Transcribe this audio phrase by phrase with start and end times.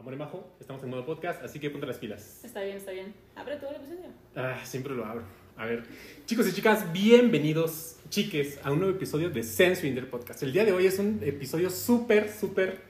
[0.00, 2.42] Amor y Majo, estamos en modo podcast, así que ponte las pilas.
[2.42, 3.12] Está bien, está bien.
[3.36, 4.06] Abre todo el episodio.
[4.34, 5.24] Ah, siempre lo abro.
[5.58, 5.82] A ver,
[6.24, 10.42] chicos y chicas, bienvenidos, chiques, a un nuevo episodio de Sense Winder Podcast.
[10.42, 12.80] El día de hoy es un episodio súper, súper,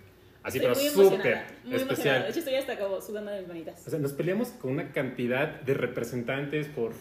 [0.45, 1.47] así, Estoy pero súper muy emocionada.
[1.65, 2.27] De especial.
[2.29, 3.85] hecho, estoy hasta como sudando de mis manitas.
[3.85, 6.93] O sea, nos peleamos con una cantidad de representantes por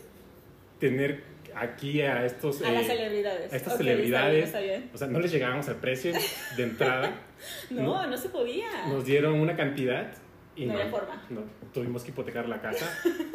[0.79, 1.21] tener
[1.55, 2.61] aquí a estos...
[2.61, 3.53] A las eh, celebridades.
[3.53, 4.45] a estas celebridades.
[4.45, 6.13] Está bien, está O sea, no les llegábamos al precio
[6.57, 7.11] de entrada.
[7.69, 8.67] No, no se podía.
[8.89, 10.11] Nos dieron una cantidad
[10.57, 11.23] y No no, había forma.
[11.29, 11.41] no,
[11.73, 12.85] tuvimos que hipotecar la casa.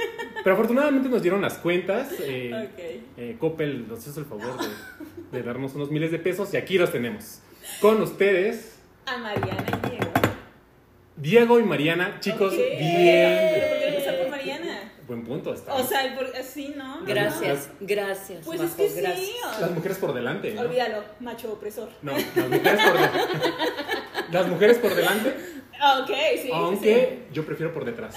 [0.45, 2.13] Pero afortunadamente nos dieron las cuentas.
[2.21, 2.79] eh, Ok.
[3.17, 6.77] eh, Coppel nos hizo el favor de, de darnos unos miles de pesos y aquí
[6.77, 7.41] los tenemos.
[7.81, 10.13] Con ustedes, A Mariana y Diego.
[11.17, 12.19] Diego y Mariana.
[12.21, 12.59] Chicos, Ok.
[12.59, 13.39] bien.
[13.55, 14.93] Pero ¿por qué no empezar por Mariana?
[15.07, 15.53] Buen punto.
[15.53, 15.75] está.
[15.75, 17.01] O sea, por, así, ¿no?
[17.01, 18.45] No, Gracias, gracias.
[18.45, 19.33] Pues Majo, es que sí.
[19.61, 20.55] las mujeres por delante.
[20.55, 20.63] ¿no?
[20.63, 21.89] Olvídalo, macho opresor.
[22.03, 23.19] No, las mujeres por delante.
[24.31, 25.35] Las mujeres por delante,
[26.01, 26.43] Ok, sí.
[26.43, 28.15] sí, aunque yo prefiero por detrás.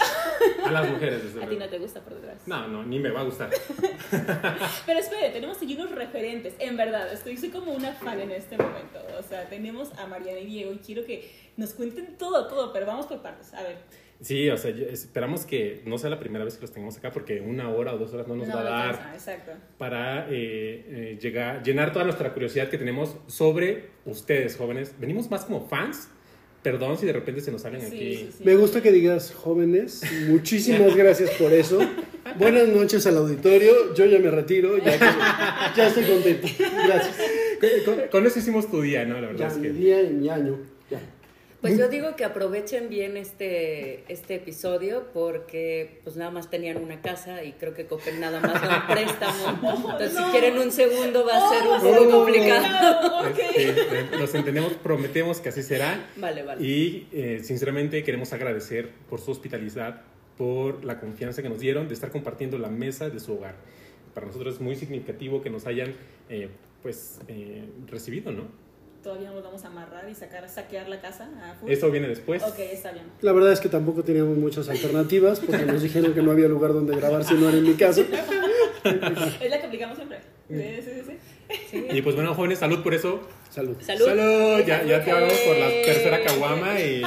[0.63, 1.45] A las mujeres, desde sí.
[1.45, 2.47] A ti no te gusta por detrás.
[2.47, 3.49] No, no, ni me va a gustar.
[4.85, 6.53] Pero espere, tenemos aquí unos referentes.
[6.59, 8.99] En verdad, estoy soy como una fan en este momento.
[9.19, 12.85] O sea, tenemos a Mariana y Diego y quiero que nos cuenten todo, todo, pero
[12.85, 13.53] vamos por partes.
[13.53, 13.77] A ver.
[14.21, 17.11] Sí, o sea, yo- esperamos que no sea la primera vez que los tengamos acá
[17.11, 19.51] porque una hora o dos horas no nos va a dar alcanza, Exacto.
[19.77, 24.95] para eh, eh, llegar, llenar toda nuestra curiosidad que tenemos sobre ustedes, jóvenes.
[24.99, 26.09] Venimos más como fans.
[26.63, 28.15] Perdón si de repente se nos salen Sí, aquí.
[28.17, 28.43] sí, sí.
[28.43, 30.01] Me gusta que digas jóvenes.
[30.27, 31.79] Muchísimas gracias por eso.
[32.39, 33.93] Buenas noches al auditorio.
[33.93, 34.77] Yo ya me retiro.
[34.79, 36.47] Ya, que- ya estoy contento.
[36.87, 37.15] Gracias.
[37.85, 39.13] Con, con- con eso hicimos tu día, ¿no?
[39.21, 39.73] La verdad Ya es mi que.
[39.73, 40.57] día y mi año.
[41.61, 47.01] Pues yo digo que aprovechen bien este, este episodio porque pues nada más tenían una
[47.01, 49.71] casa y creo que Coppel nada más da un préstamo.
[49.91, 53.29] Entonces si quieren un segundo va a ser un poco complicado.
[53.29, 53.39] ok.
[53.55, 56.09] Este, eh, los entendemos, prometemos que así será.
[56.17, 56.63] Vale, vale.
[56.63, 60.03] Y eh, sinceramente queremos agradecer por su hospitalidad,
[60.37, 63.55] por la confianza que nos dieron de estar compartiendo la mesa de su hogar.
[64.13, 65.95] Para nosotros es muy significativo que nos hayan
[66.29, 66.49] eh,
[66.81, 68.66] pues eh, recibido, ¿no?
[69.07, 71.29] Todavía nos vamos a amarrar y sacar, saquear la casa.
[71.41, 71.55] a.
[71.71, 72.43] Eso viene después.
[72.43, 73.05] Ok, está bien.
[73.21, 76.73] La verdad es que tampoco teníamos muchas alternativas porque nos dijeron que no había lugar
[76.73, 78.01] donde grabar si no era en mi casa.
[78.83, 80.19] Es la que aplicamos siempre.
[80.49, 81.17] Sí, sí, sí.
[81.69, 81.87] Sí.
[81.91, 83.21] Y pues bueno, jóvenes, salud por eso.
[83.49, 83.75] Salud.
[83.81, 84.05] Salud.
[84.05, 84.59] Salud.
[84.65, 87.01] Ya, ya te hablamos por la tercera caguama y,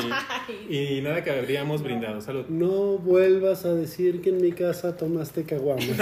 [0.68, 2.20] y nada que habríamos brindado.
[2.20, 2.46] Salud.
[2.48, 5.84] No vuelvas a decir que en mi casa tomaste caguamas.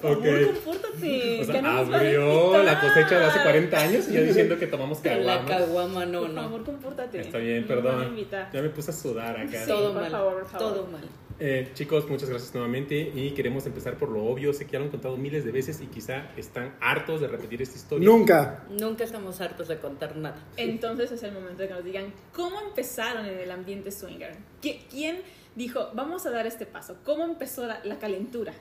[0.00, 0.54] Por favor, Ok.
[0.54, 1.40] compórtate.
[1.40, 5.04] O sea, no abrió la cosecha de hace 40 años y ya diciendo que tomamos
[5.04, 6.42] En la caguama no, Por no.
[6.42, 7.20] favor, compórtate.
[7.20, 8.16] Está bien, No perdón.
[8.52, 9.60] Ya me puse a sudar acá.
[9.60, 9.68] Sí.
[9.68, 10.10] Todo por mal.
[10.10, 10.58] por.
[10.58, 11.02] Todo mal.
[11.42, 14.52] Eh, chicos, muchas gracias nuevamente y queremos empezar por lo obvio.
[14.52, 17.62] Sé que ya lo han contado miles de veces y quizá están hartos de repetir
[17.62, 18.06] esta historia.
[18.06, 18.64] Nunca.
[18.68, 20.36] Nunca estamos hartos de contar nada.
[20.58, 24.36] Entonces es el momento de que nos digan cómo empezaron en el ambiente swinger.
[24.62, 25.20] ¿Qui- ¿Quién
[25.56, 26.98] dijo, vamos a dar este paso?
[27.04, 28.52] ¿Cómo empezó la, la calentura?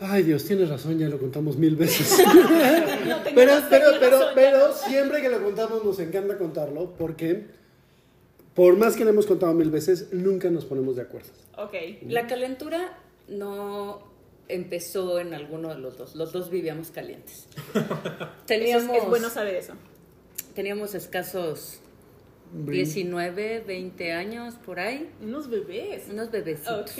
[0.00, 2.24] Ay Dios, tienes razón, ya lo contamos mil veces.
[3.06, 4.74] No, Pero, razón, pero, tenía pero, razón, pero ya no.
[4.74, 7.46] siempre que lo contamos nos encanta contarlo porque
[8.54, 11.28] por más que lo hemos contado mil veces, nunca nos ponemos de acuerdo.
[11.56, 11.74] Ok.
[12.08, 12.98] La calentura
[13.28, 14.02] no
[14.48, 16.14] empezó en alguno de los dos.
[16.16, 17.46] Los dos vivíamos calientes.
[17.74, 17.88] Eso
[18.46, 19.72] Teníamos, es, es bueno saber eso.
[20.54, 21.80] teníamos escasos
[22.66, 25.08] 19, 20 años por ahí.
[25.22, 26.04] Unos bebés.
[26.10, 26.82] Unos bebecitos.
[26.82, 26.96] Ok.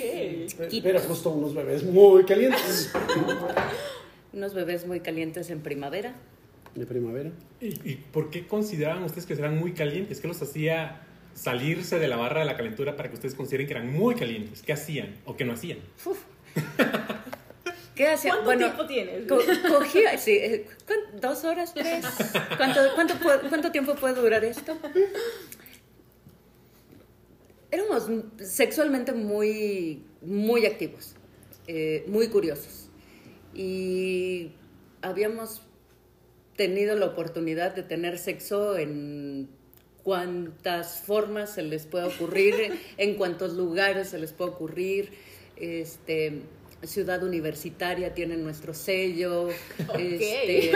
[0.47, 0.79] chiquitos.
[0.81, 2.91] Pero justo unos bebés muy calientes.
[4.33, 6.15] Unos bebés muy calientes en primavera.
[6.73, 7.29] De primavera.
[7.61, 10.19] ¿Y, y por qué consideraban ustedes que eran muy calientes?
[10.19, 13.73] ¿Qué los hacía salirse de la barra de la calentura para que ustedes consideren que
[13.73, 14.61] eran muy calientes?
[14.61, 15.79] ¿Qué hacían o qué no hacían?
[17.95, 18.31] ¿Qué hacía?
[18.31, 19.27] ¿Cuánto Bueno, tiempo tienes?
[19.27, 19.39] co-
[19.77, 22.03] cogía, sí, eh, ¿cuán- ¿dos horas, tres?
[22.57, 24.75] ¿Cuánto, cuánto, puede- ¿Cuánto tiempo puede durar esto?
[27.71, 28.07] Éramos
[28.37, 31.15] sexualmente muy, muy activos,
[31.67, 32.89] eh, muy curiosos.
[33.53, 34.51] Y
[35.01, 35.61] habíamos
[36.55, 39.49] tenido la oportunidad de tener sexo en
[40.03, 45.11] cuantas formas se les puede ocurrir, en cuantos lugares se les puede ocurrir.
[45.57, 46.41] Este,
[46.83, 49.47] Ciudad Universitaria tiene nuestro sello.
[49.97, 50.71] este,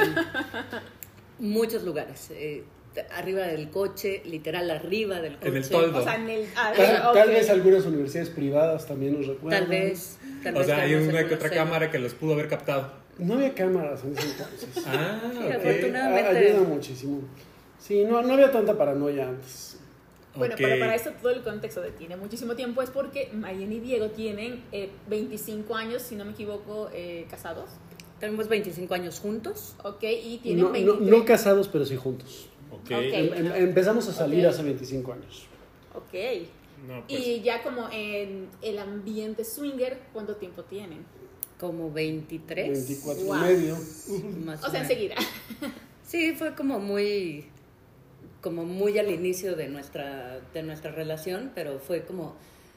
[1.39, 2.29] muchos lugares.
[2.31, 2.63] eh,
[3.11, 5.49] arriba del coche, literal arriba del coche.
[5.49, 5.99] En el toldo.
[5.99, 6.45] O sea, en el...
[6.55, 6.73] ah,
[7.13, 9.61] Tal, vez algunas universidades privadas también nos recuerdan.
[9.61, 10.17] Tal vez.
[10.43, 12.91] Tal O vez sea, hay una que otra cámara que los pudo haber captado.
[13.19, 14.69] No había cámaras en ese entonces.
[14.87, 16.37] Ah, Sí, afortunadamente.
[16.37, 17.21] Ayuda muchísimo.
[17.79, 19.77] Sí, no, no había tanta paranoia antes.
[20.35, 23.79] Bueno, pero para eso todo el contexto de tiene muchísimo tiempo es porque Mariana y
[23.79, 27.69] Diego tienen eh, 25 años, si no me equivoco, eh, casados.
[28.19, 29.75] Tenemos 25 años juntos.
[29.83, 31.09] Ok, y tienen No, no, 23.
[31.09, 32.49] no casados, pero sí juntos.
[32.71, 32.81] Ok.
[32.81, 32.91] Ok.
[32.91, 35.45] Em- em- empezamos a salir hace 25 años.
[35.95, 36.13] Ok.
[36.87, 41.03] No, pues, Y ya como en el ambiente swinger, ¿cuánto tiempo tienen?
[41.59, 42.87] Como 23.
[42.87, 43.35] 24 Wow.
[43.35, 43.75] y medio.
[44.45, 45.15] Más O sea, enseguida.
[46.05, 47.47] Sí, fue como muy
[48.47, 52.35] como muy al inicio de nuestra de nuestra relación, pero fue como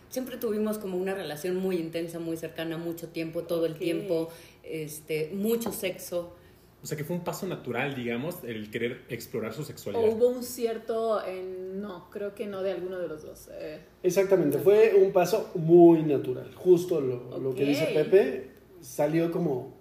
[0.08, 3.78] siempre tuvimos como una relación muy intensa, muy cercana, mucho tiempo, todo el Ok.
[3.78, 4.28] tiempo,
[4.64, 6.34] este, mucho sexo.
[6.82, 10.08] o sea que fue un paso natural, digamos, el querer explorar su ¿O sexualidad.
[10.08, 11.20] hubo un cierto...
[11.24, 11.44] eh,
[11.74, 13.48] no, creo que no de alguno de los dos.
[13.52, 13.78] eh.
[14.02, 16.52] Exactamente, fue un paso muy natural.
[16.56, 18.50] Justo lo, lo que dice Pepe
[18.80, 19.74] salió como,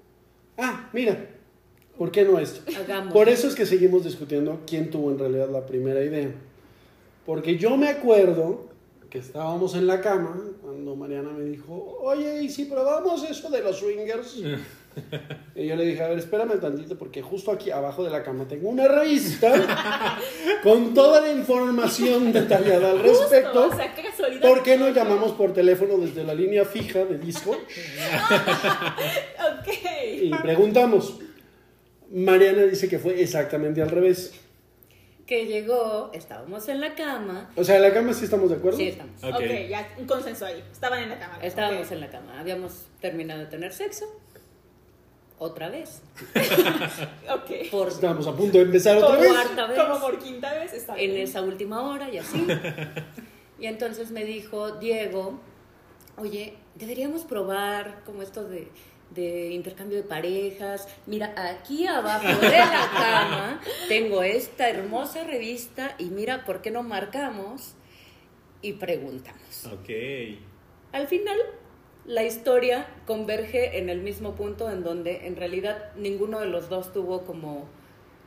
[0.57, 1.38] ah, mira,
[1.99, 2.61] ¿por qué no esto?
[2.75, 3.13] Hagamos.
[3.13, 6.31] Por eso es que seguimos discutiendo quién tuvo en realidad la primera idea.
[7.27, 8.69] Porque yo me acuerdo
[9.11, 13.61] que estábamos en la cama cuando Mariana me dijo, oye, ¿y si probamos eso de
[13.61, 14.41] los swingers?
[15.55, 18.45] Y yo le dije, a ver, espérame tantito porque justo aquí abajo de la cama
[18.47, 20.17] tengo una revista
[20.63, 23.67] con toda la información detallada al Justo, respecto.
[23.67, 24.09] o sea, qué.
[24.41, 27.51] ¿Por qué no llamamos por teléfono desde la línea fija de disco
[29.61, 29.67] Ok.
[30.21, 31.19] y preguntamos?
[32.11, 34.33] Mariana dice que fue exactamente al revés.
[35.25, 37.51] Que llegó, estábamos en la cama.
[37.55, 38.77] O sea, en la cama sí estamos de acuerdo.
[38.77, 39.23] Sí, estamos.
[39.23, 39.35] Ok.
[39.35, 40.63] ok, ya un consenso ahí.
[40.71, 41.37] Estaban en la cama.
[41.43, 44.05] Estábamos en la cama, habíamos terminado de tener sexo.
[45.37, 46.01] Otra vez.
[47.29, 47.69] Ok.
[47.71, 49.31] Por, Estábamos a punto de empezar otra Como vez.
[49.31, 49.79] cuarta vez.
[49.79, 51.21] Como por quinta vez está en bien.
[51.21, 52.45] esa última hora y así.
[53.59, 55.37] Y entonces me dijo Diego,
[56.17, 58.69] oye, deberíamos probar como esto de,
[59.11, 60.87] de intercambio de parejas.
[61.05, 66.83] Mira, aquí abajo de la cama tengo esta hermosa revista y mira, ¿por qué no
[66.83, 67.75] marcamos?
[68.61, 69.65] Y preguntamos.
[69.65, 69.89] Ok.
[70.91, 71.37] Al final,
[72.05, 76.91] la historia converge en el mismo punto en donde en realidad ninguno de los dos
[76.91, 77.67] tuvo como,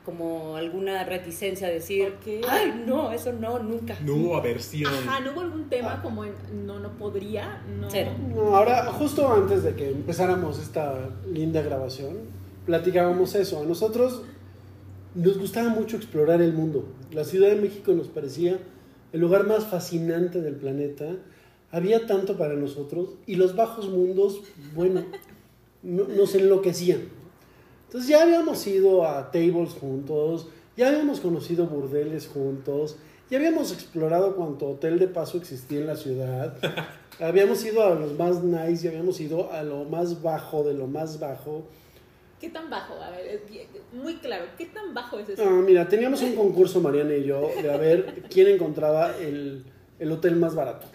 [0.05, 2.45] como alguna reticencia a decir, Ok.
[2.49, 3.97] ay, no, eso no, nunca.
[4.05, 4.93] No hubo aversión.
[4.93, 6.33] Ajá, ¿no hubo algún tema como en
[6.67, 7.63] no, no podría?
[7.81, 7.89] No.
[7.91, 8.11] Cero.
[8.35, 12.17] No, ahora, justo antes de que empezáramos esta linda grabación,
[12.67, 13.61] platicábamos eso.
[13.61, 14.23] A nosotros
[15.15, 16.85] nos gustaba mucho explorar el mundo.
[17.13, 18.59] La Ciudad de México nos parecía
[19.13, 21.07] el lugar más fascinante del planeta.
[21.71, 24.41] Había tanto para nosotros y los bajos mundos,
[24.75, 25.03] bueno,
[25.83, 27.01] no- nos enloquecían.
[27.93, 30.49] Entonces ya habíamos ido a tables juntos,
[30.79, 32.97] ya habíamos conocido burdeles juntos,
[33.29, 36.57] ya habíamos explorado cuanto hotel de paso existía en la ciudad.
[37.21, 40.87] Habíamos ido a los más nice y habíamos ido a lo más bajo de lo
[40.87, 41.65] más bajo.
[42.41, 42.95] ¿Qué tan bajo?
[42.95, 43.43] A ver, es
[43.93, 44.47] muy claro.
[44.57, 45.43] ¿Qué tan bajo es eso?
[45.47, 49.67] Ah, mira, teníamos un concurso, Mariana y yo, de a ver quién encontraba el,
[49.99, 50.87] el hotel más barato.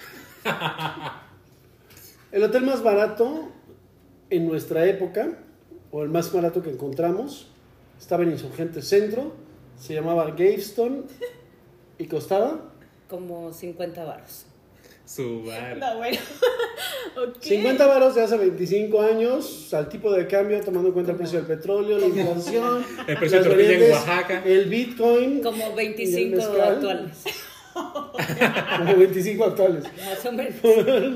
[2.32, 3.48] El hotel más barato
[4.30, 5.38] en nuestra época,
[5.92, 7.48] o el más barato que encontramos,
[8.00, 9.34] estaba en Insurgente Centro,
[9.80, 11.06] se llamaba Gaveston
[11.98, 12.62] y costaba
[13.10, 14.46] Como 50 varos.
[15.06, 15.78] Su bar.
[15.78, 16.18] No, bueno.
[17.30, 17.42] ok.
[17.42, 21.40] 50 varos de hace 25 años, al tipo de cambio, tomando en cuenta el precio
[21.40, 24.44] del petróleo, la inflación, El precio de tortilla en Oaxaca.
[24.44, 26.76] el Bitcoin, Como Y el 25 mezcal.
[26.76, 27.24] actuales.
[27.74, 29.84] como 25 actuales.
[29.84, 30.56] Más o menos.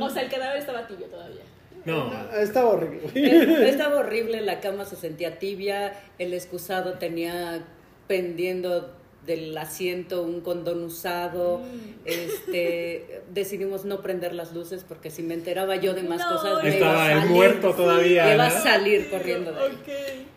[0.01, 1.41] O sea, el cadáver estaba tibio todavía.
[1.85, 2.11] No.
[2.37, 3.09] Estaba horrible.
[3.69, 7.63] Estaba horrible, la cama se sentía tibia, el excusado tenía
[8.07, 8.95] pendiendo
[9.25, 11.61] del asiento un condón usado.
[12.05, 16.63] Este, decidimos no prender las luces porque si me enteraba yo de más No, cosas
[16.63, 17.29] me iba a salir.
[17.29, 18.25] muerto todavía.
[18.25, 18.63] Me iba a ¿no?
[18.63, 19.71] salir corriendo de ahí.
[19.81, 19.89] Ok.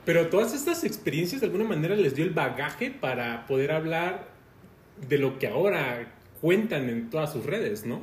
[0.05, 4.27] Pero todas estas experiencias de alguna manera les dio el bagaje para poder hablar
[5.09, 8.03] de lo que ahora cuentan en todas sus redes, ¿no?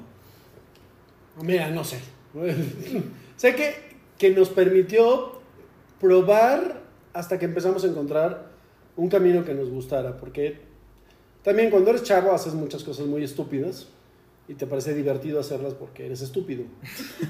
[1.43, 1.99] Mira, no sé.
[3.41, 3.73] Sé que,
[4.19, 5.41] que nos permitió
[5.99, 8.51] probar hasta que empezamos a encontrar
[8.95, 10.59] un camino que nos gustara, porque
[11.41, 13.87] también cuando eres chavo haces muchas cosas muy estúpidas
[14.47, 16.65] y te parece divertido hacerlas porque eres estúpido.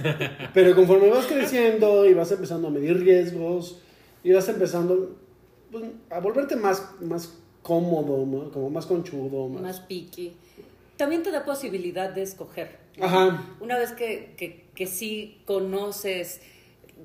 [0.54, 3.80] Pero conforme vas creciendo y vas empezando a medir riesgos
[4.22, 5.16] y vas empezando
[5.72, 8.52] pues, a volverte más, más cómodo, ¿no?
[8.52, 9.62] como más conchudo, más...
[9.62, 10.34] Más piqui.
[10.98, 12.81] También te da posibilidad de escoger.
[13.02, 13.44] Ajá.
[13.60, 16.42] Una vez que, que, que sí conoces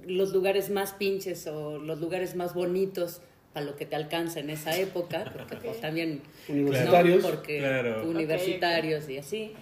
[0.06, 3.20] los lugares más pinches o los lugares más bonitos
[3.52, 7.22] para lo que te alcanza en esa época, porque pues también Universitarios.
[7.22, 7.30] ¿no?
[7.30, 8.08] porque Claro.
[8.08, 9.52] universitarios y así,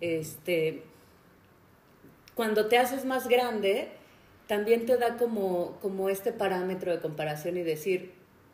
[0.00, 0.82] este,
[2.34, 3.88] cuando te haces más grande,
[4.46, 8.12] también te da como, como este parámetro de comparación y decir,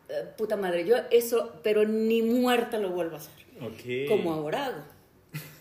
[0.09, 3.33] "Eh, puta madre, yo eso, pero ni muerta lo vuelvo a hacer,
[4.09, 4.83] como ahora hago.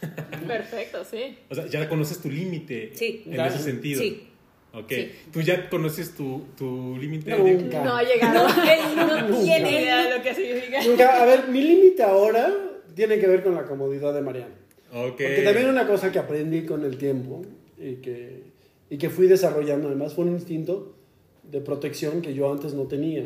[0.48, 1.38] Perfecto, sí.
[1.50, 3.24] O sea, ya conoces tu límite Sí.
[3.26, 3.54] en Claro.
[3.54, 4.02] ese sentido.
[4.02, 4.28] Sí.
[4.74, 4.90] Ok.
[4.92, 5.12] Sí.
[5.32, 7.32] ¿Tú ya conoces tu, tu límite?
[7.38, 7.84] Nunca.
[7.84, 8.48] No ha llegado.
[8.48, 9.44] Él no Nunca.
[9.44, 10.84] tiene idea de lo que significa.
[10.84, 12.54] Nunca, a ver, mi límite ahora
[12.94, 14.54] tiene que ver con la comodidad de Mariana.
[14.94, 15.08] Ok.
[15.18, 17.42] Porque también una cosa que aprendí con el tiempo
[17.78, 18.44] y que,
[18.90, 20.96] y que fui desarrollando además fue un instinto
[21.44, 23.26] de protección que yo antes no tenía.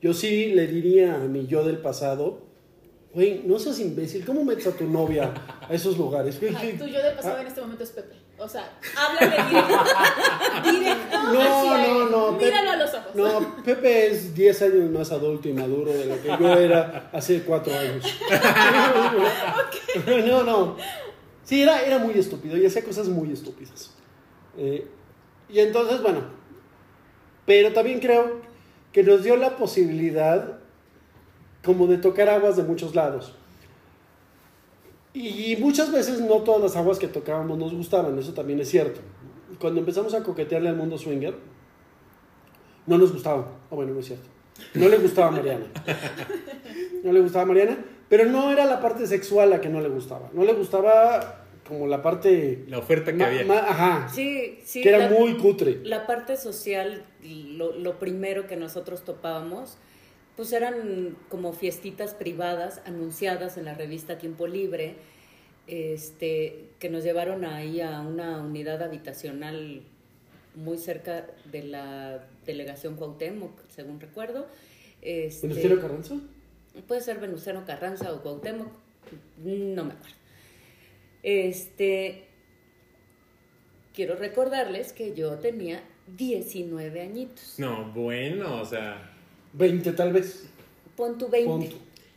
[0.00, 2.42] Yo sí le diría a mi yo del pasado,
[3.14, 5.32] güey, no seas imbécil, ¿cómo metes a tu novia
[5.68, 6.40] a esos lugares?
[6.40, 8.16] Güey, ¿qué- tu yo del pasado en este momento es Pepe.
[8.38, 10.72] O sea, háblale directo.
[10.72, 13.14] directo No, no, no, Míralo a los ojos.
[13.14, 17.42] No, Pepe es 10 años más adulto y maduro de lo que yo era hace
[17.42, 18.04] 4 años.
[20.26, 20.76] No, no.
[21.44, 23.92] Sí, era, era muy estúpido y hacía cosas muy estúpidas.
[24.56, 24.86] Eh,
[25.48, 26.22] y entonces, bueno,
[27.46, 28.40] pero también creo
[28.92, 30.58] que nos dio la posibilidad
[31.64, 33.34] como de tocar aguas de muchos lados.
[35.14, 39.00] Y muchas veces no todas las aguas que tocábamos nos gustaban, eso también es cierto.
[39.60, 41.34] Cuando empezamos a coquetearle al mundo swinger,
[42.86, 43.46] no nos gustaba.
[43.70, 44.26] Ah, bueno, no es cierto.
[44.74, 45.66] No le gustaba a Mariana.
[47.04, 47.78] No le gustaba a Mariana,
[48.08, 50.30] pero no era la parte sexual la que no le gustaba.
[50.32, 52.64] No le gustaba como la parte...
[52.68, 53.44] La oferta que había.
[53.44, 54.08] ma- ajá.
[54.08, 54.80] Sí, sí.
[54.82, 55.80] que era la- muy cutre.
[55.84, 59.76] La parte social, lo, lo primero que nosotros topábamos,
[60.36, 64.94] pues eran como fiestitas privadas anunciadas en la revista Tiempo Libre,
[65.66, 69.82] este, que nos llevaron ahí a una unidad habitacional
[70.54, 74.46] muy cerca de la delegación Cuauhtémoc, según recuerdo.
[75.00, 76.14] Este, ¿Venustiano Carranza?
[76.86, 78.72] Puede ser Venustiano Carranza o Cuauhtémoc,
[79.44, 80.16] no me acuerdo.
[81.22, 82.24] Este,
[83.94, 85.82] quiero recordarles que yo tenía
[86.16, 87.54] 19 añitos.
[87.58, 89.11] No, bueno, o sea.
[89.52, 90.44] 20 tal vez.
[90.96, 91.46] Pon tu 20.
[91.48, 91.68] Pon.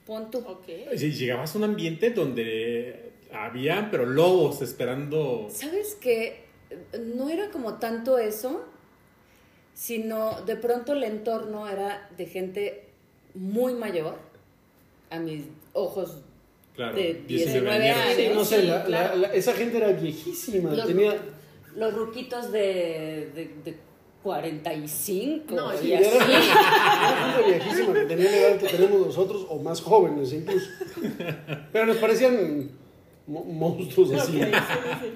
[0.06, 0.38] Pon tu.
[0.40, 0.66] Ok.
[0.98, 5.48] si Llegabas a un ambiente donde había, pero lobos esperando.
[5.52, 6.46] ¿Sabes qué?
[7.16, 8.66] No era como tanto eso,
[9.74, 12.84] sino de pronto el entorno era de gente
[13.34, 14.18] muy mayor,
[15.10, 16.22] a mis ojos
[16.76, 17.98] Claro, de 19 19 años.
[17.98, 18.16] años.
[18.18, 20.72] Sí, no sé, sí, la- la- la- esa gente era viejísima.
[20.74, 21.16] Los, tenía...
[21.76, 23.78] los ruquitos de, de, de
[24.26, 26.18] 45 No, y sí, Era así.
[26.18, 30.68] una gente viejísima que tenía la edad que tenemos nosotros o más jóvenes incluso.
[31.72, 32.72] Pero nos parecían
[33.28, 34.42] mo- monstruos así.
[34.42, 34.52] Ok, sí,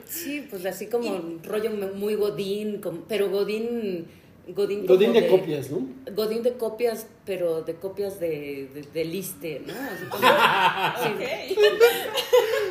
[0.05, 0.47] sí, sí.
[0.49, 4.05] Pues así como un rollo muy godín, como- pero godín...
[4.49, 5.87] Godín, Godín como de copias, ¿no?
[6.15, 9.73] Godín de copias, pero de copias de, de, de liste, ¿no?
[9.73, 10.23] Así como-
[11.03, 11.55] sí.
[11.59, 11.65] Ok.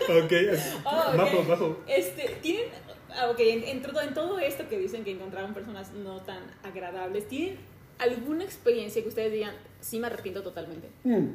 [0.24, 0.32] Ok,
[0.86, 1.16] Oh, ok.
[1.16, 1.76] bajo, bajo.
[1.86, 2.64] Este, tienen,
[3.16, 6.40] ah, ok, en, en todo, en todo esto que dicen que encontraron personas no tan
[6.62, 7.56] agradables, ¿tienen
[7.98, 10.88] alguna experiencia que ustedes digan, sí me arrepiento totalmente?
[11.04, 11.26] Mm.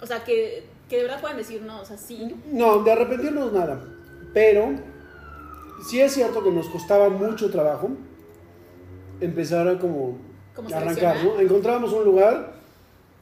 [0.00, 2.34] O sea, que, que de verdad puedan decir, no, o sea, sí.
[2.52, 3.82] No, de arrepentirnos nada.
[4.32, 4.70] Pero
[5.88, 7.90] sí es cierto que nos costaba mucho trabajo
[9.20, 10.18] empezar a como
[10.54, 11.24] Como arrancar.
[11.24, 11.40] ¿no?
[11.40, 12.54] Encontrábamos un lugar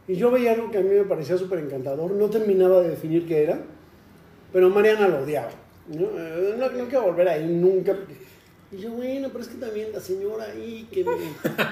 [0.09, 2.11] y yo veía algo que a mí me parecía súper encantador.
[2.13, 3.61] No terminaba de definir qué era,
[4.53, 5.51] pero Mariana lo odiaba.
[5.89, 7.97] No, Eh, no, no quiero volver ahí nunca.
[8.73, 11.13] Y yo, bueno, pero es que también la señora ahí que me,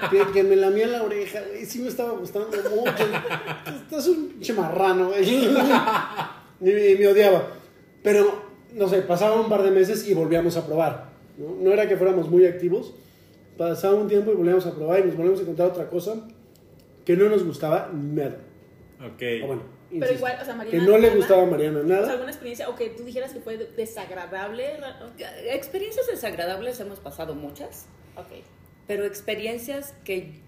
[0.09, 3.03] que, que me lamía la oreja, güey, sí me estaba gustando mucho.
[3.83, 5.45] Estás un pinche marrano, güey.
[6.61, 7.47] Y me, me odiaba.
[8.01, 8.41] Pero,
[8.73, 11.09] no sé, pasaba un par de meses y volvíamos a probar.
[11.37, 11.55] ¿no?
[11.61, 12.93] no era que fuéramos muy activos.
[13.57, 16.25] Pasaba un tiempo y volvíamos a probar y nos volvíamos a encontrar otra cosa
[17.03, 18.37] que no nos gustaba nada.
[19.13, 19.21] Ok.
[19.43, 19.61] O bueno,
[19.99, 20.85] Pero igual, o sea, que Mariana.
[20.85, 22.11] no le gustaba a Mariana O sea, nada.
[22.11, 24.77] alguna experiencia, o que tú dijeras que fue desagradable.
[24.77, 24.99] ra-
[25.51, 27.85] Experiencias desagradables hemos pasado muchas,
[28.17, 28.43] Ok.
[28.87, 30.39] pero experiencias que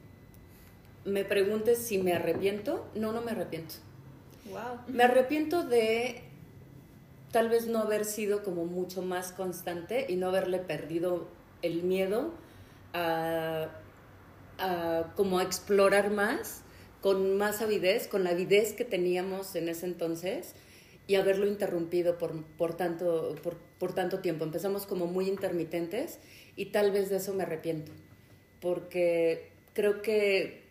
[1.05, 3.75] me preguntes si me arrepiento, no, no me arrepiento.
[4.49, 4.79] Wow.
[4.87, 6.21] Me arrepiento de
[7.31, 11.27] tal vez no haber sido como mucho más constante y no haberle perdido
[11.61, 12.31] el miedo
[12.93, 13.67] a,
[14.59, 16.63] a como a explorar más,
[17.01, 20.53] con más avidez, con la avidez que teníamos en ese entonces
[21.07, 24.43] y haberlo interrumpido por, por, tanto, por, por tanto tiempo.
[24.43, 26.19] Empezamos como muy intermitentes
[26.55, 27.91] y tal vez de eso me arrepiento,
[28.59, 30.63] porque creo que,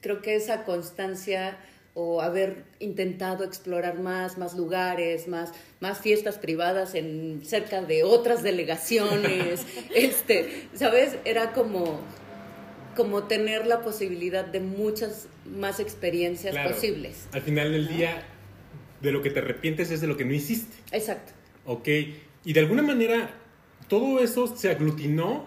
[0.00, 1.58] creo que esa constancia
[1.94, 8.42] o haber intentado explorar más, más lugares, más, más fiestas privadas en cerca de otras
[8.42, 11.16] delegaciones, este, ¿sabes?
[11.24, 12.00] Era como,
[12.96, 16.70] como tener la posibilidad de muchas más experiencias Claro.
[16.74, 17.26] posibles.
[17.32, 18.22] Al final del día,
[19.00, 20.76] de lo que te arrepientes es de lo que no hiciste.
[20.92, 21.32] Exacto.
[21.66, 21.88] Ok.
[22.44, 23.30] Y de alguna manera,
[23.88, 25.46] todo eso se aglutinó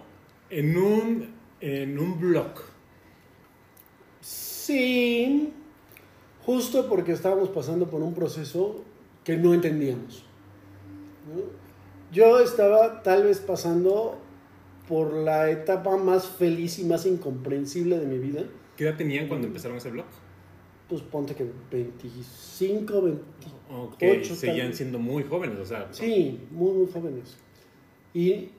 [0.50, 1.30] en un,
[1.62, 2.54] en un blog.
[4.22, 5.52] Sí,
[6.46, 8.84] justo porque estábamos pasando por un proceso
[9.24, 10.24] que no entendíamos.
[11.34, 11.42] ¿no?
[12.12, 14.20] Yo estaba tal vez pasando
[14.88, 18.44] por la etapa más feliz y más incomprensible de mi vida.
[18.78, 20.06] ¿Qué edad tenían cuando empezaron ese blog?
[20.94, 23.26] pues ponte que 25, 28.
[23.76, 24.78] Ok, tal seguían vez.
[24.78, 25.88] siendo muy jóvenes, o sea.
[25.92, 27.36] Sí, muy, muy jóvenes.
[28.14, 28.50] Y,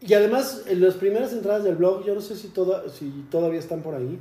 [0.00, 3.58] y además, en las primeras entradas del blog, yo no sé si, toda, si todavía
[3.58, 4.20] están por ahí,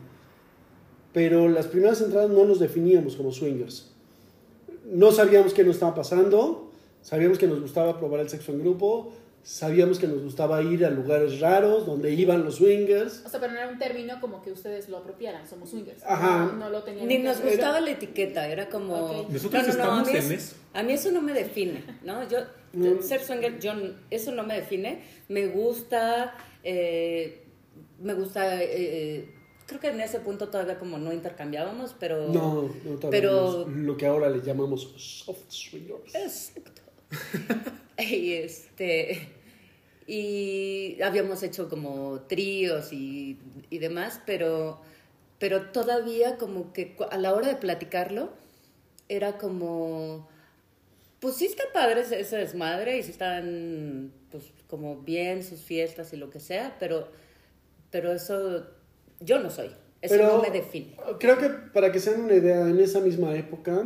[1.13, 3.91] pero las primeras entradas no nos definíamos como swingers.
[4.85, 9.13] No sabíamos qué nos estaba pasando, sabíamos que nos gustaba probar el sexo en grupo,
[9.43, 13.23] sabíamos que nos gustaba ir a lugares raros donde iban los swingers.
[13.25, 16.03] O sea, pero no era un término como que ustedes lo apropiaran, somos swingers.
[16.03, 16.45] Ajá.
[16.45, 17.07] No, no lo tenían.
[17.07, 18.95] Ni en nos gustaba la etiqueta, era como...
[18.95, 19.29] Ok.
[19.29, 20.55] Nosotros a mí estamos en es- eso.
[20.73, 22.27] A mí eso no me define, ¿no?
[22.29, 22.39] Yo,
[22.71, 23.01] Mm.
[23.01, 23.71] ser swinger, yo,
[24.11, 25.01] eso no me define.
[25.27, 27.43] Me gusta, eh,
[27.99, 29.33] me gusta, eh,
[29.65, 32.27] creo que en ese punto todavía como no intercambiábamos, pero...
[32.27, 36.13] No, no todavía Pero- no lo que ahora le llamamos soft swingers.
[36.13, 36.81] Exacto.
[38.09, 39.39] y este
[40.09, 43.37] y habíamos hecho como tríos y,
[43.69, 44.81] y demás, pero,
[45.37, 48.31] pero todavía como que a la hora de platicarlo
[49.07, 50.27] era como,
[51.19, 56.11] pues sí está padre ese, ese desmadre y sí están pues como bien sus fiestas
[56.11, 57.09] y lo que sea, pero,
[57.91, 58.65] pero eso
[59.19, 59.67] yo no soy,
[60.01, 60.97] eso Pero no me define.
[61.19, 63.85] Creo que para que se den una idea, en esa misma época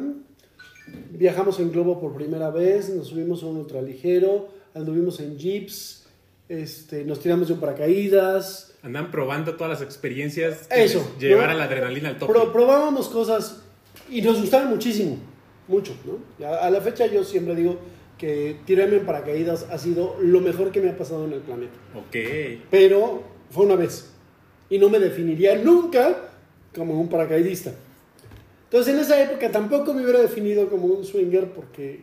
[1.12, 6.06] viajamos en globo por primera vez, nos subimos a un ultraligero, anduvimos en jeeps,
[6.50, 8.74] este, nos tiramos de un paracaídas.
[8.84, 12.34] Andan probando todas las experiencias que Eso, la adrenalina al tope.
[12.34, 13.62] Pro- probábamos cosas
[14.10, 15.18] y nos gustaban muchísimo,
[15.68, 16.46] mucho, ¿no?
[16.46, 17.78] A, a la fecha yo siempre digo
[18.18, 21.74] que tirarme en paracaídas ha sido lo mejor que me ha pasado en el planeta.
[21.96, 22.16] Ok.
[22.70, 24.10] pero fue una vez.
[24.70, 26.30] Y no me definiría nunca
[26.76, 27.74] como un paracaidista.
[28.74, 32.02] Entonces en esa época tampoco me hubiera definido como un swinger porque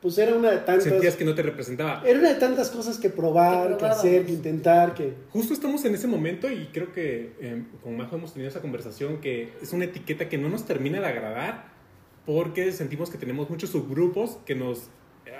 [0.00, 2.02] pues era una de tantas Sentías que no te representaba.
[2.06, 5.94] era una de tantas cosas que probar, Que hacer, que intentar, que Justo estamos en
[5.94, 9.84] ese momento y creo que eh, con Majo hemos tenido esa conversación que es una
[9.84, 11.66] etiqueta que no nos termina de agradar
[12.24, 14.88] porque sentimos que tenemos muchos subgrupos que nos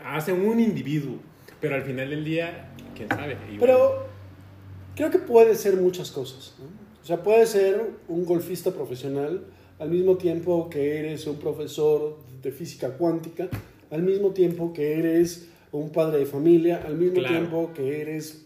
[0.04, 1.16] hacen un individuo,
[1.62, 3.38] pero al final del día, quién sabe.
[3.50, 3.58] Igual.
[3.58, 4.06] pero
[4.96, 6.56] creo que puede ser muchas cosas.
[6.58, 6.66] ¿no?
[7.02, 9.46] O sea, puede ser un golfista profesional
[9.78, 13.48] al mismo tiempo que eres un profesor de física cuántica,
[13.90, 17.34] al mismo tiempo que eres un padre de familia, al mismo Claro.
[17.34, 18.42] tiempo que eres...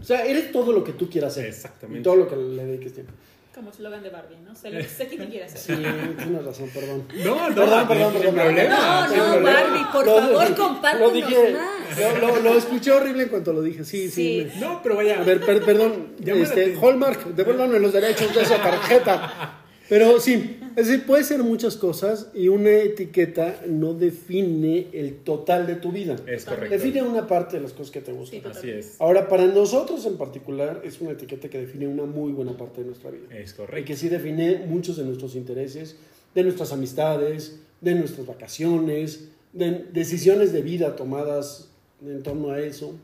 [0.00, 1.46] O sea, eres todo lo que tú quieras ser.
[1.46, 2.00] Exactamente.
[2.00, 3.12] Y todo lo que le dediques tiempo.
[3.54, 4.54] Como eslogan de Barbie, ¿no?
[4.54, 6.16] Sé, lo- sé que te quieres Sí, hacer.
[6.18, 7.04] tienes razón, perdón.
[7.24, 8.34] No, no, Perdón, perdón, perdón.
[8.34, 9.50] problema, No, no, problema.
[9.62, 11.98] Barbie, por Lo- favor, lo compártenos dije, más.
[12.20, 13.82] Lo, lo- lo escuché horrible en cuanto lo dije.
[13.84, 14.44] Sí, sí.
[14.44, 14.48] Sí.
[14.54, 15.20] me- No, pero vaya.
[15.20, 16.76] A ver, per- perdón, este.
[16.76, 19.62] Hallmark, devuélvanme los derechos de esa tarjeta.
[19.88, 25.66] Pero sí, es decir, puede ser muchas cosas y una etiqueta no define el total
[25.66, 26.16] de tu vida.
[26.26, 26.70] Es correcto.
[26.74, 28.40] Define una parte de las cosas que te gustan.
[28.40, 28.96] Sí, Así es.
[29.00, 32.86] Ahora, para nosotros en particular, es una etiqueta que define una muy buena parte de
[32.88, 33.26] nuestra vida.
[33.30, 33.86] Es Y correcto.
[33.86, 35.96] que sí define muchos de nuestros intereses,
[36.34, 41.70] de nuestras amistades, de nuestras vacaciones, de decisiones de vida tomadas
[42.04, 42.94] en torno a eso.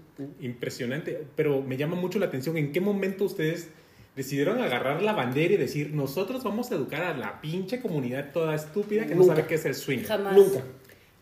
[0.41, 3.69] Impresionante, pero me llama mucho la atención en qué momento ustedes
[4.17, 8.55] decidieron agarrar la bandera y decir, nosotros vamos a educar a la pinche comunidad toda
[8.55, 10.05] estúpida que no sabe qué es el swing.
[10.05, 10.37] Jamás.
[10.37, 10.63] Nunca.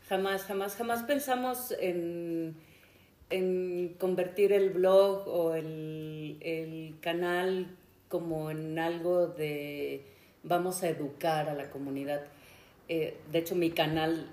[0.08, 2.56] Jamás, jamás, jamás pensamos en,
[3.30, 7.76] en convertir el blog o el, el canal
[8.08, 10.04] como en algo de
[10.42, 12.22] vamos a educar a la comunidad.
[12.88, 14.28] Eh, de hecho, mi canal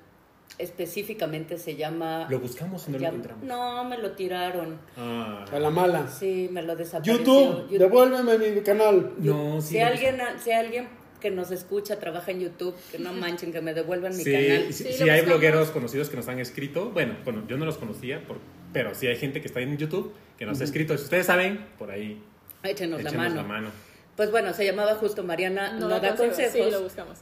[0.57, 2.27] específicamente se llama...
[2.29, 3.43] Lo buscamos y no lo encontramos.
[3.43, 4.79] No, me lo tiraron.
[4.97, 6.07] Ah, A la mala.
[6.07, 7.17] Sí, me lo desapareció.
[7.17, 9.13] YouTube, devuélveme mi canal.
[9.19, 9.69] no, sí.
[9.69, 10.87] Si alguien, si alguien
[11.21, 14.73] que nos escucha trabaja en YouTube, que no manchen, que me devuelvan mi Sí, canal.
[14.73, 16.89] sí, Sí, hay blogueros conocidos que nos han escrito.
[16.91, 18.37] Bueno, bueno, yo no los conocía, por-
[18.73, 20.95] pero sí hay gente que está en YouTube que nos ha escrito.
[20.97, 22.21] Si ustedes saben, por ahí,
[22.63, 23.35] Échenos, échenos la mano.
[23.35, 23.69] la mano.
[24.15, 27.19] Pues bueno, se llamaba justo Mariana no, da consejos, Sí, lo buscamos.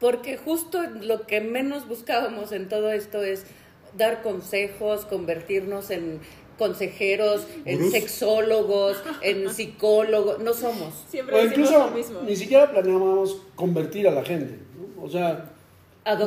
[0.00, 3.44] Porque justo lo que menos buscábamos en todo esto es
[3.96, 6.20] dar consejos, convertirnos en
[6.58, 10.92] consejeros, en sexólogos, en psicólogos, no somos.
[11.08, 12.20] Siempre O incluso lo mismo.
[12.22, 14.58] ni siquiera planeábamos convertir a la gente.
[14.96, 15.02] ¿no?
[15.04, 15.52] O sea,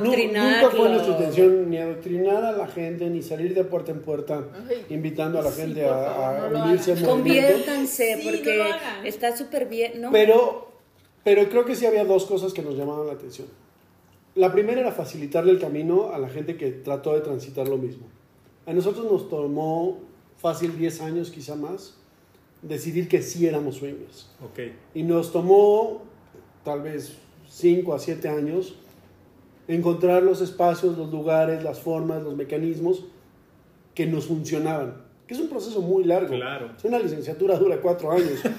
[0.02, 4.44] nunca fue nuestra intención ni adoctrinar a la gente, ni salir de puerta en puerta
[4.70, 7.10] Ay, invitando a la sí, gente a, a no unirse al hagan.
[7.20, 7.50] movimiento.
[7.52, 10.12] Conviértanse, Sí, porque no está súper bien, ¿no?
[10.12, 10.71] Pero,
[11.24, 13.48] pero creo que sí había dos cosas que nos llamaban la atención.
[14.36, 18.08] La primera era facilitarle el camino a la gente que trató de transitar lo mismo.
[18.66, 20.00] A nosotros nos tomó
[20.38, 21.98] fácil 10 años, quizá más,
[22.62, 24.30] decidir que sí éramos swingers.
[24.44, 24.60] Ok.
[24.94, 26.04] Y nos tomó
[26.64, 27.18] tal vez
[27.50, 28.76] 5 a 7 años
[29.68, 33.06] encontrar los espacios, los lugares, las formas, los mecanismos
[33.94, 34.96] que nos funcionaban.
[35.28, 36.36] Que es un proceso muy largo.
[36.36, 36.72] Claro.
[36.78, 38.42] Es una licenciatura dura 4 años.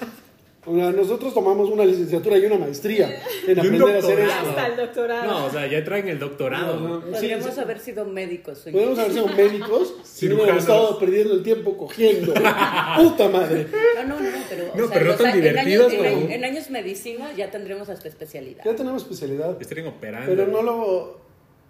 [0.65, 4.31] Sea, nosotros tomamos una licenciatura y una maestría en un aprender a hacer doctorado.
[4.31, 4.49] esto.
[4.49, 5.25] Hasta el doctorado.
[5.31, 6.79] No, o sea, ya traen el doctorado.
[6.79, 7.59] No, no, sí, Podríamos sí.
[7.59, 8.61] haber sido médicos.
[8.65, 8.71] oye.
[8.71, 12.33] Podemos haber sido médicos si no hubiéramos estado perdiendo el tiempo cogiendo.
[12.33, 13.67] ¡Puta madre!
[13.95, 14.63] No, no, no, pero.
[14.73, 16.69] o No, sea, pero no tan a- en divertidos años- en, como- años- en años
[16.69, 18.63] medicina ya tendremos hasta especialidad.
[18.63, 19.57] Ya tenemos especialidad.
[19.61, 20.27] Estarían operando.
[20.29, 21.17] Pero no lo.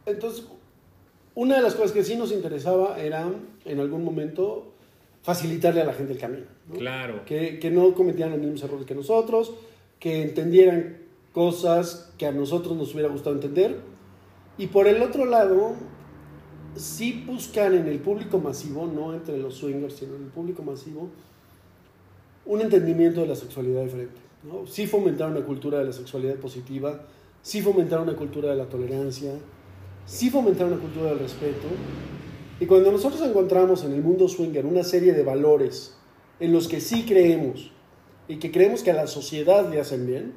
[0.06, 0.46] Entonces,
[1.36, 3.28] una de las cosas que sí nos interesaba era,
[3.66, 4.73] en algún momento,
[5.24, 6.46] facilitarle a la gente el camino.
[6.68, 6.76] ¿no?
[6.76, 7.26] Claro.
[7.26, 9.54] Que, que no cometieran los mismos errores que nosotros,
[10.00, 10.98] que entendieran
[11.34, 13.80] cosas que a nosotros nos hubiera gustado entender.
[14.58, 15.74] Y por el otro lado,
[16.76, 21.10] sí buscar en el público masivo, no entre los swingers, sino en el público masivo,
[22.46, 24.20] un entendimiento de la sexualidad diferente.
[24.44, 24.68] ¿no?
[24.68, 27.02] Sí fomentar una cultura de la sexualidad positiva,
[27.42, 29.32] sí fomentar una cultura de la tolerancia,
[30.06, 31.68] sí fomentar una cultura del respeto.
[32.60, 35.96] Y cuando nosotros encontramos en el mundo swinger una serie de valores
[36.40, 37.72] en los que sí creemos
[38.28, 40.34] y que creemos que a la sociedad le hacen bien,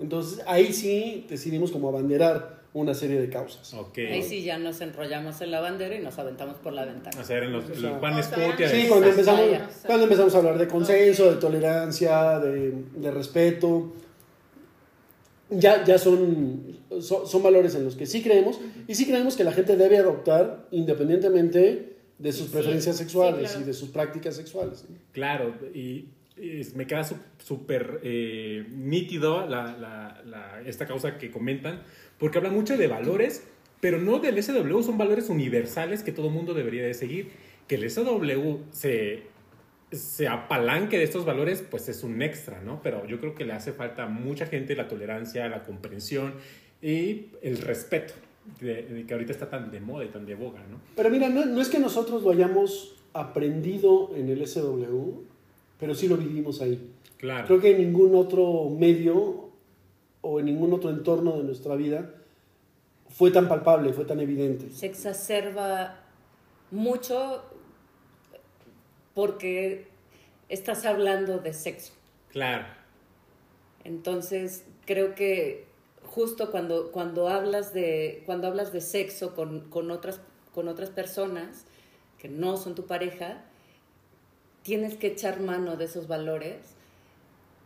[0.00, 3.74] entonces ahí sí decidimos como abanderar una serie de causas.
[3.74, 3.98] Ok.
[3.98, 7.20] Ahí sí ya nos enrollamos en la bandera y nos aventamos por la ventana.
[7.20, 8.68] O sea, eran los, O sea, el Juan o sea.
[8.70, 9.40] Sí, de- cuando empezamos,
[9.86, 13.92] cuando empezamos a hablar de consenso, de tolerancia, de, de respeto,
[15.58, 19.44] ya, ya son, son, son valores en los que sí creemos y sí creemos que
[19.44, 23.60] la gente debe adoptar independientemente de sus Sí, preferencias sí, sexuales claro.
[23.60, 24.84] y de sus prácticas sexuales.
[25.12, 31.30] Claro, y, y me queda su- súper eh, nítido la, la- la- esta causa que
[31.30, 31.82] comentan,
[32.18, 33.42] porque habla mucho de valores,
[33.80, 37.30] pero no del SW, son valores universales que todo mundo debería de seguir.
[37.66, 39.22] Que el SW se,
[39.92, 42.80] se apalanque de estos valores, pues es un extra, ¿no?
[42.82, 46.34] Pero yo creo que le hace falta a mucha gente la tolerancia, la comprensión
[46.80, 48.14] y el respeto,
[48.60, 50.80] de, de que ahorita está tan de moda y tan de boga, ¿no?
[50.96, 55.22] Pero mira, no, no es que nosotros lo hayamos aprendido en el SW,
[55.78, 56.90] pero sí lo vivimos ahí.
[57.18, 57.46] Claro.
[57.46, 59.50] Creo que en ningún otro medio
[60.22, 62.14] o en ningún otro entorno de nuestra vida
[63.08, 64.70] fue tan palpable, fue tan evidente.
[64.70, 66.00] Se exacerba
[66.70, 67.44] mucho
[69.14, 69.86] porque
[70.48, 71.92] estás hablando de sexo.
[72.30, 72.66] Claro.
[73.84, 75.66] Entonces, creo que
[76.04, 80.20] justo cuando, cuando, hablas, de, cuando hablas de sexo con, con, otras,
[80.54, 81.64] con otras personas
[82.18, 83.44] que no son tu pareja,
[84.62, 86.76] tienes que echar mano de esos valores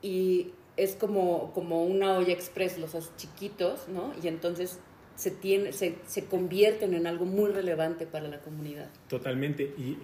[0.01, 4.13] y es como, como una olla express, los haces chiquitos, ¿no?
[4.23, 4.79] Y entonces
[5.15, 8.91] se, tiene, se, se convierten en algo muy relevante para la comunidad.
[9.09, 9.63] Totalmente.
[9.63, 9.97] ¿Y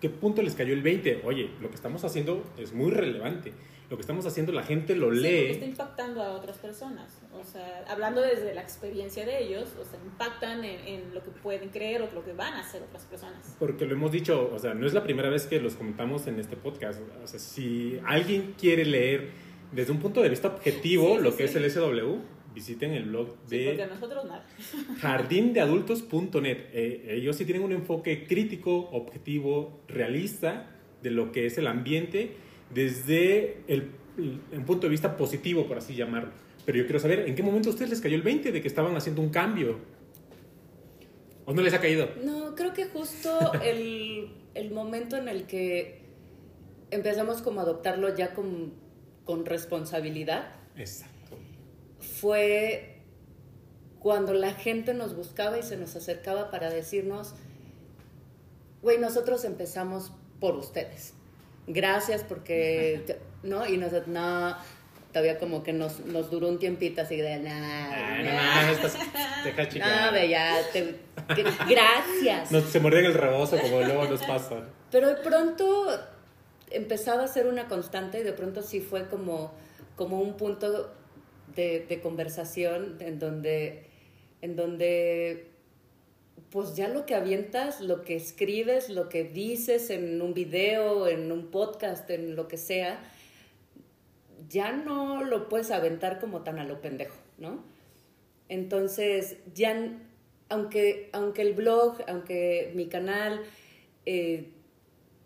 [0.00, 1.22] qué punto les cayó el 20?
[1.24, 3.52] Oye, lo que estamos haciendo es muy relevante.
[3.90, 5.70] Lo que estamos haciendo la gente lo Sí, porque está lee.
[5.72, 7.20] impactando a otras personas.
[7.32, 11.30] O sea, hablando desde la experiencia de ellos, o sea, impactan en, en lo que
[11.30, 13.56] pueden creer o lo que van a hacer otras personas.
[13.58, 16.38] Porque lo hemos dicho, o sea, no es la primera vez que los comentamos en
[16.38, 17.00] este podcast.
[17.22, 19.30] O sea, si alguien quiere leer
[19.72, 22.18] desde un punto de vista objetivo Sí, sí, lo que es el SW,
[22.54, 24.46] visiten el blog Sí, porque a de nosotros nada.
[25.00, 26.58] jardindeadultos.net.
[26.72, 30.70] Eh, ellos sí tienen un enfoque crítico, objetivo, realista
[31.02, 32.32] de lo que es el ambiente
[32.72, 33.90] desde el,
[34.52, 36.30] un punto de vista positivo, por así llamarlo.
[36.66, 38.68] Pero yo quiero saber, ¿en qué momento a ustedes les cayó el 20 de que
[38.68, 39.78] estaban haciendo un cambio?
[41.46, 42.08] ¿O no les ha caído?
[42.24, 46.00] No, creo que justo el, el momento en el que
[46.90, 48.72] empezamos como a adoptarlo ya con,
[49.24, 51.19] con responsabilidad Exacto.
[52.00, 52.96] Fue
[54.00, 57.34] cuando la gente nos buscaba y se nos acercaba para decirnos,
[58.82, 61.12] güey, nosotros empezamos por ustedes.
[61.66, 63.66] Gracias porque, ¿no?
[63.66, 64.56] Y nosotros, no,
[65.12, 68.54] todavía como que nos, nos duró un tiempito así de, Ah, nah, no nah".
[68.62, 68.94] mames, estás,
[69.44, 69.86] deja chica.
[70.12, 70.96] No, ya, te-
[71.68, 72.50] gracias.
[72.50, 74.64] Nos- se muerden el rebozo como luego nos pasa.
[74.90, 75.86] Pero de pronto
[76.70, 79.52] empezaba a ser una constante y de pronto sí fue como,
[79.96, 80.92] como un punto
[81.54, 83.84] de, conversación en donde,
[84.42, 85.46] en donde
[86.50, 91.30] pues ya lo que avientas, lo que escribes, lo que dices en un video, en
[91.30, 93.00] un podcast, en lo que sea,
[94.48, 97.62] ya no lo puedes aventar como tan a lo pendejo, ¿no?
[98.48, 99.96] Entonces, ya,
[100.48, 103.42] aunque, aunque el blog, aunque mi canal,
[104.06, 104.48] eh,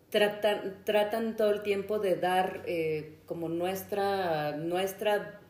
[0.09, 5.41] tratan, tratan todo el tiempo de dar eh, como nuestra, nuestra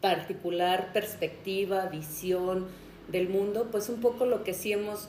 [0.00, 2.68] particular perspectiva, visión
[3.08, 5.08] del mundo, pues un poco lo que sí hemos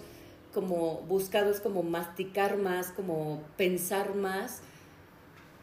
[0.54, 4.62] como buscado es como masticar más, como pensar más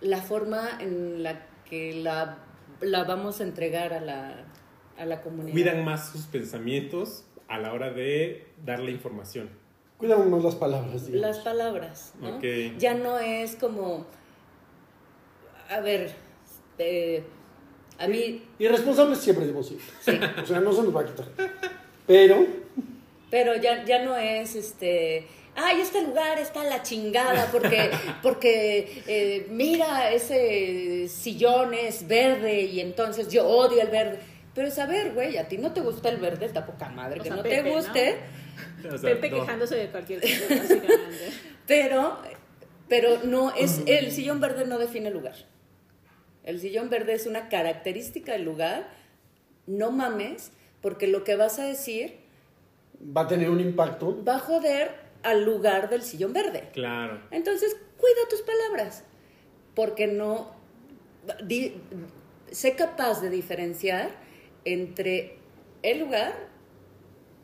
[0.00, 2.38] la forma en la que la,
[2.80, 4.46] la vamos a entregar a la,
[4.96, 5.52] a la comunidad.
[5.52, 9.50] Cuidan más sus pensamientos a la hora de darle información.
[9.98, 11.36] Cuidamos más las palabras, digamos.
[11.36, 12.36] Las palabras, ¿no?
[12.36, 12.44] Ok.
[12.78, 14.06] Ya no es como,
[15.68, 16.12] a ver,
[16.78, 17.24] eh,
[17.98, 19.80] A mí, Irresponsables siempre hemos sido.
[20.42, 21.26] O sea, no se nos va a quitar.
[22.06, 22.46] Pero,
[23.30, 25.26] pero ya, ya no es este.
[25.56, 27.90] Ay, este lugar está la chingada porque,
[28.22, 34.20] porque eh, mira, ese sillón es verde y entonces yo odio el verde.
[34.54, 37.20] Pero es a ver, güey, a ti no te gusta el verde, está poca madre
[37.20, 37.74] O que sea, no Pepe, te ¿no?
[37.76, 38.16] guste.
[38.92, 39.40] O sea, Pepe no.
[39.40, 41.32] quejándose de cualquier cosa, básicamente.
[41.66, 42.16] Pero,
[42.88, 45.34] pero no es, el sillón verde no define el lugar.
[46.48, 48.88] El sillón verde es una característica del lugar.
[49.66, 52.14] No mames, porque lo que vas a decir
[53.16, 54.24] va a tener un impacto.
[54.24, 54.90] va a joder
[55.22, 56.70] al lugar del sillón verde.
[56.72, 57.20] Claro.
[57.30, 59.04] Entonces, cuida tus palabras,
[59.74, 60.52] porque no...
[61.44, 61.74] di-
[62.50, 64.10] sé capaz de diferenciar
[64.64, 65.36] entre
[65.82, 66.32] el lugar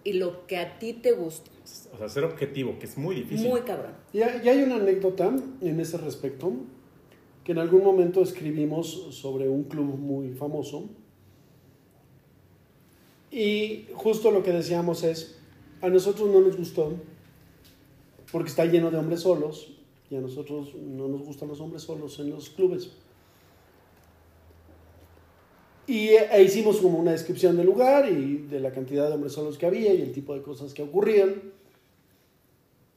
[0.03, 1.51] y lo que a ti te gusta.
[1.93, 3.49] O sea, ser objetivo, que es muy difícil.
[3.51, 3.93] Muy cabrón.
[4.15, 6.53] Y hay, y hay una anécdota en ese respecto,
[7.45, 10.89] que en algún momento escribimos sobre un club muy famoso.
[13.31, 15.39] Y justo lo que decíamos es,
[15.83, 16.95] a nosotros no nos gustó,
[18.33, 19.77] porque está lleno de hombres solos,
[20.11, 22.93] y a nosotros no nos gustan los hombres solos en los clubes.
[25.87, 29.35] Y eh, e hicimos como una descripción del lugar y de la cantidad de hombres
[29.35, 31.43] solos que había y el tipo de cosas que ocurrían.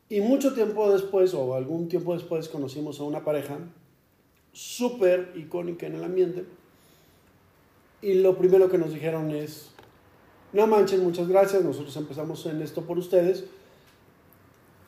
[0.07, 3.59] Y mucho tiempo después, o algún tiempo después, conocimos a una pareja
[4.57, 6.43] súper icónica en el ambiente.
[8.01, 9.69] Y lo primero que nos dijeron es,
[10.51, 13.45] no manchen, muchas gracias, nosotros empezamos en esto por ustedes.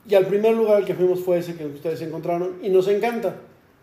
[0.08, 3.36] Y al primer lugar al que fuimos fue ese que ustedes encontraron y nos encanta.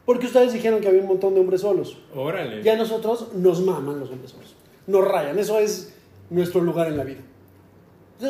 [0.05, 1.99] Porque ustedes dijeron que había un montón de hombres solos.
[2.15, 2.63] Órale.
[2.63, 4.57] Y a nosotros nos maman los hombres solos.
[4.89, 5.95] Nos rayan, eso es
[6.31, 7.21] nuestro lugar en la vida.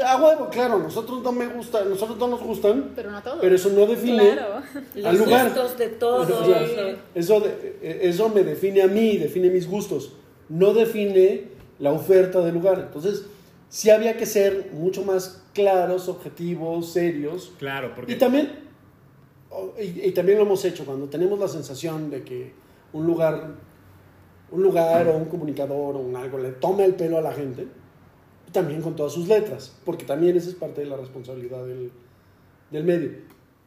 [0.04, 3.40] A huevo, claro, nosotros no me gusta, nosotros no nos gustan, Pero no todo.
[3.40, 4.54] pero eso no define Claro.
[4.56, 5.44] al Los lugar.
[5.46, 6.28] gustos de todos.
[6.28, 10.12] O sea, eso, de- eso me define a mí, define mis gustos,
[10.48, 11.44] no define
[11.78, 12.80] la oferta del lugar.
[12.80, 13.26] Entonces,
[13.68, 17.52] sí había que ser mucho más claros, objetivos, serios.
[17.58, 18.12] Claro, porque.
[18.14, 18.50] Y también,
[19.50, 22.52] o- y, y también lo hemos hecho cuando tenemos la sensación de que
[22.92, 23.50] un lugar,
[24.50, 27.68] un lugar o un comunicador o un algo le toma el pelo a la gente,
[28.56, 31.90] también con todas sus letras, porque también esa es parte de la responsabilidad del,
[32.70, 33.10] del medio.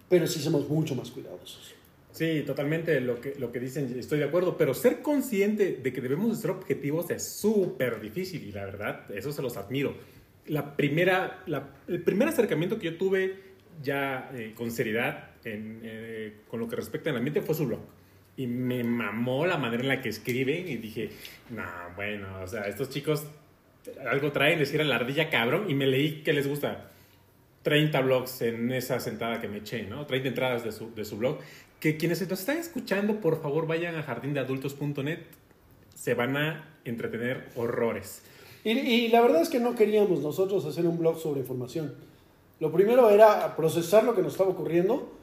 [0.10, 1.76] Pero sí somos mucho más cuidadosos.
[2.12, 6.02] Sí, totalmente lo que, lo que dicen, estoy de acuerdo, pero ser consciente de que
[6.02, 9.94] debemos de ser objetivos es súper difícil y la verdad, eso se los admiro.
[10.48, 13.36] La primera, la- el primer acercamiento que yo tuve
[13.84, 17.80] ya eh, con seriedad en, eh, con lo que respecta al ambiente fue su blog.
[18.36, 21.10] Y me mamó la manera en la que escriben y dije,
[21.52, 21.64] no,
[21.96, 23.24] bueno, o sea, estos chicos
[24.10, 26.90] algo traen, les era la ardilla cabrón y me leí que les gusta
[27.64, 30.06] 30 blogs en esa sentada que me eché, ¿no?
[30.06, 31.38] 30 entradas de su, de su blog.
[31.80, 35.20] Que quienes nos están escuchando, por favor, vayan a jardindeadultos.net.
[35.96, 38.22] Se van a entretener horrores.
[38.64, 41.94] Y, y la verdad es que no queríamos nosotros hacer un blog sobre información.
[42.60, 45.14] Lo primero era procesar lo que nos estaba ocurriendo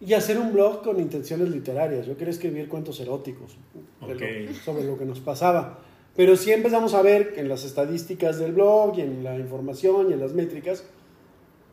[0.00, 2.06] y hacer un blog con intenciones literarias.
[2.06, 3.56] Yo quería escribir cuentos eróticos
[4.00, 5.78] lo- sobre lo que nos pasaba.
[6.16, 10.10] Pero sí empezamos a ver que en las estadísticas del blog y en la información
[10.10, 10.84] y en las métricas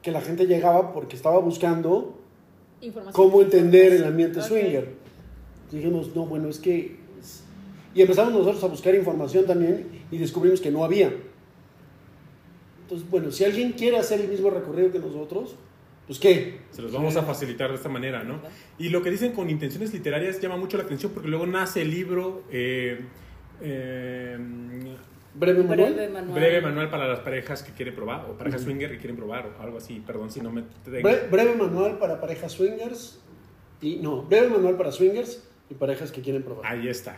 [0.02, 2.18] que la gente llegaba porque estaba buscando
[2.82, 3.14] Información.
[3.14, 4.94] cómo entender el ambiente swinger.
[5.72, 6.98] Dijimos, no, bueno, es que...
[7.94, 11.12] Y empezamos nosotros a buscar información también y descubrimos que no había.
[12.84, 15.56] Entonces, bueno, si alguien quiere hacer el mismo recorrido que nosotros,
[16.08, 16.62] pues ¿qué?
[16.72, 18.40] Se los vamos a facilitar de esta manera, ¿no?
[18.78, 21.92] Y lo que dicen con intenciones literarias llama mucho la atención porque luego nace el
[21.92, 23.02] libro eh,
[23.62, 24.38] eh,
[25.34, 25.94] Breve manual.
[25.94, 26.40] Breve manual.
[26.40, 29.62] Breve Manual para las parejas que quieren probar o parejas swinger que quieren probar o
[29.62, 30.02] algo así.
[30.06, 30.64] Perdón si no me...
[30.84, 31.08] tengo.
[31.08, 33.22] Bre- breve manual para parejas swingers.
[33.82, 36.66] Y no, breve manual para swingers y parejas que quieren probar.
[36.66, 37.16] Ahí está.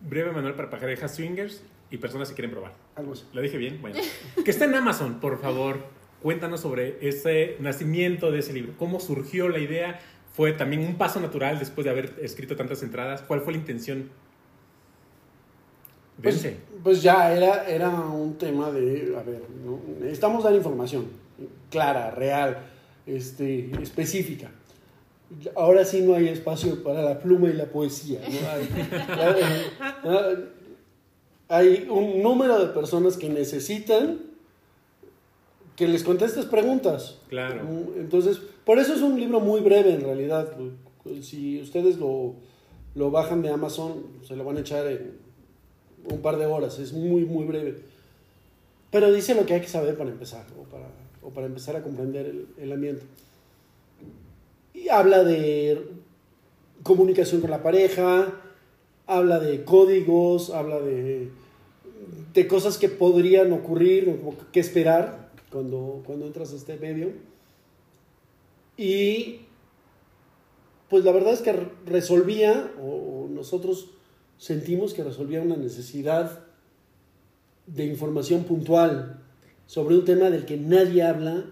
[0.00, 2.72] Breve Manual para parejas swingers y personas que quieren probar.
[2.94, 3.24] Algo así.
[3.32, 3.80] ¿Lo dije bien?
[3.80, 3.96] Bueno.
[4.44, 5.78] Que está en Amazon, por favor.
[6.22, 8.74] Cuéntanos sobre ese nacimiento de ese libro.
[8.78, 9.98] ¿Cómo surgió la idea?
[10.34, 13.22] ¿Fue también un paso natural después de haber escrito tantas entradas?
[13.22, 14.10] ¿Cuál fue la intención?
[16.22, 16.36] Pues,
[16.82, 19.78] pues ya era, era un tema de, a ver, ¿no?
[20.00, 21.06] necesitamos dar información
[21.70, 22.58] clara, real,
[23.06, 24.50] este, específica.
[25.56, 28.20] Ahora sí no hay espacio para la pluma y la poesía.
[28.20, 28.48] ¿no?
[28.48, 28.68] Hay,
[30.04, 30.48] hay-
[31.48, 34.18] hay un número de personas que necesitan
[35.76, 37.18] que les contestes preguntas.
[37.28, 37.62] Claro.
[37.96, 40.48] Entonces, por eso es un libro muy breve en realidad.
[41.20, 42.34] Si ustedes lo,
[42.94, 45.18] lo bajan de Amazon, se lo van a echar en
[46.10, 46.78] un par de horas.
[46.78, 47.76] Es muy, muy breve.
[48.90, 50.86] Pero dice lo que hay que saber para empezar, o para,
[51.22, 53.02] o para empezar a comprender el, ambiente.
[54.74, 55.86] Y habla de
[56.82, 58.32] comunicación con la pareja,
[59.06, 61.30] habla de códigos, habla de
[62.36, 67.12] de cosas que podrían ocurrir o que esperar cuando, cuando entras a este medio.
[68.76, 69.40] Y
[70.90, 71.52] pues la verdad es que
[71.86, 73.88] resolvía, o nosotros
[74.38, 76.44] sentimos que resolvía una necesidad
[77.66, 79.22] de información puntual
[79.66, 81.44] sobre un tema del que nadie habla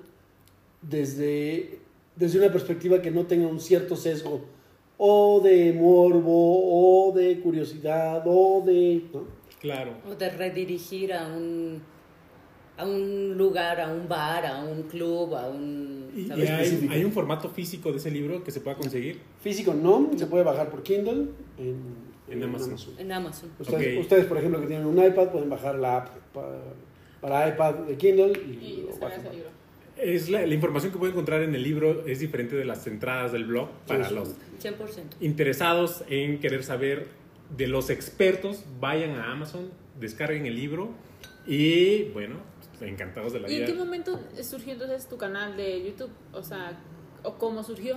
[0.83, 1.79] desde,
[2.16, 4.44] desde una perspectiva que no tenga un cierto sesgo
[4.97, 9.03] o de morbo o de curiosidad o de...
[9.61, 9.92] Claro.
[10.09, 11.81] O de redirigir a un,
[12.77, 16.11] a un lugar, a un bar, a un club, a un...
[16.14, 19.20] ¿Y, hay, hay, un formato físico de ese libro que se pueda conseguir?
[19.40, 22.76] Físico no, se puede bajar por Kindle en, en, Amazon.
[22.98, 23.50] En Amazon.
[23.58, 26.60] Ustedes, ustedes, por ejemplo, que tienen un iPad, pueden bajar la app para,
[27.20, 29.50] para iPad de Kindle y, descargar ese libro.
[29.96, 33.30] Es la, la, información que pueden encontrar en el libro es diferente de las entradas
[33.30, 34.74] del blog para los 100%.
[35.20, 37.08] interesados en querer saber
[37.56, 38.64] de los expertos.
[38.80, 40.90] Vayan a Amazon, descarguen el libro
[41.46, 42.37] y bueno,
[42.80, 43.58] encantados de la vida.
[43.58, 46.10] ¿Y en qué momento surgió entonces tu canal de YouTube?
[46.32, 46.78] O sea,
[47.22, 47.96] ¿o cómo surgió?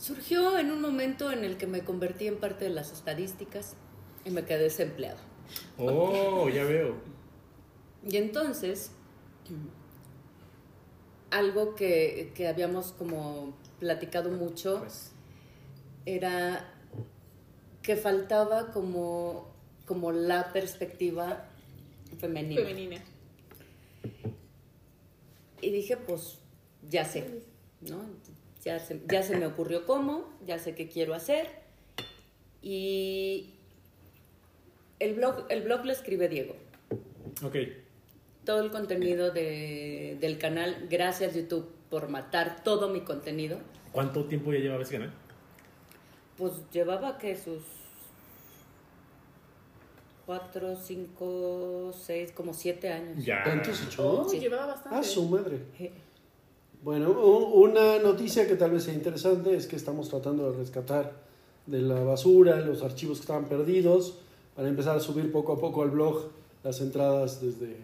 [0.00, 3.76] Surgió en un momento en el que me convertí en parte de las estadísticas
[4.24, 5.18] y me quedé desempleado.
[5.76, 6.94] Oh, ya veo.
[8.08, 8.92] Y entonces,
[11.30, 15.12] algo que, que habíamos como platicado mucho pues.
[16.06, 16.72] era
[17.82, 19.52] que faltaba como,
[19.84, 21.46] como la perspectiva
[22.18, 22.62] femenina.
[22.62, 23.04] Femenina.
[25.60, 26.38] Y dije, pues,
[26.88, 27.42] ya sé,
[27.82, 28.00] ¿no?
[28.64, 31.48] Ya se, ya se me ocurrió cómo, ya sé qué quiero hacer.
[32.62, 33.54] Y
[34.98, 36.54] el blog, el blog lo escribe Diego.
[37.42, 37.56] Ok.
[38.44, 43.58] Todo el contenido de, del canal, gracias YouTube por matar todo mi contenido.
[43.92, 45.12] ¿Cuánto tiempo ya llevaba ese canal?
[46.36, 47.62] Pues llevaba que sus
[50.26, 53.24] cuatro, cinco, seis, como siete años.
[53.24, 53.42] Ya.
[53.42, 54.38] ¿Tantos Oh, sí.
[54.38, 54.98] llevaba bastante.
[54.98, 55.58] Ah, su madre.
[56.82, 61.12] Bueno, una noticia que tal vez sea interesante es que estamos tratando de rescatar
[61.66, 64.14] de la basura los archivos que estaban perdidos
[64.56, 66.30] para empezar a subir poco a poco al blog
[66.64, 67.76] las entradas desde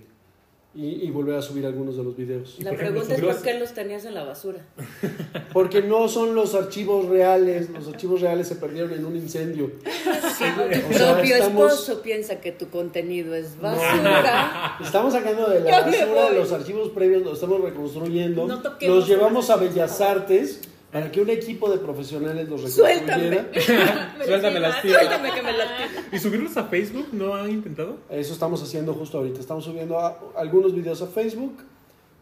[0.77, 2.57] y, y volver a subir algunos de los videos.
[2.61, 4.61] La pregunta es por qué los tenías en la basura.
[5.53, 9.73] Porque no son los archivos reales, los archivos reales se perdieron en un incendio.
[9.85, 11.73] Sí, tu propio estamos...
[11.73, 14.77] esposo piensa que tu contenido es basura.
[14.85, 19.57] Estamos sacando de la basura los archivos previos, los estamos reconstruyendo, no los llevamos a
[19.57, 20.61] Bellas Artes
[20.93, 23.51] para que un equipo de profesionales los reconstruyera.
[24.25, 25.69] Suéltame las Suéltame que me las
[26.13, 27.09] ¿Y subirlos a Facebook?
[27.13, 27.99] ¿No han intentado?
[28.09, 29.41] Eso estamos haciendo justo ahorita.
[29.41, 31.57] Estamos subiendo a, algunos videos a Facebook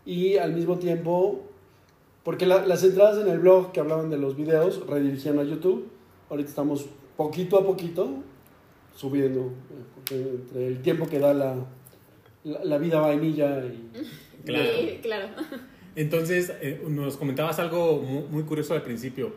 [0.06, 1.42] y al mismo tiempo,
[2.22, 5.88] porque la, las entradas en el blog que hablaban de los videos redirigían a YouTube.
[6.30, 8.22] Ahorita estamos poquito a poquito
[8.96, 9.52] subiendo,
[9.94, 11.56] porque entre el tiempo que da la,
[12.44, 13.90] la, la vida vainilla y...
[14.44, 14.70] Claro.
[14.74, 15.28] Sí, claro.
[15.96, 19.32] Entonces, eh, nos comentabas algo muy, muy, curioso al principio.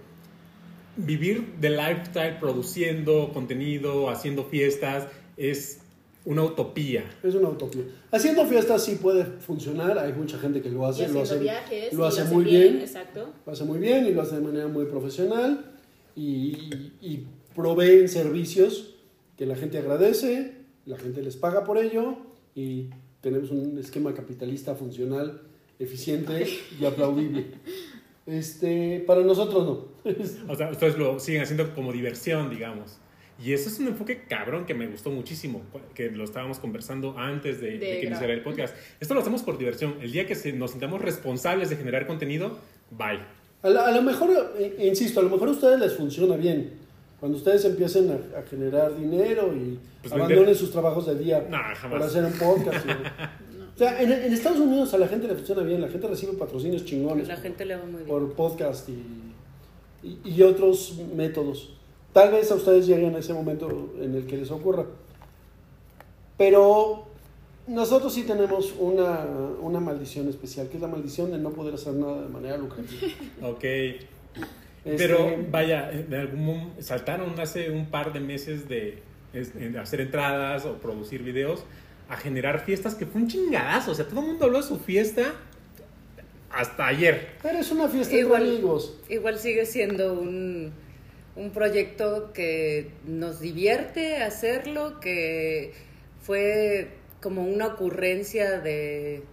[0.96, 5.82] Vivir de lifestyle produciendo contenido, haciendo fiestas, es
[6.26, 7.06] una utopía.
[7.24, 7.84] Es una utopía.
[8.12, 11.93] Haciendo fiestas sí puede funcionar, hay mucha gente que lo hace, y lo hace, viajes,
[11.93, 13.30] lo hace lo muy bien, bien, exacto.
[13.46, 15.72] lo hace muy bien y lo hace de manera muy profesional
[16.15, 18.96] y, y proveen servicios
[19.38, 22.17] que la gente agradece, la gente les paga por ello
[22.56, 22.89] y
[23.22, 25.46] tenemos un esquema capitalista funcional
[25.79, 26.47] eficiente
[26.79, 27.45] y aplaudible.
[28.25, 30.51] Este, para nosotros no.
[30.51, 32.99] o sea, ustedes lo siguen haciendo como diversión, digamos.
[33.43, 35.61] Y eso es un enfoque cabrón que me gustó muchísimo,
[35.93, 38.75] que lo estábamos conversando antes de, de, de que iniciara el podcast.
[38.99, 39.95] Esto lo hacemos por diversión.
[40.01, 42.57] El día que nos sintamos responsables de generar contenido,
[42.91, 43.19] bye.
[43.61, 46.71] A, la, a lo mejor, eh, insisto, a lo mejor a ustedes les funciona bien.
[47.19, 50.55] Cuando ustedes empiecen a, a generar dinero y pues abandonen vender...
[50.55, 52.85] sus trabajos de día nah, para hacer un podcast.
[52.85, 52.89] y,
[53.77, 56.33] o sea, en, en, Estados Unidos a la gente le funciona bien, la gente recibe
[56.33, 57.27] patrocinios chingones.
[57.27, 58.07] La gente le va muy bien.
[58.07, 59.03] Por podcast y,
[60.01, 61.73] y, y, otros métodos.
[62.11, 64.87] Tal vez a ustedes lleguen a ese momento en el que les ocurra.
[66.39, 67.05] Pero
[67.67, 69.23] nosotros sí tenemos una,
[69.61, 73.07] una maldición especial, que es la maldición de no poder hacer nada de manera lucrativa.
[73.43, 73.63] ok.
[73.63, 74.01] Este,
[74.97, 79.03] Pero vaya, de algún, saltaron hace un par de meses de,
[79.34, 81.63] de hacer entradas o producir videos
[82.10, 83.91] a generar fiestas que fue un chingadazo.
[83.91, 85.34] O sea, todo el mundo habló de su fiesta
[86.49, 87.36] hasta ayer.
[87.41, 88.97] Pero es una fiesta igual, de amigos.
[89.10, 90.72] Igual sigue siendo un,
[91.36, 95.74] un proyecto que nos divierte hacerlo, que
[96.22, 96.89] fue
[97.22, 99.24] como una ocurrencia de,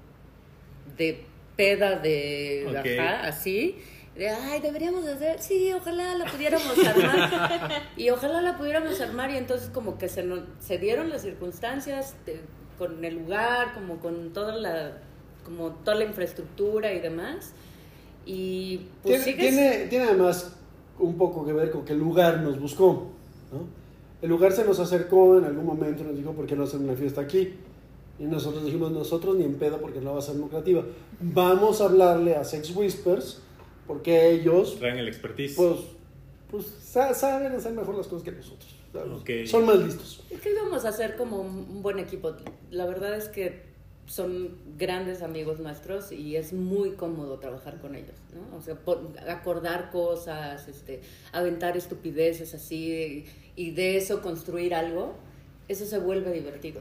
[0.97, 1.25] de
[1.57, 3.79] peda de ajá, así.
[4.17, 7.83] De, ay, deberíamos hacer, sí, ojalá la pudiéramos armar.
[7.97, 12.15] y ojalá la pudiéramos armar y entonces como que se, nos, se dieron las circunstancias
[12.25, 12.41] de-
[12.79, 14.99] con el lugar, como con toda la,
[15.45, 17.53] como toda la infraestructura y demás.
[18.27, 20.57] Y pues Tiene, sigues- tiene, tiene además
[20.99, 23.09] un poco que ver con que el lugar nos buscó.
[23.53, 23.85] ¿no?
[24.23, 26.81] El lugar se nos acercó en algún momento y nos dijo, ¿por qué no hacer
[26.81, 27.55] una fiesta aquí?
[28.19, 30.83] Y nosotros dijimos, nosotros ni en pedo porque no va a ser lucrativa.
[31.21, 33.41] Vamos a hablarle a Sex Whispers
[33.87, 35.55] porque ellos, Traen el expertise.
[35.57, 35.77] pues,
[36.51, 38.74] pues sa- saben hacer mejor las cosas que nosotros.
[38.95, 39.13] ¿Sabes?
[39.13, 39.31] Ok.
[39.47, 40.25] Son más listos.
[40.31, 42.35] Es que íbamos a hacer como un buen equipo.
[42.71, 43.63] La verdad es que
[44.07, 48.57] son grandes amigos nuestros y es muy cómodo trabajar con ellos, ¿no?
[48.57, 51.01] O sea, por- acordar cosas, este,
[51.33, 53.25] aventar estupideces así
[53.57, 55.15] y de eso construir algo,
[55.69, 56.81] eso se vuelve divertido.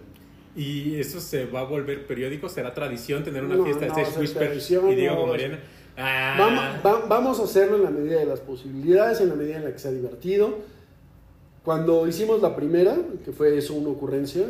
[0.55, 4.03] Y eso se va a volver periódico, será tradición tener una No, fiesta no de
[4.19, 5.59] Whisper tradición, y Diego no Mariana.
[5.95, 9.57] Ah, Vamos, va- vamos a hacerlo en la medida de las posibilidades, en la medida
[9.57, 10.59] en la que sea divertido.
[11.63, 14.45] Cuando hicimos la primera, que fue eso una ocurrencia,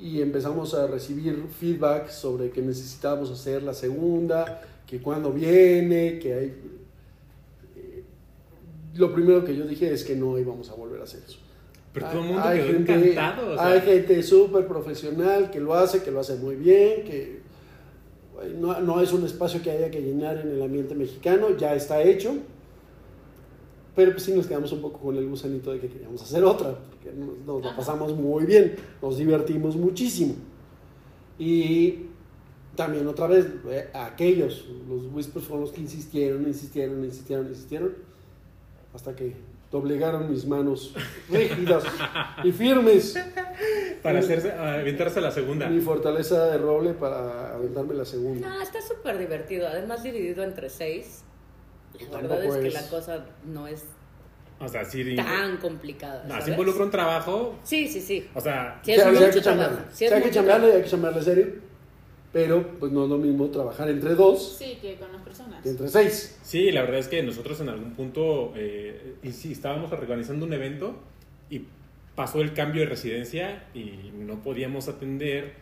[0.00, 6.34] y empezamos a recibir feedback sobre que necesitábamos hacer la segunda, que cuando viene, que
[6.34, 6.46] hay...
[7.76, 8.04] eh,
[8.94, 11.38] Lo primero que yo dije es que no íbamos a volver a hacer eso.
[11.92, 13.50] pero todo el mundo Hay quedó gente- encantado.
[13.50, 17.40] o sea, Hay gente súper profesional que lo hace, que lo hace muy bien, que
[18.42, 21.74] eh, no, no es un espacio que haya que llenar en el ambiente mexicano, ya
[21.74, 22.36] está hecho.
[23.98, 26.72] Pero pues sí nos quedamos un poco con el gusanito de que queríamos hacer otra,
[26.88, 30.36] porque nos, nos la pasamos muy bien, nos divertimos muchísimo.
[31.36, 32.06] Y
[32.76, 37.94] también otra vez, eh, aquellos, los Whispers fueron los que insistieron, insistieron, insistieron, insistieron,
[38.94, 39.34] hasta que
[39.72, 40.94] doblegaron mis manos
[41.28, 41.82] rígidas
[42.44, 43.18] y firmes.
[44.00, 45.68] para hacerse, aventarse a la segunda.
[45.68, 48.48] Mi fortaleza de roble para aventarme la segunda.
[48.48, 51.24] No, está súper divertido, además dividido entre seis.
[52.10, 53.84] La verdad es que la cosa no es
[54.60, 56.22] O sea, sí, tan complicada.
[56.24, 56.44] no, ¿sabes?
[56.46, 57.58] sí involucra un trabajo.
[57.64, 58.28] Sí, sí, sí.
[58.34, 59.40] O sea, Sí, es Sí, hay que trabajo.
[59.40, 59.78] chambearle.
[59.92, 61.46] Sí, es Sí, hay que chambearle y hay que chambearle serio.
[62.32, 65.62] Pero pues no es lo mismo trabajar entre dos Sí, que con las personas.
[65.62, 66.38] que entre seis.
[66.42, 70.52] sí, la verdad es que nosotros en algún punto, eh, y sí, estábamos organizando un
[70.52, 70.94] evento
[71.48, 71.62] y
[72.14, 75.54] pasó el cambio de residencia y no podíamos atender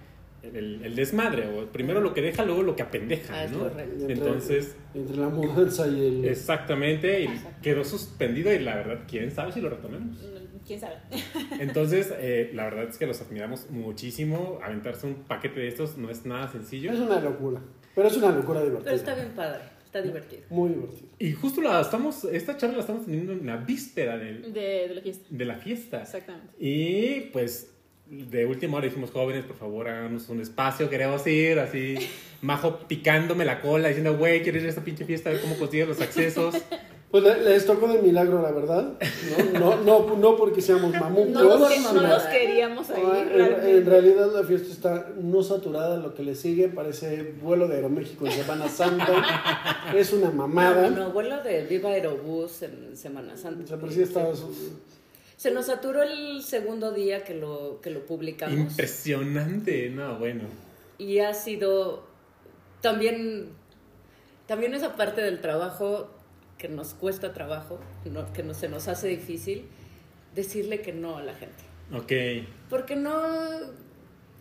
[0.43, 1.47] el, el desmadre.
[1.49, 3.61] O primero lo que deja, luego lo que apendeja, Ah, es ¿no?
[3.61, 4.07] correcto.
[4.09, 6.24] Entonces, Entre la mudanza y el.
[6.24, 7.59] exactamente, y Exacto.
[7.62, 10.16] quedó suspendido y la verdad, quién sabe si lo retomemos.
[10.18, 10.97] Mm, ¿Quién sabe?
[11.61, 14.59] Entonces, eh, la verdad es que los admiramos muchísimo.
[14.62, 16.91] Aventarse un paquete de estos no es nada sencillo.
[16.93, 17.61] Es una locura.
[17.95, 18.84] Pero es una locura divertida.
[18.84, 20.43] Pero está bien padre, está divertido.
[20.51, 21.09] Muy divertido.
[21.18, 24.95] Y justo la estamos, esta charla la estamos teniendo en la víspera del- De, de
[24.97, 25.26] la fiesta.
[25.30, 26.03] de la fiesta.
[26.03, 26.53] Exactamente.
[26.59, 27.72] Y pues
[28.09, 31.97] de última hora dijimos, jóvenes, por favor, háganos un espacio, queremos ir, así,
[32.43, 35.57] Majo picándome la cola, diciendo, güey, quiero ir a esta pinche fiesta, a ver cómo
[35.59, 36.55] consigues los accesos.
[37.09, 38.95] Pues le- les tocó de milagro, la verdad.
[39.55, 41.29] No, no, no, no porque seamos mamucos.
[41.31, 43.03] No, los, que- no los queríamos ahí.
[43.07, 43.23] Ah,
[43.65, 48.27] en, realidad la fiesta está no saturada, lo que le sigue parece vuelo de Aeroméxico
[48.27, 49.93] en Semana Santa.
[49.97, 50.91] es una mamada.
[50.91, 53.69] No, no, vuelo de Viva Aerobús en Semana O Santa.
[53.69, 54.29] sea, pero sí está-
[55.37, 58.57] Se nos saturó el segundo día que lo, que lo publicamos.
[58.59, 60.45] Impresionante, no, bueno.
[60.99, 62.05] Y ha sido
[62.80, 63.51] también,
[64.47, 66.11] también esa parte del trabajo
[66.59, 69.66] que nos cuesta trabajo, no- que no, se nos hace difícil,
[70.34, 71.64] decirle que no a la gente.
[71.93, 72.47] Ok.
[72.70, 73.14] Porque no,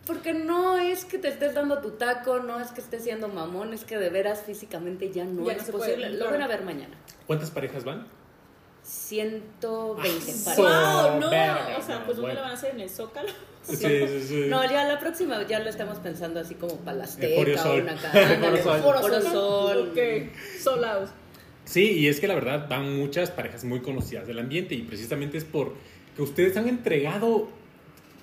[0.06, 3.74] porque no es que te estés dando tu taco, no es que estés siendo mamón,
[3.74, 6.06] es que de veras físicamente ya no Ya es no posible.
[6.06, 6.96] puede, Lo van a ver mañana.
[7.26, 8.06] ¿Cuántas parejas van?
[8.86, 11.20] 120 Ah, so- ¡Wow!
[11.20, 12.74] No, verga, o sea, pues ¿dónde lo van a hacer?
[12.74, 13.28] ¿En el Zócalo?
[13.62, 14.44] Sí, sí, sí.
[14.48, 17.80] No, ya la próxima ya lo estamos pensando así como para Foro Azteca, Sol.
[17.82, 17.92] una
[18.36, 18.80] ándale, Foro Sol.
[19.00, 19.88] Foro Sol.
[19.90, 19.98] Ok,
[20.60, 21.08] sold out.
[21.64, 25.36] Sí, y es que la verdad van muchas parejas muy conocidas del ambiente y precisamente
[25.36, 25.74] es por
[26.14, 27.48] que ustedes han entregado,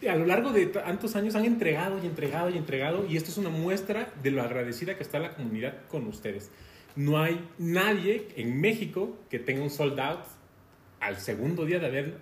[0.10, 3.38] a lo largo de tantos años han entregado y entregado y entregado y esto es
[3.38, 6.52] una muestra de lo agradecida que está la comunidad con ustedes.
[6.96, 10.20] No hay nadie en México que tenga un sold out
[11.04, 12.14] al segundo día de haber...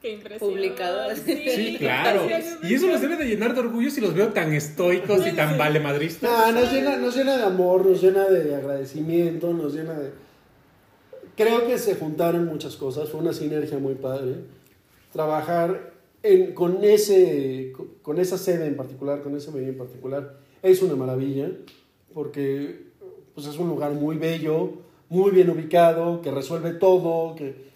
[0.00, 0.18] Qué.
[0.38, 1.14] Publicado.
[1.16, 2.26] Sí, claro.
[2.62, 5.56] Y eso los debe de llenar de orgullo si los veo tan estoicos y tan
[5.56, 6.30] vale madristas.
[6.30, 10.10] No, nos llena, nos llena de amor, nos llena de agradecimiento, nos llena de...
[11.36, 14.34] Creo que se juntaron muchas cosas, fue una sinergia muy padre.
[15.10, 17.72] Trabajar en- con, ese,
[18.02, 21.50] con esa sede en particular, con ese venue en particular, es una maravilla,
[22.12, 22.88] porque
[23.34, 24.74] pues, es un lugar muy bello,
[25.08, 27.72] muy bien ubicado, que resuelve todo, que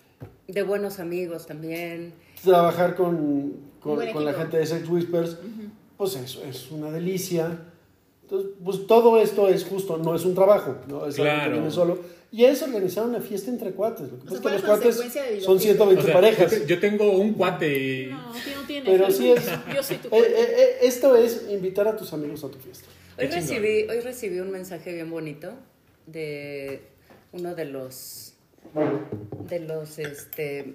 [0.48, 2.12] De buenos amigos también.
[2.42, 5.36] trabajar con, con, con la gente de Sex Whispers,
[5.96, 7.58] pues eso es una delicia.
[8.22, 11.06] Entonces, pues todo esto es justo, no es un trabajo, ¿no?
[11.06, 11.52] Es algo que Claro.
[11.52, 11.98] viene solo.
[12.30, 14.06] Y es organizar una fiesta entre cuates.
[14.10, 15.08] Lo que pasa es que los cuates son
[15.58, 15.58] divertirse.
[15.60, 16.50] 120 O sea, parejas.
[16.52, 18.06] yo te- Yo tengo un cuate.
[18.10, 18.90] No, que no tiene.
[18.90, 20.26] Pero sí es- Yo soy tu Eh, cuate.
[20.28, 22.86] eh, eh, esto es invitar a tus amigos a tu fiesta.
[23.18, 25.52] Hoy recibí, hoy recibí un mensaje bien bonito
[26.06, 26.82] de
[27.32, 28.27] uno de los
[29.48, 30.74] de los este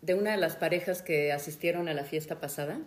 [0.00, 2.78] de una de las parejas que asistieron a la fiesta pasada.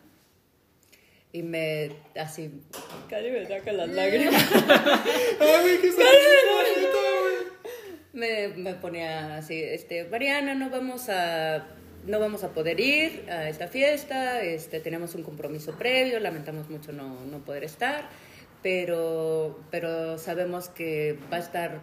[1.32, 2.62] Y me así
[3.10, 4.44] casi me saca las lágrimas.
[8.14, 11.68] Me, me ponía así este Mariana no vamos a
[12.06, 16.94] no vamos a poder ir a esta fiesta este tenemos un compromiso previo lamentamos mucho
[16.94, 18.08] no, no poder estar
[18.64, 21.82] pero pero sabemos que va a estar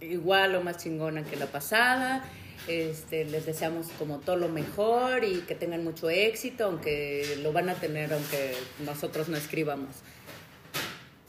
[0.00, 2.24] igual o más chingona que la pasada
[2.68, 7.68] este, les deseamos como todo lo mejor y que tengan mucho éxito, aunque lo van
[7.68, 8.52] a tener aunque
[8.84, 9.88] nosotros no escribamos.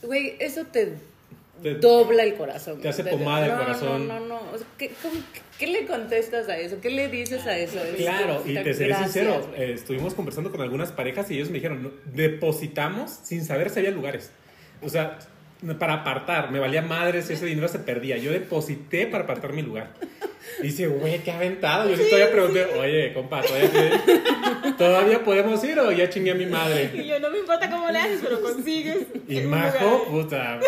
[0.03, 0.93] Güey, eso te,
[1.61, 2.81] Te- dobla el corazón.
[2.81, 4.07] te hace pomada el no, corazón.
[4.07, 4.35] No, no, no.
[4.53, 5.21] O sea, ¿qué, cómo-
[5.59, 6.81] qué le contestas a eso?
[6.81, 7.79] ¿Qué le dices a eso?
[7.83, 11.49] Es- Claro, y te seré gracias, sincero, eh, estuvimos conversando con algunas parejas y ellos
[11.49, 14.31] me dijeron, "No, depositamos sin saber si había lugares.
[14.81, 15.19] O sea,
[15.79, 18.17] para apartar, me valía madre si ese dinero se perdía.
[18.17, 19.93] Yo deposité para apartar mi lugar.
[20.59, 21.89] Y dice, güey, qué aventado.
[21.89, 24.03] Yo sí, todavía pregunté, oye, compa, ¿todavía,
[24.77, 26.91] ¿todavía podemos ir o ya chingué a mi madre?
[26.93, 29.05] Y yo no me importa cómo le haces, pero consigues.
[29.27, 30.07] Y Majo, lugar.
[30.09, 30.59] puta,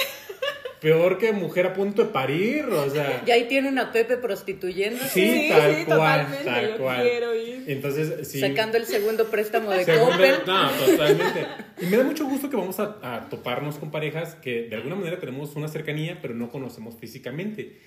[0.83, 3.23] peor que mujer a punto de parir, o sea...
[3.27, 7.01] Y ahí tienen a Pepe prostituyendo, Sí, Sí, tal sí, cual, totalmente, tal yo cual.
[7.01, 7.63] quiero ir.
[7.67, 8.39] Entonces, sí.
[8.41, 10.35] sacando el segundo préstamo de Coppel.
[10.45, 11.47] No, totalmente.
[11.81, 14.95] Y me da mucho gusto que vamos a, a toparnos con parejas que de alguna
[14.95, 17.79] manera tenemos una cercanía, pero no conocemos físicamente.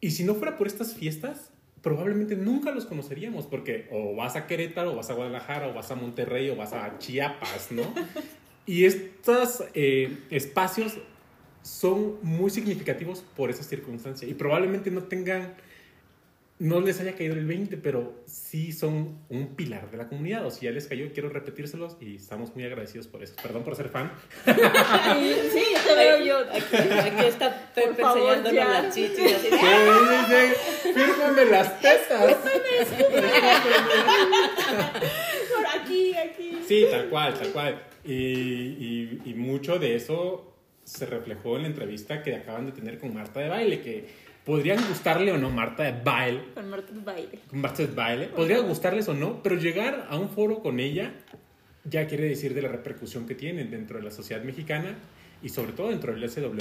[0.00, 1.50] Y si no fuera por estas fiestas,
[1.82, 5.90] probablemente nunca los conoceríamos, porque o vas a Querétaro, o vas a Guadalajara, o vas
[5.90, 7.82] a Monterrey, o vas a Chiapas, ¿no?
[8.64, 10.96] Y estos eh, espacios
[11.62, 14.26] son muy significativos por esa circunstancia.
[14.28, 15.54] Y probablemente no tengan
[16.58, 20.46] no les haya caído el 20, pero sí son un pilar de la comunidad.
[20.46, 23.34] O si ya les cayó, quiero repetírselos y estamos muy agradecidos por eso.
[23.42, 24.12] Perdón por ser fan.
[24.46, 26.38] Ay, Sí, te veo yo.
[26.38, 29.16] Aquí, aquí está Pepe enseñándonos las chichis.
[29.16, 30.92] Sí, sí, sí.
[30.94, 32.36] Fírmame las tetas.
[35.54, 36.58] Por aquí, aquí.
[36.66, 37.82] Sí, tal cual, tal cual.
[38.04, 40.51] Y, y- y mucho de eso
[40.84, 44.08] se reflejó en la entrevista que acaban de tener con Marta de Baile, que
[44.44, 47.38] podrían gustarle o no Marta de Baile, Con Marta de baile.
[47.48, 51.12] con Marta de Baile, podría gustarles o no, pero llegar a un foro con ella
[51.84, 54.96] ya quiere decir de la repercusión que tienen dentro de la sociedad mexicana
[55.42, 56.58] y sobre todo dentro del SW.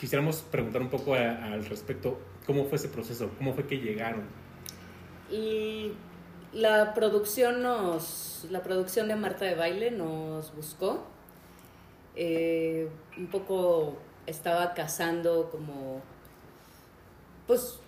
[0.00, 3.30] Quisiéramos preguntar un poco a- al respecto, ¿cómo fue ese proceso?
[3.38, 4.22] ¿Cómo fue que llegaron?
[5.30, 5.92] Y
[6.52, 11.08] la producción nos, la producción de Marta de Baile nos buscó.
[12.16, 13.96] Eh, un poco
[14.26, 16.00] estaba cazando como,
[17.46, 17.78] pues,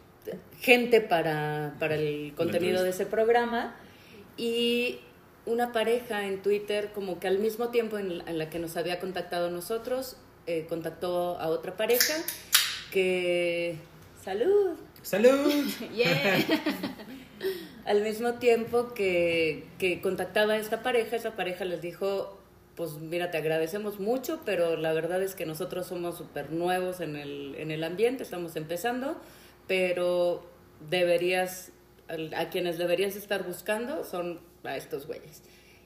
[0.61, 3.77] gente para, para el contenido de ese programa
[4.37, 5.01] y
[5.47, 8.77] una pareja en Twitter como que al mismo tiempo en la, en la que nos
[8.77, 10.16] había contactado nosotros,
[10.47, 12.14] eh, contactó a otra pareja
[12.91, 13.77] que...
[14.22, 14.77] ¡Salud!
[15.03, 15.53] ¡Salud!
[15.95, 16.45] Yeah.
[17.85, 22.39] Al mismo tiempo que, que contactaba a esta pareja, esa pareja les dijo,
[22.77, 27.16] pues mira, te agradecemos mucho, pero la verdad es que nosotros somos súper nuevos en
[27.16, 29.16] el, en el ambiente, estamos empezando,
[29.68, 30.45] pero
[30.91, 31.70] deberías,
[32.37, 35.43] a quienes deberías estar buscando son a estos güeyes.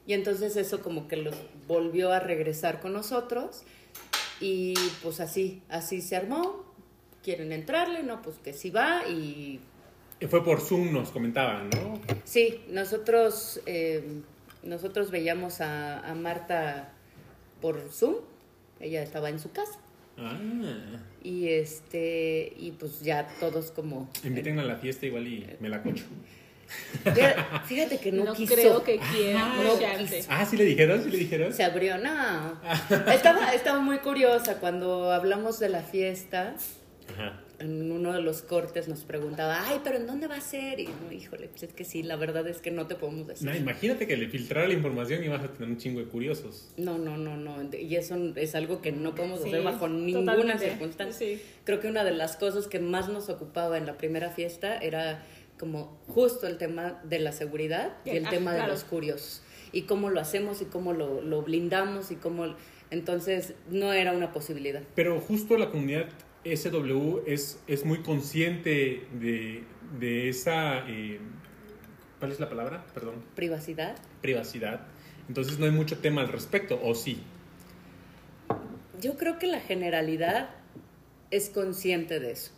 [0.07, 1.35] Y entonces eso como que los
[1.67, 3.63] volvió a regresar con nosotros
[4.41, 6.65] y pues así, así se armó.
[7.23, 9.61] Quieren entrarle, no, pues que sí va y
[10.31, 12.01] Fue por Zoom, nos comentaban, ¿no?
[12.25, 14.23] Sí, nosotros, eh,
[14.63, 16.91] nosotros veíamos a, a Marta
[17.61, 18.17] por Zoom,
[18.81, 19.79] ella estaba en su casa
[20.21, 20.37] Ah,
[21.23, 25.81] y este y pues ya todos como inviten a la fiesta igual y me la
[25.83, 26.05] cocho.
[27.67, 30.25] Fíjate- que no, No, quiso creo que quiera no mocharte.
[30.29, 31.03] Ah, ¿sí le dijeron?
[31.03, 31.53] ¿Sí le dijeron?
[31.53, 32.59] se abrió no
[33.13, 36.55] estaba estaba muy curiosa cuando hablamos de la fiesta
[37.15, 37.41] Ajá.
[37.61, 40.87] En uno de los cortes nos preguntaba ay pero en dónde va a ser y
[40.87, 43.57] no híjole pues es que sí la verdad es que no te podemos decir No,
[43.57, 46.71] imagínate que le filtrara la información y vas a tener un chingo de curiosos.
[46.77, 47.57] No, no, no, no.
[47.77, 50.69] Y eso es algo que no podemos Sí, hacer bajo ninguna totalmente.
[50.71, 51.27] circunstancia.
[51.27, 51.43] Sí.
[51.65, 55.25] Creo que una de las cosas que más nos ocupaba en la primera fiesta era
[55.59, 59.43] como justo el tema de la seguridad y el Ah, tema de los curiosos.
[59.73, 62.55] Y cómo lo hacemos y cómo lo, lo blindamos y cómo...
[62.91, 64.83] Entonces no era una posibilidad.
[64.95, 66.07] Pero justo la comunidad
[66.45, 69.65] SW es, es muy consciente de,
[69.99, 70.89] de esa...
[70.89, 71.21] eh,
[72.19, 72.85] ¿Cuál es la palabra?
[72.95, 73.15] Perdón.
[73.37, 73.97] Privacidad.
[74.23, 74.87] Privacidad.
[75.29, 77.23] Entonces no hay mucho tema al respecto, ¿o sí?
[79.01, 80.51] yo creo que la generalidad
[81.31, 82.53] es consciente de eso.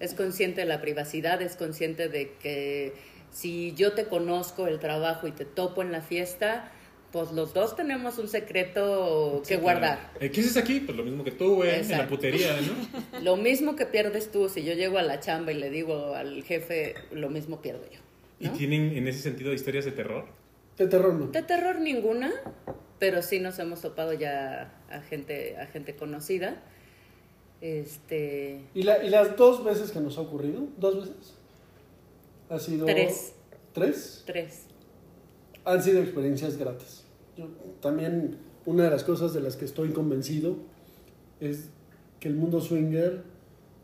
[0.00, 2.94] Es consciente de la privacidad, es consciente de que
[3.30, 6.70] si yo te conozco el trabajo y te topo en la fiesta,
[7.14, 9.98] pues los dos tenemos un secreto que guardar.
[10.10, 10.18] claro.
[10.20, 10.80] Eh, ¿Qué haces aquí?
[10.80, 13.20] Pues lo mismo que tú, güey, en la putería, ¿no?
[13.22, 16.42] Lo mismo que pierdes tú, si yo llego a la chamba y le digo al
[16.42, 18.00] jefe, lo mismo pierdo yo.
[18.40, 20.26] ¿Y tienen en ese sentido historias de terror?
[20.76, 21.26] De terror no.
[21.28, 22.32] De terror ninguna,
[22.98, 26.60] pero sí nos hemos topado ya a gente, a gente conocida.
[27.60, 30.66] Este, ¿Y, la- y las dos veces que nos ha ocurrido?
[30.78, 31.34] ¿Dos veces?
[32.50, 32.86] Ha sido...
[32.86, 33.34] Tres.
[33.72, 34.24] ¿Tres?
[34.26, 34.62] tres.
[35.64, 37.03] Han sido experiencias gratas.
[37.36, 37.46] Yo
[37.80, 40.56] también, una de las cosas de las que estoy convencido
[41.40, 41.68] es
[42.20, 43.22] que el mundo swinger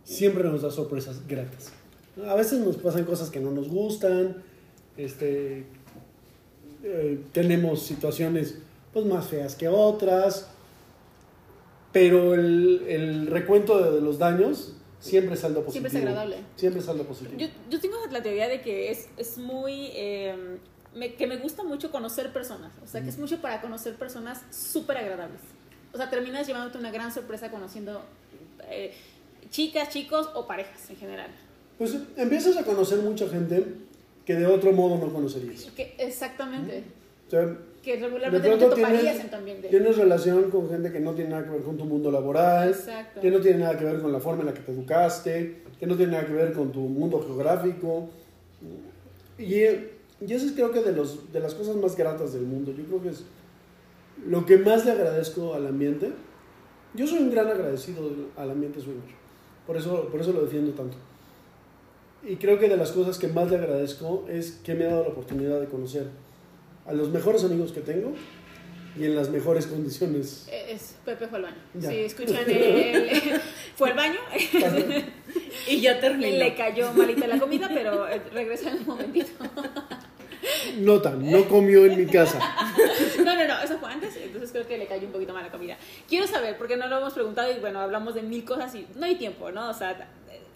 [0.04, 1.72] siempre nos da sorpresas gratas.
[2.26, 4.42] A veces nos pasan cosas que no nos gustan,
[4.96, 5.64] este,
[6.82, 8.58] eh, tenemos situaciones
[8.92, 10.48] pues, más feas que otras,
[11.92, 15.88] pero el, el recuento de, de los daños siempre es algo positivo.
[15.88, 16.36] Siempre es agradable.
[16.56, 17.38] Siempre es algo positivo.
[17.38, 19.90] Yo, yo tengo la teoría de que es, es muy...
[19.94, 20.58] eh,
[20.94, 22.72] me- que me gusta mucho conocer personas.
[22.82, 25.40] O sea, que es mucho para conocer personas súper agradables.
[25.92, 28.02] O sea, terminas llevándote una gran sorpresa conociendo
[28.70, 28.92] eh,
[29.50, 31.30] chicas, chicos o parejas en general.
[31.78, 33.64] Pues empiezas a conocer mucha gente
[34.24, 35.62] que de otro modo no conocerías.
[35.74, 36.84] Que, exactamente.
[37.26, 39.68] O sea, Que de regularmente no te toparías tienes, en tu ambiente.
[39.68, 43.20] tienes relación con gente que no tiene nada que ver con tu mundo laboral, Exacto.
[43.20, 45.86] que no tiene nada que ver con la forma en la que te educaste, que
[45.86, 48.10] no tiene nada que ver con tu mundo geográfico.
[49.38, 49.64] Y,
[50.26, 52.72] y eso es creo que de, los, de las cosas más gratas del mundo.
[52.76, 53.24] Yo creo que es
[54.26, 56.12] lo que más le agradezco al ambiente.
[56.94, 59.14] Yo soy un gran agradecido al ambiente swinger.
[59.66, 60.96] Por eso, por eso lo defiendo tanto.
[62.22, 65.04] Y creo que de las cosas que más le agradezco es que me ha dado
[65.04, 66.08] la oportunidad de conocer
[66.86, 68.12] a los mejores amigos que tengo
[68.98, 70.46] y en las mejores condiciones.
[70.50, 71.56] Eh, Es Pepe fue al baño.
[71.74, 71.88] Ya.
[71.88, 73.40] Sí, escuchan el,
[73.76, 74.18] fue al baño.
[75.68, 76.36] Y ya y terminó.
[76.36, 79.30] le cayó malita la comida, pero regresa en un momentito.
[80.78, 82.38] Nota, no comió en mi casa.
[83.24, 85.50] No, no, no, eso fue antes, entonces creo que le cayó un poquito mal la
[85.50, 85.76] comida.
[86.08, 89.04] Quiero saber, porque no lo hemos preguntado y bueno, hablamos de mil cosas y no
[89.06, 89.68] hay tiempo, ¿no?
[89.68, 90.08] O sea,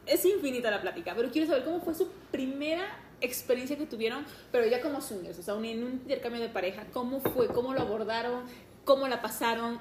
[0.06, 2.84] es infinita la plática, pero quiero saber cómo fue su primera
[3.20, 6.84] experiencia que tuvieron, pero ya como swingers, o sea, un- en un intercambio de pareja,
[6.92, 7.48] ¿cómo fue?
[7.48, 8.42] ¿Cómo lo abordaron?
[8.84, 9.78] ¿Cómo la pasaron?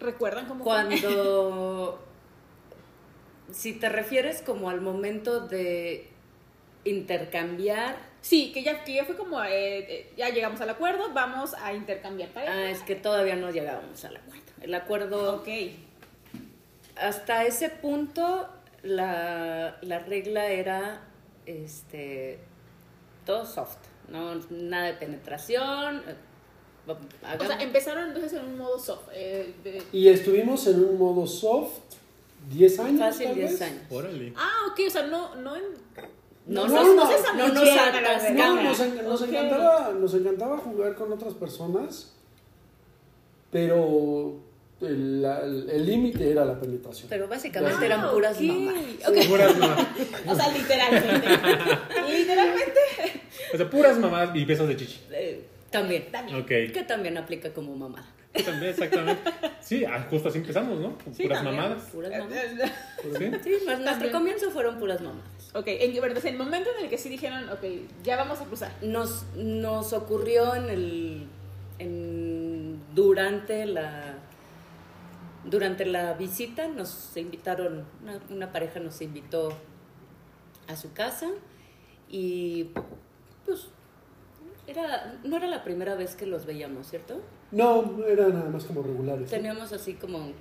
[0.00, 0.72] ¿Recuerdan cómo fue?
[0.72, 1.98] Cuando,
[3.52, 6.08] si te refieres como al momento de
[6.84, 11.54] intercambiar, Sí, que ya, que ya fue como, eh, eh, ya llegamos al acuerdo, vamos
[11.54, 12.52] a intercambiar pareja.
[12.52, 14.42] ah, es que todavía no llegábamos al acuerdo.
[14.60, 15.48] El acuerdo, Ok.
[16.96, 18.48] hasta ese punto,
[18.82, 21.00] la, la regla era
[21.46, 22.38] este,
[23.24, 23.78] todo soft,
[24.08, 26.02] no nada de penetración.
[26.06, 26.14] eh,
[27.38, 29.08] O sea, empezaron entonces en un modo soft.
[29.14, 31.78] eh, de- Y estuvimos en un modo soft
[32.50, 33.00] 10 años.
[33.00, 33.62] fácil tal 10 vez.
[33.62, 33.82] años.
[33.90, 34.32] Órale.
[34.36, 35.62] Ah, ok, o sea, no, no en...
[36.50, 37.36] No, no, nos- no, no se nos.
[38.34, 42.12] No, nos, encantaba, nos encantaba jugar con otras personas,
[43.50, 44.36] pero
[44.80, 47.08] el límite era la penetración.
[47.08, 48.84] Pero básicamente Ah, eran puras ok, mamadas.
[49.08, 49.28] ok.
[49.28, 49.86] Puras mamadas.
[50.26, 51.28] O sea, literalmente.
[52.10, 52.80] literalmente.
[53.52, 55.00] O sea, puras mamadas y besos de chichi.
[55.12, 56.10] Eh, también.
[56.10, 56.38] También.
[56.40, 56.46] Ok.
[56.48, 58.06] Que también aplica como mamada.
[58.44, 59.28] También, exactamente.
[59.60, 60.96] Sí, ah, justo así empezamos, ¿no?
[60.98, 61.56] Con Sí, puras también.
[61.62, 61.82] mamadas.
[61.90, 62.44] Puras mamadas.
[63.02, 63.30] Sí.
[63.44, 65.39] Sí, pues nuestro comienzo fueron puras mamadas.
[65.54, 67.64] Ok, en verdad, el momento en el que sí dijeron, ok,
[68.04, 68.72] ya vamos a cruzar.
[68.82, 71.26] Nos, nos ocurrió en el.
[71.78, 74.18] En, durante la.
[75.44, 79.54] Durante la visita nos invitaron, una, una pareja nos invitó
[80.68, 81.28] a su casa
[82.10, 82.68] y
[83.46, 83.68] pues
[84.66, 87.20] era, no era la primera vez que los veíamos, ¿cierto?
[87.50, 89.30] No, era nada más como regulares.
[89.30, 90.32] Teníamos así como,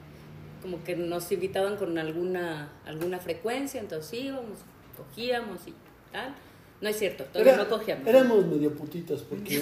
[0.61, 4.59] como que nos invitaban con alguna, alguna frecuencia, entonces íbamos,
[4.99, 5.73] cogíamos y
[6.11, 6.33] tal.
[6.81, 8.07] No es cierto, todavía Era- no cogíamos.
[8.07, 9.61] Éramos medio putitas porque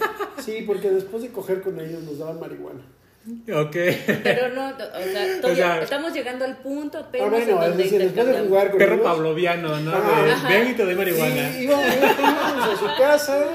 [0.44, 2.82] sí, porque después de coger con ellos nos daban marihuana.
[3.52, 3.76] Ok.
[4.22, 7.68] Pero no, o sea, todavía sea- estamos llegando al punto apenas Ah, bueno, en es
[7.68, 9.90] donde decir, después de jugar con Perro ellos, pavloviano, ¿no?
[9.94, 10.22] Ajá.
[10.24, 10.48] De, Ajá.
[10.48, 11.52] Ven y te doy marihuana.
[11.52, 13.46] Sí, íbamos, íbamos a su casa,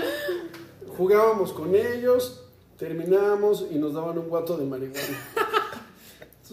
[0.98, 2.44] jugábamos con ellos,
[2.78, 5.18] terminábamos y nos daban un guato de marihuana.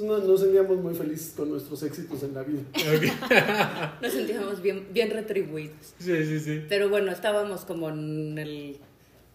[0.01, 2.62] Entonces nos, sentíamos muy felices con nuestros éxitos en la vida.
[4.03, 5.94] Nos sentíamos bien, bien retribuidos.
[5.98, 6.62] Sí, sí, sí.
[6.68, 8.76] Pero bueno, estábamos como en el,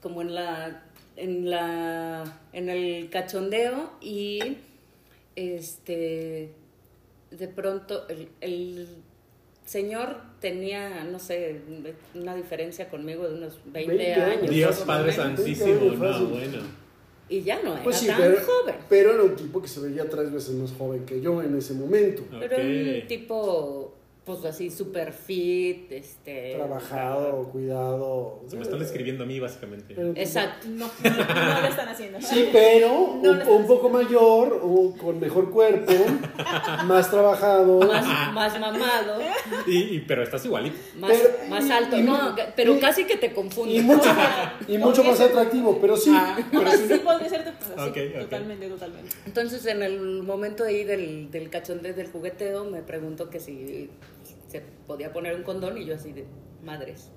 [0.01, 0.84] como en la,
[1.16, 4.57] en la, en el cachondeo y
[5.36, 6.51] este,
[7.32, 8.88] de pronto el, el
[9.66, 11.61] señor tenía, no sé,
[12.13, 14.49] una diferencia conmigo de unos 20, 20 años.
[14.49, 15.11] Dios Padre.
[15.11, 16.84] Santísimo, no, bueno.
[17.28, 18.76] Y ya no era Pues sí, tan pero, joven.
[18.88, 21.73] pero era un tipo que se veía tres veces más joven que yo en ese
[21.73, 22.21] momento.
[22.39, 23.07] Pero un Ok.
[23.07, 23.94] tipo,
[24.26, 26.53] pues así, super fit, este...
[26.55, 28.41] Trabajado, cuidado.
[28.47, 29.93] Se me están escribiendo a mí, básicamente.
[29.93, 30.67] Pero- Exacto.
[30.67, 32.19] No, no, no lo están haciendo.
[32.21, 35.93] Sí, pero No un, poco mayor, o con mejor cuerpo,
[36.86, 37.80] más trabajado.
[37.82, 39.19] Más, más mamado,
[39.67, 40.76] Y, y- pero estás igualito.
[40.97, 41.97] más, Pero- más y- alto.
[41.97, 43.76] y- no, pero y- casi que te confunde.
[43.76, 44.09] Y mucho,
[44.67, 46.11] y mucho más atractivo, pero sí.
[46.51, 47.43] pero sí- Sí, podría ser.
[47.45, 48.11] sí.
[48.21, 49.15] Totalmente, totalmente.
[49.28, 53.89] Entonces, en el momento ahí del, del cachondeo del jugueteo, me preguntó que si
[54.56, 56.26] se podía poner un condón y yo así de,
[56.64, 57.12] madres,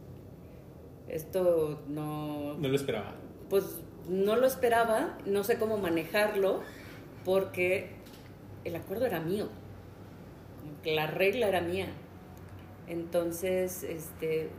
[1.08, 2.54] esto no...
[2.54, 3.14] No lo esperaba.
[3.48, 6.62] Pues no lo esperaba, no sé cómo manejarlo,
[7.24, 7.90] porque
[8.64, 9.48] el acuerdo era mío,
[10.82, 11.86] que la regla era mía.
[12.88, 14.50] Entonces, este,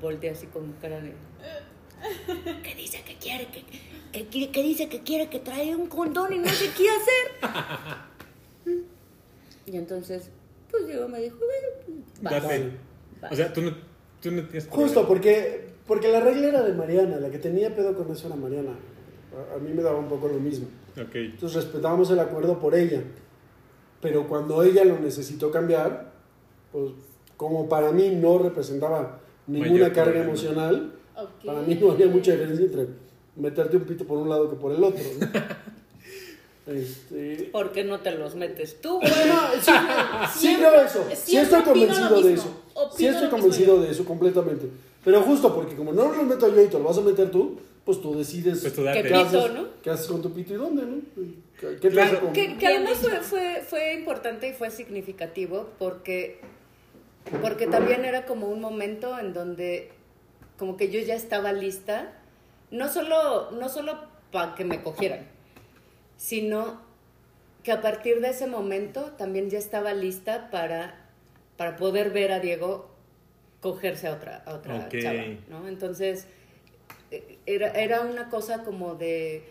[0.00, 1.14] volteé así con cara de...
[2.62, 3.46] ¿Qué dice que quiere?
[3.46, 3.64] que
[4.28, 7.96] que que dice que quiere que trae un condón y no sé qué hacer?
[9.66, 10.30] y entonces,
[10.76, 12.70] pues Diego me dijo, bueno, vas, Date.
[13.20, 13.32] vas".
[13.32, 13.70] O sea, tú no,
[14.20, 17.94] tú no tienes Justo, porque, porque la regla era de Mariana, la que tenía pedo
[17.94, 18.72] con eso era Mariana.
[19.52, 20.66] A, a mí me daba un poco lo mismo.
[21.00, 21.14] Ok.
[21.14, 23.02] Entonces respetábamos el acuerdo por ella.
[24.00, 26.12] Pero cuando ella lo necesitó cambiar,
[26.72, 26.90] pues
[27.36, 30.24] como para mí no representaba ninguna Mayor carga problema.
[30.30, 31.44] emocional, Ok.
[31.46, 32.86] para mí no había mucha diferencia entre
[33.36, 35.02] meterte un pito por un lado que por el otro.
[35.20, 35.26] ¿no?
[36.66, 38.98] Este, ¿Por qué no te los metes tú?
[38.98, 39.70] Bueno, sí,
[40.32, 41.04] sí Siempre- creo eso.
[41.10, 42.50] Sí siempre estoy convencido lo de mismo.
[42.50, 42.90] eso.
[42.96, 44.66] Sí estoy lo mismo convencido de eso completamente.
[45.04, 47.60] Pero justo porque como no lo meto yo y te lo vas a meter tú,
[47.84, 49.66] pues tú decides Pues tú ¿Qué pito, haces, no?
[49.82, 50.96] qué haces con tu pito y dónde, ¿no?
[51.60, 52.20] ¿Qué, qué Claro.
[52.20, 56.40] con- Que, que además fue, fue, fue importante y fue significativo porque,
[57.42, 59.90] porque también era como un momento en donde
[60.58, 62.12] como que yo ya estaba lista,
[62.70, 63.98] no solo, no solo
[64.32, 65.26] para que me cogieran,
[66.16, 66.80] sino
[67.62, 71.06] que a partir de ese momento también ya estaba lista para,
[71.56, 72.90] para poder ver a Diego
[73.60, 75.66] cogerse a otra, a otra chava, ¿no?
[75.66, 76.26] Entonces,
[77.10, 79.42] eh, era, era una cosa como de,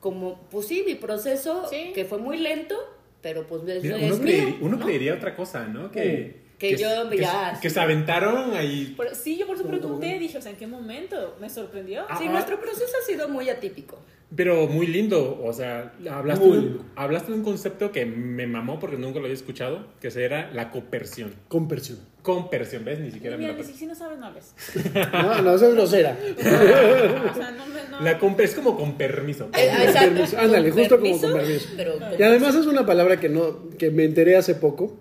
[0.00, 1.92] como, pues sí, mi proceso, Sí.
[1.94, 2.76] que fue muy lento,
[3.22, 4.84] pero pues es, Mira, es uno, mío, creería, uno ¿no?
[4.84, 5.90] creería otra cosa, ¿no?
[5.92, 8.94] Que, Que yo que, ya- que se aventaron ahí.
[8.96, 11.36] Por- sí, yo por eso Pero pregunté, dije, o sea, ¿en qué momento?
[11.40, 12.04] Me sorprendió.
[12.08, 13.98] Ah, Sí, nuestro proceso ha sido muy atípico.
[14.36, 18.78] Pero muy lindo, o sea, hablaste, Muy de, hablaste de un concepto que me mamó
[18.78, 21.34] porque nunca lo había escuchado, que era la copersión.
[21.48, 21.98] Compersión.
[22.22, 23.00] Compersión, ¿ves?
[23.00, 24.52] Ni siquiera me Mira, ni si, si no sabes, no hables.
[25.12, 26.18] No, no, eso es grosera.
[26.36, 27.88] O sea, no me...
[27.90, 28.00] No.
[28.02, 29.48] La comper- es como con permiso.
[29.56, 30.10] Eh, exacto.
[30.10, 30.38] permiso.
[30.38, 31.68] Ándale, Con justo como con permiso.
[31.76, 34.98] Pero, Y además es una palabra que no que me enteré hace poco,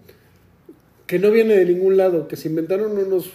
[1.08, 3.30] que no viene de ningún lado, que se inventaron unos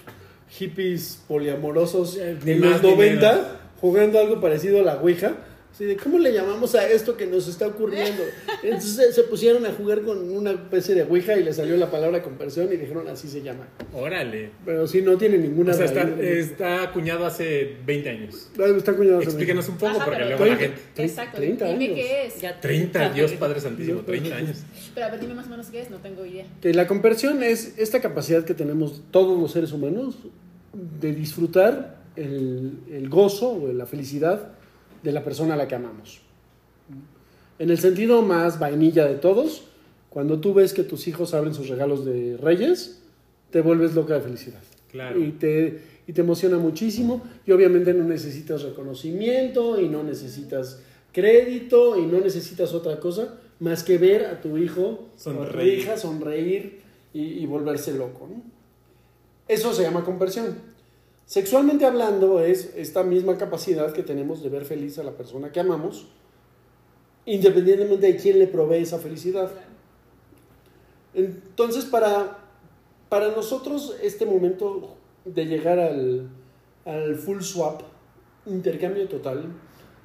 [0.51, 3.47] hippies poliamorosos Eh, en los ni 90 menos.
[3.81, 5.33] jugando algo parecido a la Ouija.
[5.73, 8.23] Así de, ¿cómo le llamamos a esto que nos está ocurriendo?
[8.62, 12.23] Entonces se- pusieron a jugar con una especie de Ouija y le salió la palabra
[12.23, 13.66] conversión y dijeron así se llama.
[13.95, 14.51] Órale.
[14.66, 18.51] Pero sí, no tiene ninguna O sea, está, está acuñado hace 20 años.
[18.59, 20.77] Ah, está cuñado hace Explícanos un poco, Ajá, porque luego la 30.
[20.77, 21.03] gente...
[21.05, 21.97] Exacto, 30 dime años.
[21.97, 22.41] qué es.
[22.43, 24.59] ya 30, Dios Padre Santísimo, 30 años.
[24.95, 26.45] Pero a ver, dime más o menos qué es, no tengo idea.
[26.61, 30.16] Que la conversión es esta capacidad que tenemos todos los seres humanos
[31.01, 34.53] de disfrutar el, el gozo o la felicidad
[35.03, 36.21] de la persona a la que amamos.
[37.59, 39.65] En el sentido más vainilla de todos,
[40.09, 43.03] cuando tú ves que tus hijos abren sus regalos de reyes,
[43.51, 44.63] te vuelves loca de felicidad.
[44.91, 45.21] Claro.
[45.23, 50.83] Y te, y te emociona muchísimo y obviamente no necesitas reconocimiento y no necesitas
[51.13, 55.21] crédito y no necesitas otra cosa más que ver a tu hijo o a tu
[55.23, 55.79] Sonreír.
[55.79, 56.81] hija sonreír
[57.15, 58.29] y, y volverse loco.
[58.29, 58.43] ¿no?
[59.47, 60.57] Eso se llama conversión.
[61.37, 65.61] Sexualmente hablando es esta misma capacidad que tenemos de ver feliz a la persona que
[65.61, 66.07] amamos,
[67.24, 69.51] independientemente de quién le provee esa felicidad.
[71.14, 72.37] Entonces, para,
[73.09, 76.28] para nosotros, este momento de llegar al,
[76.85, 77.80] al full swap,
[78.45, 79.47] intercambio total,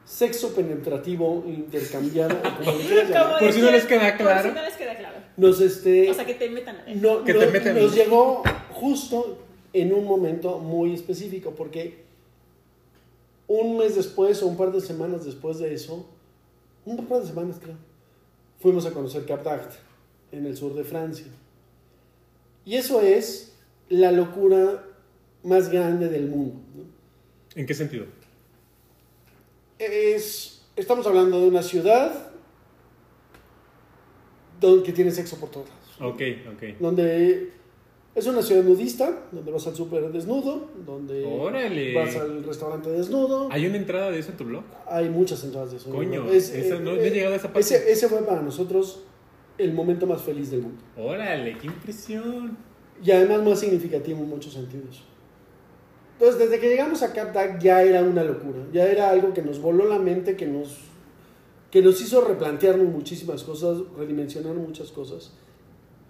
[0.06, 3.04] sexo penetrativo, intercambiado, como le
[3.38, 4.50] Por si no les queda Por claro.
[4.50, 5.18] si no les queda claro.
[5.36, 8.44] nos, este, O sea, que te metan a no- Que no- te metan- nos llegó
[8.72, 9.40] justo
[9.82, 12.06] en un momento muy específico, porque
[13.48, 16.08] un mes después o un par de semanas después de eso,
[16.86, 17.78] un par de semanas creo,
[18.60, 19.46] fuimos a conocer Cap
[20.32, 21.28] en el sur de Francia.
[22.66, 23.54] Y eso es
[23.90, 24.84] la locura
[25.44, 26.60] más grande del mundo.
[26.76, 26.84] ¿no?
[27.56, 28.06] ¿En qué sentido?
[29.80, 32.32] Es, estamos hablando de una ciudad
[34.60, 36.14] donde que tiene sexo por todos lados.
[36.14, 36.22] Ok,
[36.54, 36.80] ok.
[36.80, 37.52] donde
[38.18, 41.94] Es una ciudad nudista, donde vas al súper desnudo, donde Órale.
[41.94, 43.48] vas al restaurante desnudo.
[43.52, 44.64] ¿Hay una entrada de eso en tu blog?
[44.88, 45.92] Hay muchas entradas de eso.
[45.92, 47.60] Coño, esa no- no he llegado a esa parte.
[47.60, 49.04] Ese, ese fue para nosotros
[49.60, 50.82] el momento más feliz del mundo.
[50.98, 52.58] Órale, qué impresión.
[53.04, 55.04] Y además más significativo en muchos sentidos.
[56.14, 58.66] Entonces, desde que llegamos a CapDAC ya era una locura.
[58.74, 60.76] Ya era algo que nos voló la mente, que nos,
[61.70, 65.34] que nos hizo replantearnos muchísimas cosas, redimensionar muchas cosas.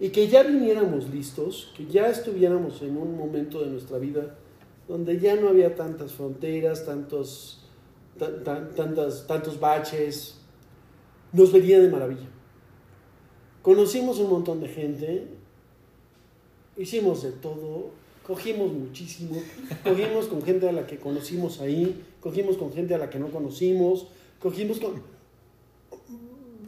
[0.00, 4.36] Y que ya viniéramos listos, que ya estuviéramos en un momento de nuestra vida
[4.86, 7.64] donde ya no había tantas fronteras, tantos,
[8.18, 10.36] tan- tan- tantas, tantos baches,
[11.32, 12.28] nos venía de maravilla.
[13.60, 15.26] Conocimos un montón de gente,
[16.78, 17.90] hicimos de todo,
[18.26, 19.42] cogimos muchísimo,
[19.84, 23.28] cogimos con gente a la que conocimos ahí, cogimos con gente a la que no
[23.30, 24.06] conocimos,
[24.40, 25.02] cogimos con...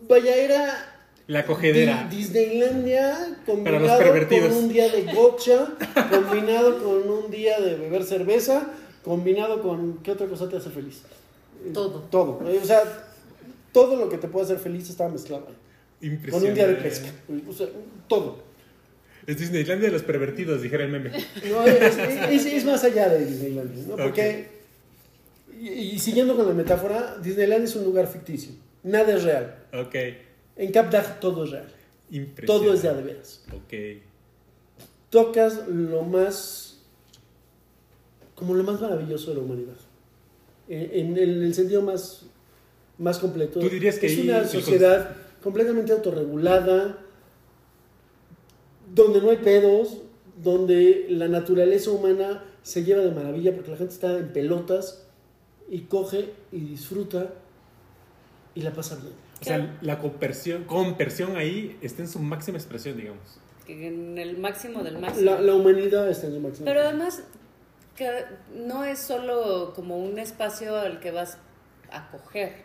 [0.08, 0.99] Vaya, era
[1.30, 2.08] La cogedera.
[2.10, 3.12] Di- Disneylandia
[3.46, 4.48] Para los combinado pervertidos.
[4.52, 5.68] con un día de gotcha,
[6.10, 8.68] combinado con un día de beber cerveza,
[9.04, 9.98] combinado con...
[10.02, 11.02] ¿Qué otra cosa te hace feliz?
[11.64, 12.00] Eh, Todo.
[12.10, 12.40] Todo.
[12.50, 12.82] Eh, O sea,
[13.72, 15.54] todo lo que te puede hacer feliz estaba mezclado ahí.
[16.00, 16.48] Con Impresionante.
[16.48, 17.08] un día de pesca.
[17.48, 17.68] O sea,
[18.08, 18.42] todo.
[19.26, 21.10] Es Disneylandia de los pervertidos, dijera el meme.
[21.48, 21.96] No, es,
[22.30, 23.96] es- es más allá de Disneylandia, ¿no?
[23.96, 24.48] Porque,
[25.60, 28.50] y, y siguiendo con la metáfora, Disneyland es un lugar ficticio.
[28.82, 29.54] Nada es real.
[29.74, 29.94] Ok.
[30.60, 31.68] En Capdag todo es real.
[32.10, 32.46] Impresionante.
[32.46, 33.42] Todo es de a de veras.
[33.50, 34.02] Ok.
[35.08, 36.82] Tocas lo más,
[38.34, 39.76] como lo más maravilloso de la humanidad.
[40.68, 42.26] En, en el, en el sentido más,
[42.98, 43.58] más completo.
[43.58, 46.98] ¿Tú dirías que es una sociedad completamente autorregulada,
[48.94, 50.02] donde no hay pedos,
[50.42, 55.06] donde la naturaleza humana se lleva de maravilla porque la gente está en pelotas
[55.70, 57.32] y coge y disfruta
[58.54, 59.29] y la pasa bien.
[59.40, 63.40] O sea, la conversión, conversión ahí está en su máxima expresión, digamos.
[63.66, 65.30] En el máximo del máximo.
[65.30, 66.64] La, la humanidad está en su máximo.
[66.66, 67.22] Pero además,
[67.96, 68.24] que
[68.54, 71.38] no es solo como un espacio al que vas
[71.90, 72.64] a coger.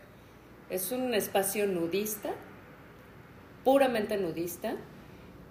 [0.70, 2.32] Es un espacio nudista,
[3.64, 4.76] puramente nudista,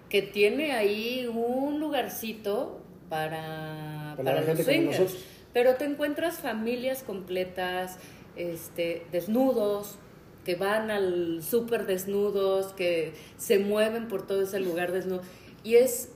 [0.09, 5.15] que tiene ahí un lugarcito para, Para para, los swingers.
[5.53, 7.97] Pero te encuentras familias completas,
[8.35, 9.97] este, desnudos,
[10.45, 15.21] que van al súper desnudos, que se mueven por todo ese lugar desnudo.
[15.63, 16.09] Y es,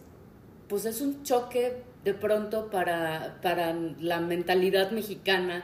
[0.69, 5.63] pues es un choque de pronto para, para la mentalidad mexicana.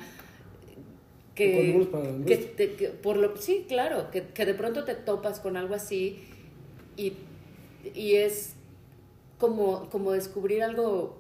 [1.36, 1.90] Que,
[2.26, 5.76] que, te- que por lo, sí, claro, que, que de pronto te topas con algo
[5.76, 6.24] así
[6.98, 7.14] y,
[7.94, 8.54] y es
[9.40, 11.18] como, como descubrir algo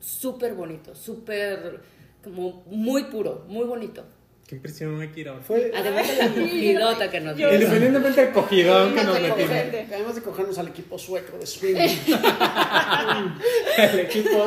[0.00, 1.80] súper bonito, súper,
[2.24, 4.04] como muy puro, muy bonito.
[4.48, 5.42] Qué impresión hay que ir ahora.
[5.42, 7.52] Fue, Además de la cogidota que nos dio.
[7.52, 9.50] Independientemente del cogidón que nos metimos.
[9.92, 11.76] además de cogernos al equipo sueco de swing.
[13.76, 14.46] El equipo,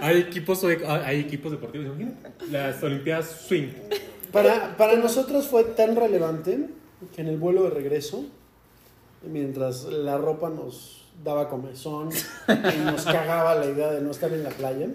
[0.00, 1.88] hay equipos, hay equipos deportivos.
[2.48, 3.70] Las Olimpiadas Swing.
[4.30, 6.66] Para, para nosotros fue tan relevante
[7.14, 8.24] que en el vuelo de regreso,
[9.24, 12.10] mientras la ropa nos daba comezón
[12.48, 14.86] y nos cagaba la idea de no estar en la playa,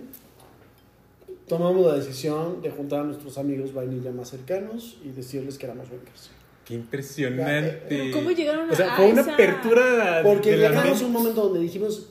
[1.48, 5.90] tomamos la decisión de juntar a nuestros amigos vainilla más cercanos y decirles que éramos
[5.90, 6.30] becas.
[6.66, 7.84] Qué impresionante.
[7.88, 11.06] Pero ¿cómo llegaron O sea, a fue una esa- apertura Porque de la llegamos a
[11.06, 12.10] un momento donde dijimos,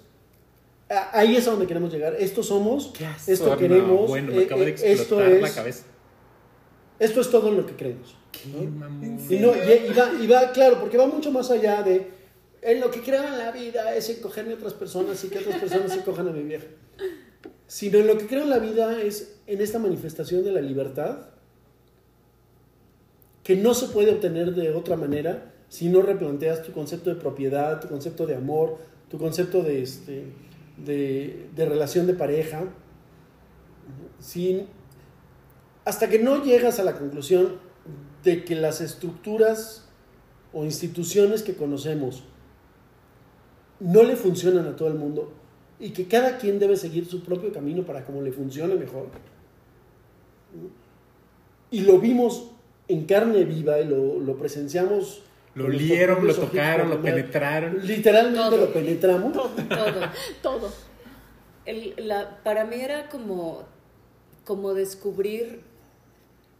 [0.88, 3.56] "Ah, ahí es a donde queremos llegar, esto somos, Qué esto azorno.
[3.58, 5.84] queremos, Bueno, me eh, acaba de eh, esto explotar la es- cabeza.
[7.00, 8.14] esto es todo en lo que creemos.
[8.30, 9.18] Qué mamón.
[9.28, 12.10] Y, no, y, y va, y va, claro, porque va mucho más allá de
[12.62, 15.38] en lo que creo en la vida es en cogerme a otras personas y que
[15.38, 16.66] otras personas se cojan a mi vieja.
[17.74, 21.30] Sino en lo que creo en la vida es en esta manifestación de la libertad
[23.42, 27.80] que no se puede obtener de otra manera si no replanteas tu concepto de propiedad,
[27.80, 28.78] tu concepto de amor,
[29.10, 30.22] tu concepto de, este,
[30.76, 32.62] de, de relación de pareja.
[34.20, 34.68] Sin,
[35.84, 37.58] hasta que no llegas a la conclusión
[38.22, 39.88] de que las estructuras
[40.52, 42.22] o instituciones que conocemos
[43.80, 45.32] no le funcionan a todo el mundo
[45.84, 49.08] y que cada quien debe seguir su propio camino para como le funcione mejor.
[51.70, 52.50] Y lo vimos
[52.88, 55.22] en carne viva y lo, lo presenciamos.
[55.54, 57.86] Lo olieron, lo tocaron, lo penetraron.
[57.86, 58.56] Literalmente Todo.
[58.56, 59.32] lo penetramos.
[59.32, 59.50] Todo.
[60.42, 60.72] Todo.
[61.66, 63.62] El- la- para mí era como,
[64.44, 65.60] como descubrir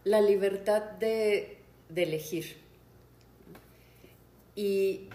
[0.03, 1.57] la libertad de,
[1.89, 2.57] de elegir.
[4.55, 5.09] Y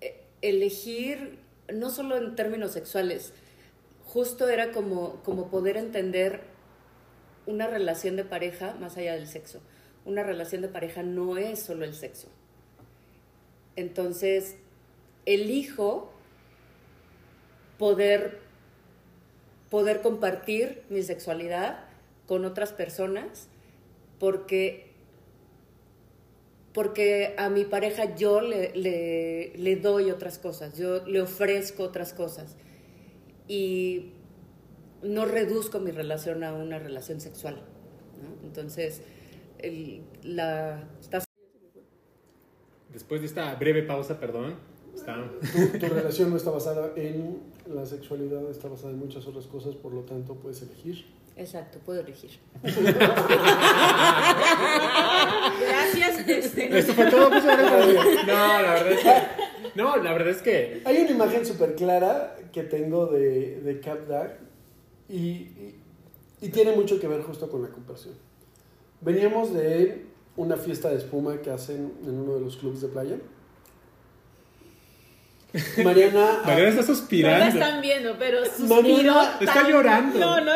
[0.00, 1.38] eh, elegir
[1.72, 3.32] no solo en términos sexuales,
[4.04, 6.42] justo era como, como poder entender
[7.46, 9.60] una relación de pareja más allá del sexo.
[10.04, 12.28] Una relación de pareja no es solo el sexo.
[13.76, 14.56] Entonces,
[15.26, 16.12] elijo
[17.78, 18.44] poder
[19.74, 21.80] poder compartir mi sexualidad
[22.28, 23.48] con otras personas
[24.20, 24.93] porque
[26.74, 32.12] porque a mi pareja yo le, le, le doy otras cosas, yo le ofrezco otras
[32.12, 32.56] cosas
[33.48, 34.10] y
[35.02, 37.62] no reduzco mi relación a una relación sexual.
[38.22, 38.46] ¿no?
[38.46, 39.02] Entonces,
[39.60, 41.22] el- la, está
[42.92, 44.54] Después de esta breve pausa, perdón,
[44.94, 45.30] está...
[45.52, 47.38] Tu, tu relación no está basada en
[47.72, 51.04] la sexualidad, está basada en muchas otras cosas, por lo tanto puedes elegir.
[51.36, 52.30] Exacto, puedo elegir.
[55.96, 56.28] Gracias.
[56.28, 58.04] Este, Esto fue todo, muchas gracias.
[58.26, 59.22] No, la verdad es que...
[59.74, 60.82] No, la verdad es que...
[60.84, 64.38] Hay una imagen súper clara que tengo de, de Cap Dag
[65.08, 65.74] y, y-
[66.40, 68.14] y tiene mucho que ver justo con la conversión.
[69.00, 73.16] Veníamos de una fiesta de espuma que hacen en uno de los clubes de playa.
[75.84, 77.46] Mariana, Mariana está no la suspirando.
[77.46, 78.74] están viendo, pero suspiro.
[78.82, 80.18] Mariana- Está llorando.
[80.18, 80.52] No, no.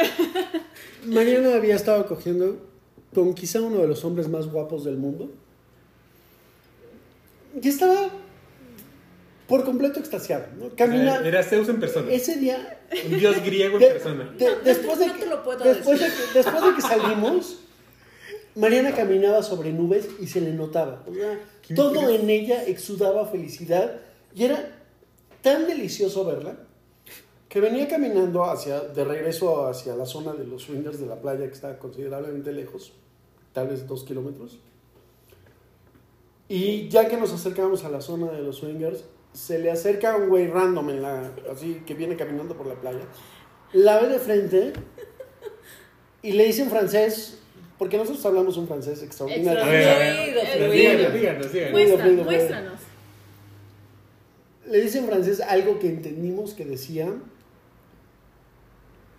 [1.07, 2.68] Mariana había estado cogiendo
[3.15, 5.31] con quizá uno de los hombres más guapos del mundo.
[7.61, 8.11] Y estaba
[9.47, 10.47] por completo extasiado.
[10.59, 10.69] ¿no?
[10.77, 11.21] Camina.
[11.27, 12.11] Era Zeus en persona.
[12.13, 12.79] Ese día
[13.11, 14.25] Un dios griego en De- persona.
[14.39, 17.59] de- después, de No que, te lo puedo después, de que, después de que salimos,
[18.55, 21.03] Mariana caminaba sobre nubes y se le notaba.
[21.07, 22.23] O sea, Qué todo increíble.
[22.23, 23.97] en ella exudaba felicidad
[24.35, 24.71] y era
[25.43, 26.57] tan delicioso verla
[27.49, 31.47] que venía caminando hacia, de regreso hacia la zona de los swingers de la playa
[31.47, 32.93] que está considerablemente lejos,
[33.53, 34.59] tal vez dos kilómetros.
[36.49, 40.29] Y ya que nos acercamos a la zona de los swingers, se le acerca un
[40.29, 43.01] güey random en la, así que viene caminando por la playa,
[43.73, 44.73] la ve de frente
[46.23, 47.39] y le dice en francés,
[47.79, 49.65] porque nosotros hablamos un francés extraordinario.
[52.25, 52.81] Muéstranos.
[54.67, 57.11] Le dice en francés algo que entendimos que decía,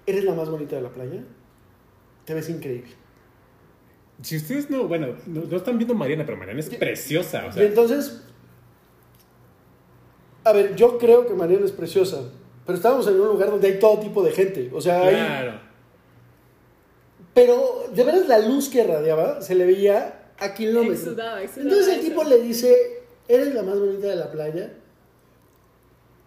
[0.10, 1.24] eres la más bonita de la playa,
[2.26, 2.92] te ves increíble.
[4.22, 7.46] Si ustedes no, bueno, no, no están viendo Mariana, pero Mariana es preciosa.
[7.46, 8.22] O Y sea, entonces,
[10.44, 12.30] a ver, yo creo que Mariana es preciosa,
[12.66, 15.60] pero estábamos en un lugar donde hay todo tipo de gente, o sea, hay- claro.
[17.34, 21.00] pero de veras la luz que radiaba se le veía a kilómetros.
[21.00, 22.10] Exudaba, exudaba Entonces el eso.
[22.10, 22.76] tipo le dice,
[23.28, 24.74] eres la más bonita de la playa,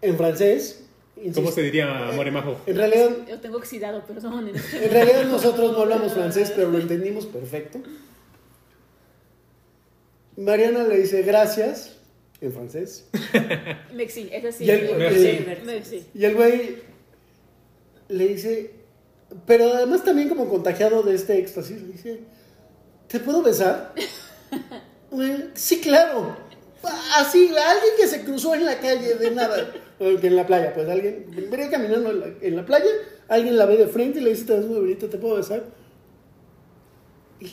[0.00, 0.88] en francés.
[1.22, 1.40] Insisto.
[1.42, 2.60] ¿Cómo se diría amor majo?
[2.66, 4.48] En realidad, Yo tengo oxidado, perdón.
[4.50, 7.80] en realidad nosotros no hablamos francés, pero lo entendimos perfecto.
[10.36, 11.96] Mariana le dice gracias
[12.40, 13.06] en francés.
[13.94, 14.64] Merci, ese sí.
[14.64, 15.46] Y el- Merci.
[15.64, 16.06] Merci.
[16.14, 16.76] Y el güey
[18.08, 18.70] le dice,
[19.46, 22.20] pero además también como contagiado de este éxtasis, le dice,
[23.08, 23.94] ¿te puedo besar?
[25.54, 26.34] Sí, claro.
[27.18, 29.70] Así, alguien que se cruzó en la calle de nada,
[30.20, 32.90] que en la playa, pues alguien venía caminando en la, en la playa,
[33.28, 35.64] alguien la ve de frente y le dice, te ves muy bonita, ¿te puedo besar?
[37.40, 37.48] Y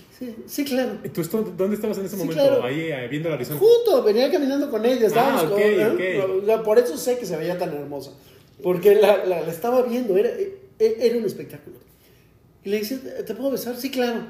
[0.45, 0.99] sí, claro.
[1.03, 1.23] ¿Y ¿Tú
[1.57, 2.43] dónde estabas en ese Sí, momento?
[2.43, 2.63] claro.
[2.63, 3.65] Ahí eh, viendo el horizonte.
[3.65, 6.21] Junto, venía caminando con ella, estábamos Ah, con- ¿eh?
[6.21, 6.41] ok.
[6.43, 8.11] O sea, por eso sé que se veía tan hermosa.
[8.61, 11.77] Porque la, la- la estaba viendo, era, e- era un espectáculo.
[12.63, 13.75] Y le dice, ¿te puedo besar?
[13.77, 14.27] Sí, claro.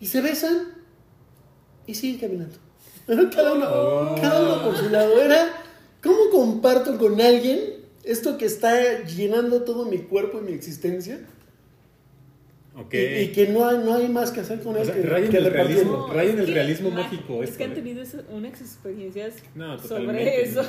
[0.00, 0.68] Y se besan
[1.86, 2.56] y siguen caminando.
[3.34, 4.14] Cada uno, Oh.
[4.20, 5.20] cada uno por su lado.
[5.20, 5.61] Era,
[6.02, 7.60] ¿cómo comparto con alguien
[8.04, 11.20] esto que está llenando todo mi cuerpo y mi existencia?
[12.74, 12.94] Ok.
[12.94, 15.36] Y, y que no hay, no hay más que hacer con O él sea, rayen
[15.36, 16.08] el realismo.
[16.10, 19.78] Rayen el que realismo ma- mágico Es esto, que han tenido eso- unas experiencias No,
[19.78, 20.62] sobre eso.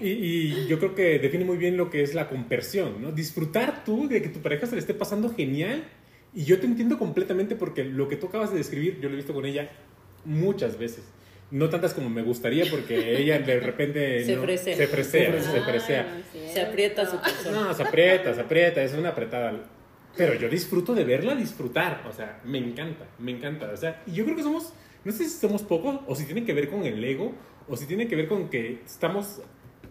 [0.00, 3.10] Y, y yo creo que define muy bien lo que es la compersión, ¿no?
[3.10, 5.82] Disfrutar tú de que tu pareja se le esté pasando genial.
[6.32, 9.16] Y yo te entiendo completamente porque lo que tú acabas de describir, yo lo he
[9.16, 9.70] visto con ella
[10.24, 11.02] muchas veces.
[11.54, 14.24] No tantas como me gustaría porque ella de repente...
[14.26, 14.76] Se no- fresea.
[14.76, 15.64] Se fresea, Se se fresea.
[15.64, 16.00] fresea.
[16.16, 17.60] Ay, no es Se aprieta su persona.
[17.60, 19.52] No, se aprieta, se aprieta, es una apretada.
[20.16, 23.70] Pero yo disfruto de verla disfrutar, o sea, me encanta, me encanta.
[23.72, 24.72] O sea, y yo creo que somos,
[25.04, 27.32] no sé si somos pocos o si tiene que ver con el ego
[27.68, 29.40] o si tiene que ver con que estamos,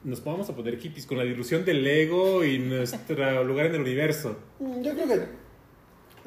[0.03, 3.81] nos vamos a poner hippies con la dilución del ego y nuestro lugar en el
[3.81, 4.37] universo.
[4.59, 5.19] Mm, Yo creo que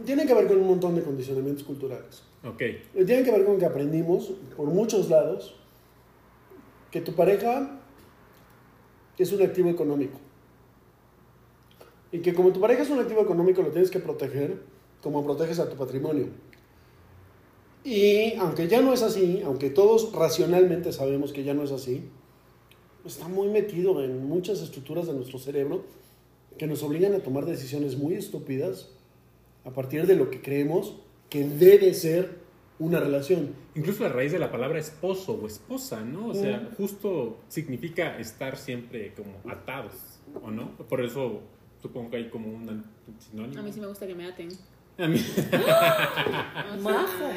[0.05, 2.23] tiene que ver con un montón de condicionamientos culturales.
[2.47, 5.57] Ok, Tiene que ver con que aprendimos por muchos lados
[6.93, 7.81] que tu pareja
[9.19, 10.19] es un activo económico.
[12.13, 14.63] Y que como tu pareja es un activo económico lo tienes que proteger
[15.03, 16.29] como proteges a tu patrimonio.
[17.83, 22.09] Y aunque ya no es así, aunque todos racionalmente sabemos que ya no es así,
[23.05, 25.85] está muy metido en muchas estructuras de nuestro cerebro
[26.59, 28.91] que nos obligan a tomar decisiones muy estúpidas
[29.65, 30.97] a partir de lo que creemos
[31.31, 32.45] que debe ser
[32.79, 33.55] una relación.
[33.75, 36.29] incluso la raíz de la palabra esposo o esposa, ¿no?
[36.29, 36.75] O sea, Mm.
[36.77, 39.93] justo significa estar siempre como atados,
[40.43, 40.77] ¿o no?
[40.89, 41.43] Por eso
[41.83, 42.83] supongo que hay como una
[43.19, 43.61] sinónimo.
[43.61, 44.49] A mí sí me gusta que me aten.
[44.99, 45.19] A mí-
[46.81, 47.31] Majo.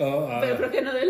[0.00, 0.38] Oh, ah.
[0.40, 1.08] Pero creo que no del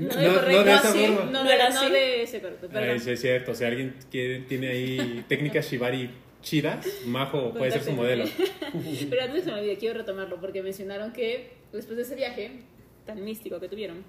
[0.00, 1.24] no No- de no de esa así, forma.
[1.30, 1.90] No, No de, era no así.
[1.92, 2.68] de ese correcto.
[2.74, 3.54] Ay, sí, es cierto.
[3.54, 6.10] Si alguien quiere, tiene ahí técnicas shibari
[6.42, 8.24] chidas, Majo puede ser su modelo.
[9.10, 12.62] Pero antes se me olvidó, quiero retomarlo porque mencionaron que después de ese viaje
[13.06, 14.04] tan místico que tuvieron,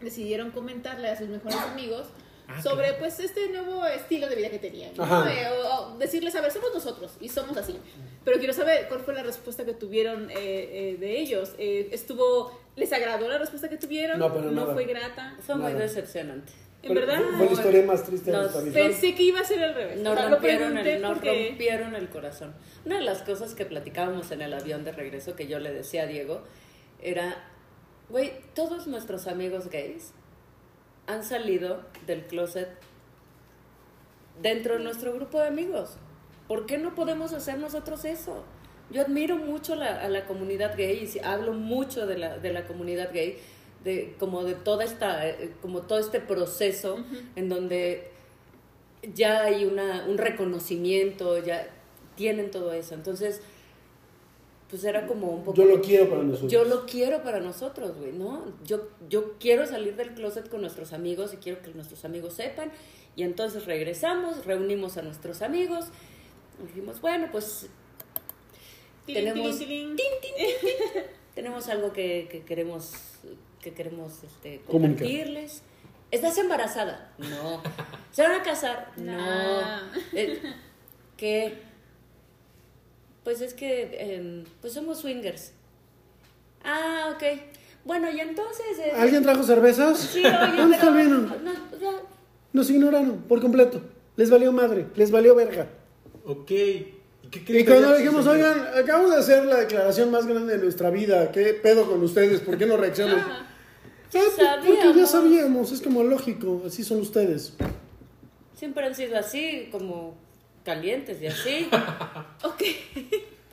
[0.00, 2.06] decidieron comentarle a sus mejores amigos
[2.48, 2.98] Ah, sobre claro.
[3.00, 4.92] pues este nuevo estilo de vida que tenían.
[4.96, 5.26] ¿no?
[5.28, 7.76] Eh, o, o decirles, a ver, somos nosotros y somos así.
[8.24, 11.54] Pero quiero saber cuál fue la respuesta que tuvieron eh, eh, de ellos.
[11.58, 14.20] Eh, ¿Estuvo, les agradó la respuesta que tuvieron?
[14.20, 14.72] No, pero nada.
[14.74, 15.36] fue grata?
[15.44, 15.80] Fue muy Nada.
[15.80, 16.52] decepcionante.
[16.84, 18.74] En verdad, Fue, la historia más triste de Nos- nuestra vida.
[18.74, 19.98] pensé que iba a ser al revés.
[19.98, 22.54] Nos O sea, lo rompieron, el, nos porque- rompieron el corazón.
[22.84, 26.04] Una de las cosas que platicábamos en el avión de regreso que yo le decía
[26.04, 26.42] a Diego
[27.00, 27.36] era,
[28.08, 30.12] güey, todos nuestros amigos gays
[31.06, 32.68] han salido del closet
[34.42, 35.96] dentro de nuestro grupo de amigos.
[36.48, 38.44] ¿Por qué no podemos hacer nosotros eso?
[38.90, 42.66] Yo admiro mucho la- a la comunidad gay y hablo mucho de la, de la
[42.66, 43.38] comunidad gay,
[43.82, 46.98] de, como de toda esta, eh, como todo este proceso
[47.34, 48.10] en donde
[49.14, 51.68] ya hay una, un reconocimiento, ya
[52.16, 52.94] tienen todo eso.
[52.94, 53.40] Entonces,
[54.70, 55.56] pues era como un poco...
[55.56, 56.50] Yo lo quiero para nosotros.
[56.52, 58.44] Yo lo quiero para nosotros, güey, ¿no?
[58.64, 62.72] Yo, yo quiero salir del closet con nuestros amigos y quiero que nuestros amigos sepan.
[63.14, 65.86] Y entonces regresamos, reunimos a nuestros amigos.
[66.62, 67.68] y dijimos, bueno, pues
[69.06, 70.50] Tilín, tenemos- tilín, tilín.
[71.34, 72.92] tenemos algo que, que queremos
[73.60, 75.62] que queremos este, compartirles.
[76.12, 77.12] ¿Estás embarazada?
[77.18, 77.60] No.
[78.12, 78.92] ¿Se van a casar?
[78.96, 79.80] No.
[80.12, 80.40] Eh,
[81.16, 81.54] ¿Qué?
[83.26, 85.50] Pues es que em, pues somos swingers.
[86.62, 87.24] Ah, ok.
[87.84, 88.78] Bueno, y entonces...
[88.78, 89.98] eh, ¿Alguien trajo cervezas?
[89.98, 91.90] Sí, oye, ¿Dónde pero- no, ya,
[92.52, 93.80] Nos ignoraron por completo.
[94.14, 95.66] Les valió madre, les valió verga.
[96.24, 96.52] Ok.
[96.52, 96.94] ¿Y
[97.32, 100.90] qué creen Y cuando dijimos, oigan, acabamos de hacer la declaración más grande de nuestra
[100.90, 102.40] vida, ¿qué pedo con ustedes?
[102.42, 103.18] ¿Por qué no reaccionan?
[103.18, 103.38] Ajá.
[103.40, 103.48] Ah,
[104.12, 107.54] pues, porque ya sabíamos, es como lógico, así son ustedes.
[108.54, 110.14] siempre han sido así, como
[110.66, 111.68] calientes y así.
[112.44, 112.62] Ok.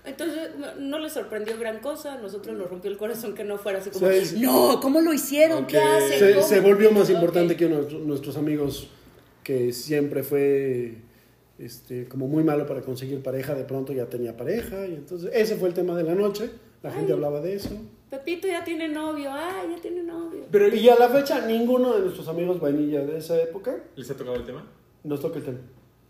[0.06, 3.80] Entonces no, no les sorprendió gran cosa, nosotros nos rompió el corazón que no fuera
[3.80, 4.06] así como,
[4.42, 5.66] no, ¿cómo lo hicieron?
[5.66, 6.20] ¿Qué hacen?
[6.20, 6.46] Se, ¿Cómo?".
[6.48, 8.90] se volvió más importante que nuestro- nuestros amigos,
[9.44, 10.96] que siempre fue
[11.58, 15.56] este, como muy malo para conseguir pareja, de pronto ya tenía pareja, y entonces ese
[15.56, 16.50] fue el tema de la noche,
[16.82, 17.70] la gente hablaba de eso.
[18.10, 20.46] Pepito ya tiene novio, ay, ya tiene novio.
[20.52, 24.18] Pero Y a la fecha, ninguno de nuestros amigos vainilla de esa época ¿Les ha
[24.18, 24.66] tocado el tema?
[25.06, 25.60] nos toca el tema.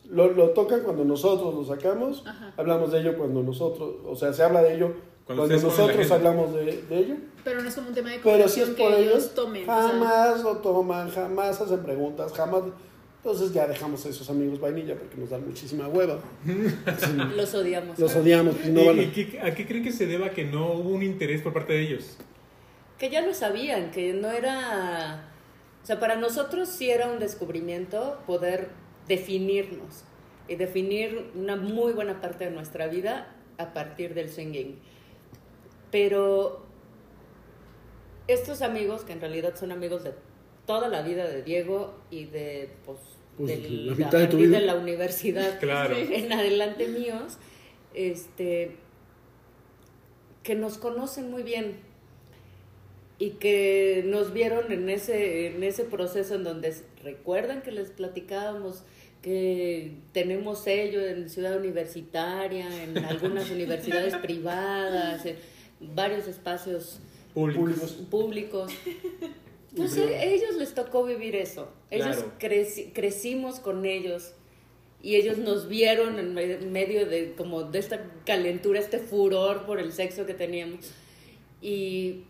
[0.09, 2.53] Lo, lo tocan cuando nosotros lo sacamos, Ajá.
[2.57, 4.93] hablamos de ello cuando nosotros, o sea, se habla de ello
[5.25, 7.15] Cuando nosotros hablamos de, de ello.
[7.43, 9.63] Pero no es como un tema de Pero si es conversación por que ellos, tomen.
[9.63, 12.63] o sea, jamás lo toman, jamás hacen preguntas, jamás.
[13.17, 16.19] Entonces ya dejamos a esos amigos vainilla porque nos dan muchísima hueva.
[17.37, 17.97] Los odiamos.
[17.97, 19.11] los odiamos, pues no ¿Y- van y a...
[19.13, 21.81] qué- ¿A qué creen que se deba que no hubo un interés por parte de
[21.83, 22.17] ellos?
[22.97, 25.29] Que ya lo sabían, que no era...
[25.81, 28.69] O sea, para nosotros sí era un descubrimiento poder
[29.07, 30.03] definirnos
[30.47, 34.77] y definir una muy buena parte de nuestra vida a partir del swinging.
[35.91, 36.63] Pero
[38.27, 40.13] estos amigos, que en realidad son amigos de
[40.65, 42.97] toda la vida de Diego y de, pues,
[43.37, 44.59] Pues, del- la mitad de tu partir vida.
[44.59, 45.95] de la universidad Claro.
[45.97, 47.37] en adelante míos,
[47.93, 48.75] este,
[50.43, 51.77] que nos conocen muy bien
[53.19, 56.73] y que nos vieron en ese, en ese proceso en donde
[57.03, 58.83] recuerdan que les platicábamos
[59.21, 65.37] que tenemos sello en Ciudad Universitaria, en algunas universidades privadas, en
[65.95, 66.99] varios espacios
[67.33, 67.91] Públicos.
[68.11, 68.71] públicos.
[69.75, 71.71] Pues a ellos les tocó vivir eso.
[71.89, 72.31] Ellos Claro.
[72.39, 74.33] creci- crecimos con ellos
[75.01, 79.79] y ellos nos vieron en me- medio de como de esta calentura, este furor por
[79.79, 80.91] el sexo que teníamos.
[81.61, 82.23] Y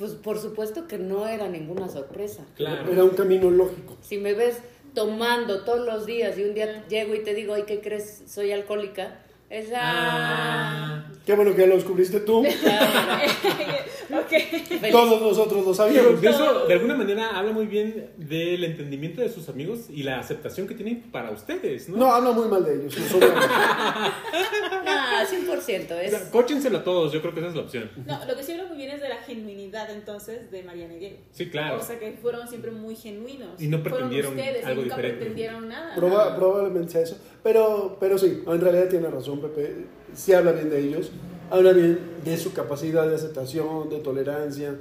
[0.00, 2.46] pues por supuesto que no era ninguna sorpresa.
[2.56, 2.90] Claro.
[2.90, 3.98] Era un camino lógico.
[4.00, 4.56] Si me ves
[4.94, 8.22] tomando todos los días y un día llego y te digo, ay, ¿qué crees?
[8.26, 9.20] Soy alcohólica.
[9.50, 11.04] Es ah.
[11.26, 12.44] Qué bueno que lo descubriste tú.
[14.90, 16.20] Todos nosotros lo sabíamos.
[16.20, 20.18] de eso, de alguna manera, habla muy bien del entendimiento de sus amigos y la
[20.18, 21.96] aceptación que tienen para ustedes, ¿no?
[21.98, 22.98] No, habla muy mal de ellos.
[22.98, 23.44] los odiamos.
[24.84, 25.90] Nah, 100%.
[25.90, 27.90] O Es, sea, cóchenselo a todos, yo creo que esa es la opción.
[28.06, 30.98] No, lo que sí habla muy bien es de la genuinidad entonces de Mariana y
[30.98, 31.16] Diego.
[31.32, 31.78] Sí, claro.
[31.80, 33.60] O sea que fueron siempre muy genuinos.
[33.60, 35.18] Y no pretendieron fueron ustedes, y algo nunca diferente.
[35.18, 35.96] pretendieron nada.
[35.96, 37.18] Proba- probablemente sea eso.
[37.42, 39.86] Pero, pero sí, en realidad tiene razón, Pepe.
[40.14, 41.10] Sí habla bien de ellos.
[41.50, 44.72] Habla bien de su capacidad de aceptación, de tolerancia.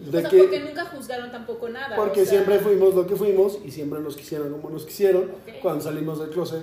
[0.00, 1.94] De O sea, que, porque nunca juzgaron tampoco nada.
[1.96, 5.24] porque o sea, siempre fuimos lo que fuimos y siempre nos quisieron como nos quisieron.
[5.24, 5.54] Ok.
[5.62, 6.62] Cuando salimos del closet,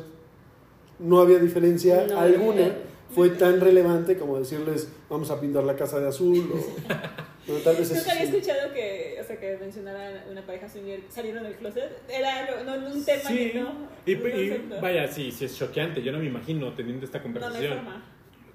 [0.99, 2.71] no había diferencia No, alguna.
[3.13, 6.51] fue tan relevante como decirles, vamos a pintar la casa de azul.
[6.53, 6.57] O,
[7.47, 8.35] no, tal vez eso Nunca había sí.
[8.37, 11.91] escuchado que, o sea, que mencionaran una pareja swinger salieron del closet.
[12.09, 13.87] Era no, no un tema Sí, que no.
[14.05, 16.01] y, y vaya, sí, sí es choqueante.
[16.03, 17.73] Yo no me imagino teniendo esta No, no conversación.
[17.75, 18.05] forma.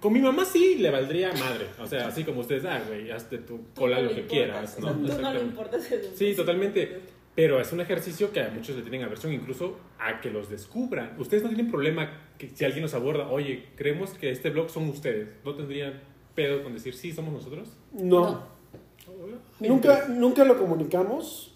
[0.01, 1.67] Con mi mamá sí le valdría madre.
[1.81, 4.81] O sea, así como ustedes, ah, güey, hazte tu cola no lo que quieras, o
[4.81, 5.07] ¿no?
[5.07, 5.91] sea, Tú no le importas.
[5.93, 7.01] el- Sí, totalmente.
[7.35, 11.15] Pero es un ejercicio que a muchos le tienen aversión, incluso a que los descubran.
[11.19, 14.89] Ustedes no tienen problema que si alguien nos aborda, oye, creemos que este blog son
[14.91, 15.29] ustedes.
[15.45, 16.01] ¿No tendrían
[16.35, 17.69] pedo con decir, sí, somos nosotros?
[17.93, 18.47] No,
[19.61, 21.55] nunca, nunca lo comunicamos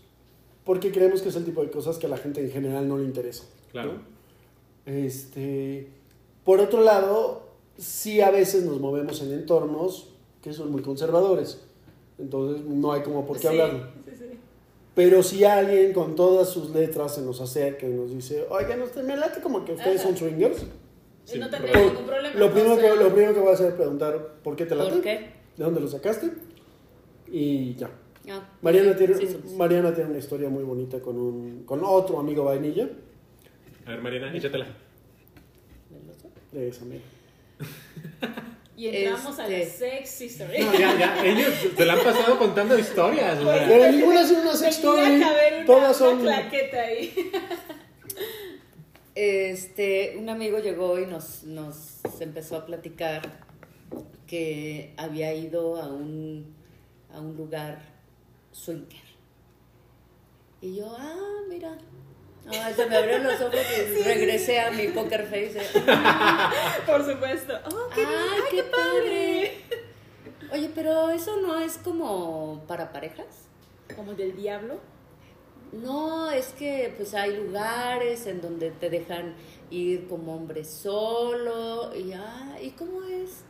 [0.65, 2.99] porque creemos que es el tipo de cosas que a la gente en general no
[2.99, 3.45] le interesa.
[3.71, 3.93] Claro.
[3.95, 4.17] ¿no?
[4.87, 5.89] Este,
[6.45, 7.43] por otro lado,
[7.77, 10.11] sí a veces nos movemos en entornos
[10.43, 11.61] que son muy conservadores.
[12.19, 13.87] Entonces no hay como por qué Sí, hablarlo.
[14.05, 14.25] Sí, sí.
[14.95, 19.03] Pero si alguien con todas sus letras se nos acerca y nos dice, oigan, usted
[19.05, 20.09] me late como que ustedes Ajá.
[20.09, 20.65] son swingers.
[21.25, 22.35] Sí, no pero- tendría ningún problema.
[22.39, 24.91] Lo primero, que, lo primero que voy a hacer es preguntar, ¿por qué te late?
[24.93, 25.31] ¿Por qué?
[25.57, 26.31] ¿De dónde lo sacaste?
[27.31, 27.91] Y ya.
[28.31, 29.39] Ah, Mariana sí, tiene, sí.
[29.57, 32.89] Mariana tiene una historia muy bonita con, un, con otro amigo vainilla
[33.87, 34.67] A ver, Mariana, échatela.
[36.53, 37.03] de esa amiga.
[38.77, 40.59] Y entramos a la Este- sex history.
[40.63, 43.39] No, ya, ya, ellos se la han pasado contando historias.
[43.43, 45.15] Pero ninguna es una sex story.
[45.17, 45.31] una,
[45.65, 46.21] Todas una son.
[46.21, 47.31] claqueta ahí.
[49.15, 53.23] Este, un amigo llegó y nos, nos empezó a platicar
[54.27, 56.55] que había ido a un,
[57.17, 57.81] a un lugar
[58.53, 59.07] swinger.
[60.61, 61.77] Y yo, ah, mira.
[62.47, 63.59] Ah, se me abrieron los ojos
[63.99, 65.61] y regresé a mi poker face.
[66.87, 67.55] Por supuesto.
[67.73, 69.53] Oh, qué, ¡Ay, ay, qué padre!
[70.53, 73.49] Oye, pero eso no es como para parejas.
[73.97, 74.79] Como del diablo.
[75.73, 79.35] No, es que pues hay lugares en donde te dejan
[79.71, 83.43] ir como hombre solo y ah, ¿y cómo es?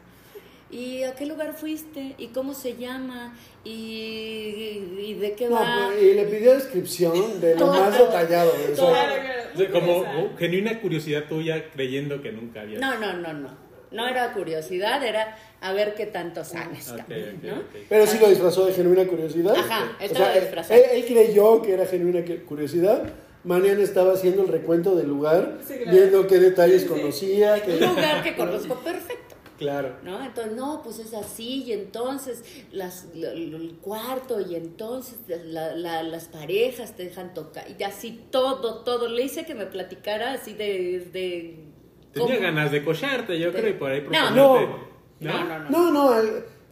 [0.70, 2.14] ¿Y a qué lugar fuiste?
[2.18, 3.36] ¿Y cómo se llama?
[3.64, 5.88] ¿Y, y de qué No, va?
[5.92, 8.52] pues, y le pidió descripción de lo más detallado.
[8.52, 8.88] de eso.
[8.88, 9.42] Claro, claro.
[9.54, 12.78] O sea, como oh, genuina curiosidad tuya creyendo que nunca había.
[12.80, 13.66] No, no, no, no.
[13.92, 17.54] No era curiosidad, era a ver qué tanto sabes, Ok, cabrón, ok, ¿no?
[17.54, 17.76] ok.
[17.88, 19.54] Pero sí lo disfrazó de genuina curiosidad.
[19.56, 20.80] Ajá, O estaba sea, disfrazado.
[20.80, 23.04] Él, él creyó que era genuina curiosidad.
[23.44, 25.92] Mariana estaba haciendo el recuento del lugar, Sí, claro.
[25.96, 26.92] viendo qué detalles Sí, sí.
[26.94, 27.62] conocía.
[27.62, 29.25] qué- Un lugar que conozco perfecto.
[29.58, 29.96] Claro.
[30.04, 30.22] ¿no?
[30.24, 35.74] Entonces, no, pues es así, y entonces las, lo- lo- el cuarto, y entonces la-
[35.74, 39.08] la- las parejas te dejan tocar, y así todo, todo.
[39.08, 41.08] Le hice que me platicara así de...
[41.12, 41.64] de
[42.12, 44.86] Tenía cómo- ganas de cocharte, yo De- creo, y por ahí No, proponerte.
[45.20, 45.70] No, no, no.
[45.70, 46.28] No, no, el,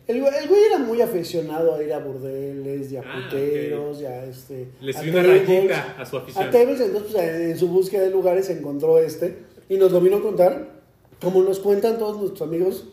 [0.06, 4.00] el, güey- el güey era muy aficionado a ir a burdeles y a Ah, puteros
[4.00, 4.68] y a este.
[4.82, 6.46] Le subió una rayita a su afición.
[6.46, 9.38] A tables, entonces pues, en su búsqueda de lugares encontró este
[9.68, 10.83] y nos lo vino a contar,
[11.24, 12.86] como nos cuentan todos nuestros amigos,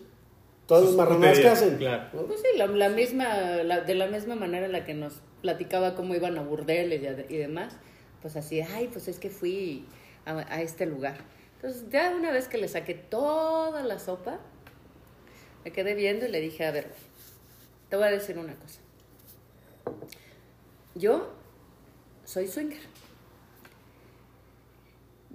[0.68, 1.78] todas las Sus marranadas que hacen.
[1.78, 2.10] claro.
[2.14, 2.24] ¿no?
[2.28, 3.28] Pues sí, la, la misma,
[3.64, 7.38] la- de la misma manera en la que nos platicaba cómo iban a burdeles y
[7.38, 7.76] demás,
[8.22, 9.86] pues así, ay, pues es que fui
[10.26, 11.18] a, a este lugar.
[11.56, 14.40] Entonces, ya una vez que le saqué toda la sopa,
[15.66, 16.92] me quedé viendo y le dije, a ver,
[17.90, 18.80] te voy a decir una cosa.
[20.96, 21.30] Yo
[22.26, 22.80] soy swinger.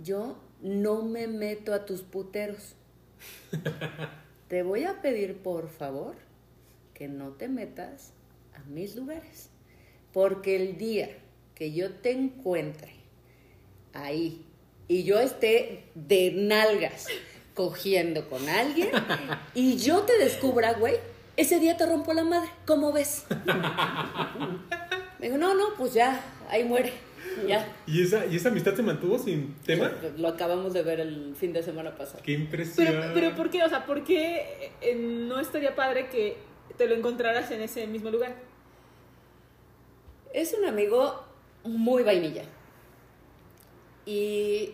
[0.03, 2.75] Yo no me meto a tus puteros.
[4.49, 6.15] Te voy a pedir, por favor,
[6.95, 8.13] que no te metas
[8.55, 9.51] a mis lugares.
[10.13, 11.11] Porque el día
[11.55, 12.95] que yo te encuentre
[13.93, 14.47] ahí
[14.89, 17.07] y yo esté de nalgas
[17.55, 18.91] cogiendo con alguien
[19.55, 20.97] y yo te descubra, güey,
[21.37, 22.51] ese día te rompo la madre.
[22.67, 23.25] ¿Cómo ves?
[25.19, 26.93] Me dijo, no, no, pues ya, ahí muere.
[27.49, 27.77] Ya.
[27.87, 29.93] ¿Y esa, ¿Y esa amistad se mantuvo sin tema?
[30.17, 32.23] Lo acabamos de ver el fin de semana pasado.
[32.23, 32.87] Qué impresión.
[32.87, 33.63] Pero, pero ¿por qué?
[33.63, 36.37] O sea, ¿por qué eh, no estaría padre que
[36.77, 38.35] te lo encontraras en ese mismo lugar?
[40.33, 41.25] Es un amigo
[41.65, 42.45] muy vainilla.
[44.05, 44.73] Y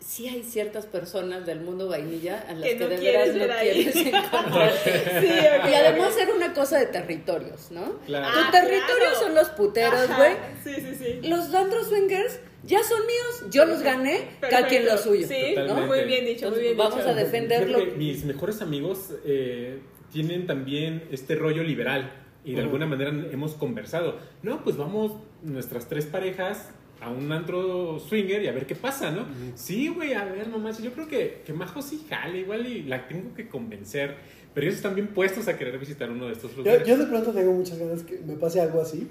[0.00, 3.38] sí hay ciertas personas del mundo vainilla a las Que que, no de quieres veras
[3.38, 3.70] ver no ahí.
[3.72, 4.72] quieres encontrar.
[4.84, 7.98] Sí, ok, Y además era una cosa de territorios, ¿no?
[8.06, 8.26] Claro.
[8.32, 9.18] Tu Ah, territorio claro.
[9.20, 10.32] son los puteros, güey.
[10.64, 11.28] Sí, sí, sí.
[11.28, 15.26] Los antros swingers ya son míos, yo los gané, cada quien lo suyo.
[15.26, 15.86] Sí, Totalmente.
[15.86, 17.08] muy bien dicho, muy bien vamos dicho.
[17.08, 17.86] a defenderlo.
[17.96, 19.80] Mis mejores amigos eh,
[20.12, 22.12] tienen también este rollo liberal
[22.44, 24.18] y de alguna manera hemos conversado.
[24.42, 25.12] No, pues vamos
[25.42, 26.70] nuestras tres parejas
[27.00, 29.26] a un antro swinger y a ver qué pasa, ¿no?
[29.54, 30.82] Sí, güey, a ver nomás.
[30.82, 34.16] Yo creo que, que Majo sí jale igual y la tengo que convencer.
[34.52, 36.86] Pero ellos están bien puestos a querer visitar uno de estos Yo, lugares.
[36.86, 39.08] yo de pronto tengo muchas ganas que me pase algo así.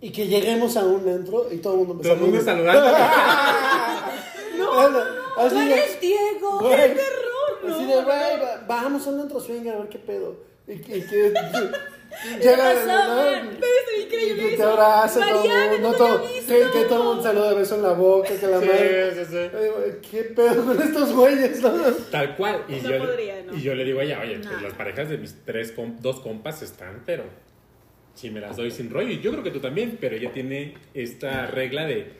[0.00, 2.86] Y que lleguemos a un antro y todo el mundo me Todo el mundo saludando.
[4.58, 6.58] no, ¡Tú eres Diego!
[6.60, 8.42] Güey, no, así de, no, güey, no.
[8.44, 10.36] va- vamos a un antro swinger a ver qué pedo.
[10.68, 11.32] Y que, y que
[12.40, 13.16] llega ¿no?
[13.16, 13.58] man?
[14.02, 17.56] Increíble que te abraza todo el no todo, que, que todo el mundo saluda de
[17.56, 19.24] beso en la boca, que la madre.
[19.24, 21.60] Sí, sí, ¿Qué pedo con estos güeyes?
[21.60, 21.72] no?
[22.10, 22.64] Tal cual.
[22.68, 23.54] Y, No yo, podría, ¿no?
[23.56, 26.20] y yo le digo a ella, oye, pues las parejas de mis tres, com- dos
[26.20, 27.24] compas están, pero
[28.14, 29.08] si me las doy sin rollo.
[29.10, 32.12] Y yo creo que tú también, pero ella tiene esta regla de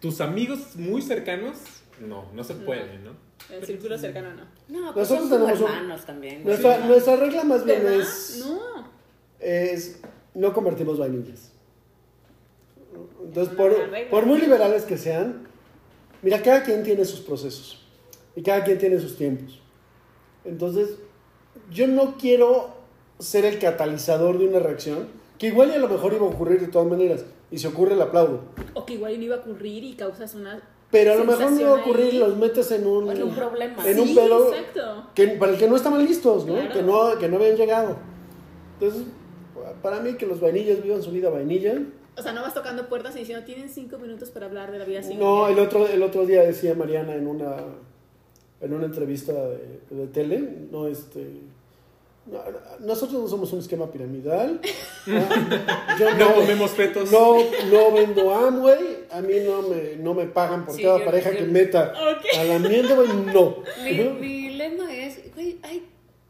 [0.00, 1.58] tus amigos muy cercanos,
[2.00, 3.12] no, no se puede, ¿no?
[3.54, 4.44] El círculo cercano no.
[4.68, 6.42] No, pues Nosotros son tenemos un- hermanos también.
[6.42, 6.46] güey.
[6.56, 8.00] Nuestra, nuestra regla más bien ¿Verdad?
[8.00, 8.93] es, No.
[9.44, 10.00] Es
[10.34, 11.52] no convertimos vainillas.
[13.24, 13.72] Entonces, por,
[14.10, 15.46] por muy liberales que sean,
[16.22, 17.84] mira, cada quien tiene sus procesos
[18.36, 19.60] y cada quien tiene sus tiempos.
[20.44, 20.96] Entonces,
[21.70, 22.74] yo no quiero
[23.18, 25.08] ser el catalizador de una reacción
[25.38, 27.94] que igual y a lo mejor iba a ocurrir de todas maneras y si ocurre,
[27.94, 28.40] el aplaudo.
[28.74, 30.60] O que igual no iba a ocurrir y causas una.
[30.90, 33.34] Pero a lo mejor no iba a ocurrir y los metes en un, En un
[33.34, 33.88] problema.
[33.88, 35.10] en un Sí, pedo exacto.
[35.14, 36.54] que, para el que no estaban listos, ¿no?
[36.54, 36.72] Claro.
[36.72, 37.18] Que, ¿no?
[37.18, 37.96] que no habían llegado.
[38.78, 39.06] Entonces,
[39.84, 41.80] para mí que los vainillas vivan su vida vainilla.
[42.16, 44.84] O sea, no vas tocando puertas y diciendo, tienen cinco minutos para hablar de la
[44.84, 47.56] vida sin No, el otro, el otro día decía Mariana en una,
[48.60, 50.38] en una entrevista de, de tele,
[50.70, 51.20] no este...
[52.26, 52.40] no,
[52.80, 54.60] nosotros no somos un esquema piramidal.
[55.08, 57.10] Ah, Yo No comemos fetos.
[57.12, 57.36] No,
[57.70, 59.04] no vendo Amway.
[59.10, 61.92] A mí no me, no me pagan por Sí, cada yo- pareja yo- que meta
[61.92, 62.24] Ok.
[62.38, 63.08] a la mierda, güey.
[63.32, 63.56] No.
[63.84, 65.84] Mi, mi lema es, güey, hay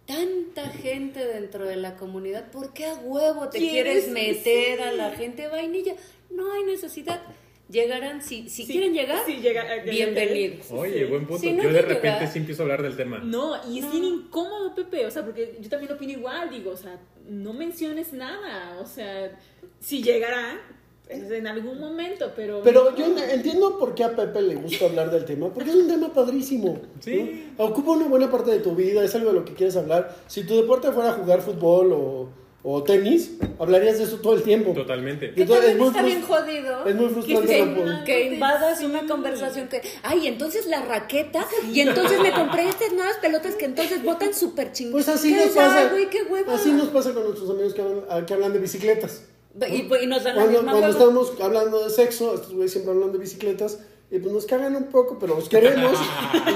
[0.07, 4.05] tanta gente dentro de la comunidad, ¿por qué a huevo te ¿Quieres?
[4.05, 4.83] quieres meter Sí.
[4.85, 5.95] a la gente vainilla?
[6.31, 7.23] No hay necesidad.
[7.71, 10.71] Llegarán, si, si Sí, quieren llegar, sí, llega- llega- bienvenidos.
[10.71, 11.41] Oye, buen punto.
[11.41, 13.19] Si no yo de te repente sí empiezo a hablar del tema.
[13.21, 13.91] No, y es No.
[13.93, 15.07] bien incómodo, Pepe.
[15.07, 16.51] O sea, porque yo también opino igual.
[16.51, 18.79] Digo, o sea, no menciones nada.
[18.81, 19.39] O sea,
[19.81, 20.61] si llegará,
[21.09, 22.61] en algún momento, pero.
[22.65, 25.87] Pero yo entiendo por qué a Pepe le gusta hablar del tema, porque es un
[25.89, 26.79] tema padrísimo.
[27.01, 27.47] Sí.
[27.59, 27.65] ¿no?
[27.67, 30.17] Ocupa una buena parte de tu vida, es algo de lo que quieres hablar.
[30.27, 32.29] Si tu deporte fuera jugar fútbol o,
[32.63, 34.73] o tenis, hablarías de eso todo el tiempo.
[34.73, 35.35] Totalmente.
[35.37, 36.87] Y entonces también es muy está bien jodido.
[36.87, 38.87] es muy frustrante que, no poder- que invadas Sí.
[38.87, 43.67] una conversación que, ay, entonces la raqueta, y entonces me compré estas nuevas pelotas que
[43.67, 45.05] entonces botan súper chingadas.
[45.05, 45.89] Pues así nos pasa.
[45.91, 46.23] güey, qué.
[46.49, 49.25] Así nos pasa con nuestros amigos que hablan, que hablan de bicicletas.
[49.69, 52.73] Y, pues, y nos dan la Cuando, misma cuando estamos hablando de sexo, estos güeyes
[52.73, 53.79] siempre hablan de bicicletas.
[54.11, 55.99] Y pues nos cagan un poco, pero los queremos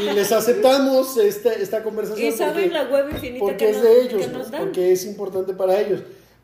[0.00, 2.28] y les aceptamos este, esta conversación.
[2.28, 4.38] Y saben porque- la hueva infinita porque que es nos, de ellos, que ¿no?
[4.38, 4.60] nos dan.
[4.60, 6.00] porque es importante para ellos.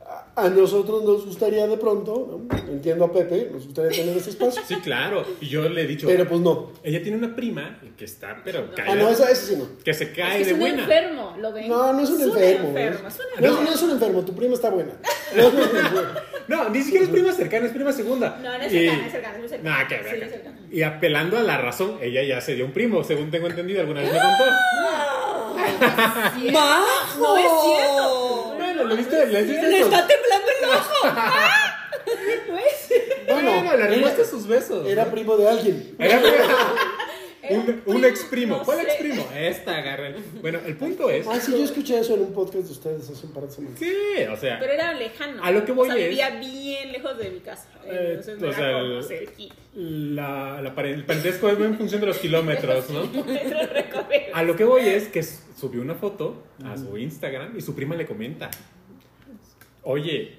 [0.06, 2.56] A, a nosotros nos gustaría de pronto, ¿no?
[2.72, 5.24] entiendo a Pepe, nos gustaría tener ese espacio, Sí, claro.
[5.40, 6.72] Y yo le he dicho, pero pues no.
[6.82, 8.97] ella tiene una prima que está, pero Ah, cae.
[8.97, 9.66] no, eso, eso sí no.
[9.85, 10.82] Que se Es cae que es de un buena.
[10.82, 11.68] enfermo, ¿lo ven?
[11.68, 12.68] No, no es un enfermo.
[12.68, 13.60] enfermo, es un No, enfermo.
[13.62, 14.93] no es un enfermo, tu prima está buena.
[15.36, 16.34] No, no, no.
[16.48, 18.38] No, ni siquiera es prima cercana, es prima segunda.
[18.42, 19.78] No, no es Y- cercana, es cercana, es muy cercana.
[19.78, 20.58] Nah, que Sí, ver, es cercana.
[20.70, 24.00] Y apelando a la razón, ella ya se dio un primo, según tengo entendido, alguna
[24.02, 24.44] vez me contó.
[26.52, 27.18] ¡Majo!
[27.18, 28.54] No es cierto.
[28.56, 29.26] Bueno, ¿le viste?
[29.26, 31.08] ¿Le viste Le está temblando el ojo.
[32.48, 33.32] No es cierto.
[33.32, 34.86] Bueno, Bueno, le arrimaste era, sus besos.
[34.86, 35.94] era primo de alguien.
[35.98, 36.28] Era Era
[37.86, 38.58] un, ex primo.
[38.58, 39.26] no ¿Cuál ex primo?
[39.36, 40.16] Esta, agarren.
[40.40, 41.26] Bueno, el punto es.
[41.26, 43.78] Ah, sí, yo escuché eso en un podcast de ustedes hace un par de semanas.
[43.78, 43.94] Sí,
[44.30, 44.58] o sea.
[44.58, 45.42] Pero era lejano.
[45.44, 47.68] A lo que voy o sea, es- vivía bien lejos de mi casa.
[47.84, 49.54] Eh, Entonces o no sea, era como el- cerquita.
[49.74, 53.02] La, la pare- el parentesco es en función de los kilómetros, ¿no?
[54.34, 57.94] A lo que voy es que subió una foto a su Instagram y su prima
[57.96, 58.50] le comenta:
[59.82, 60.38] Oye,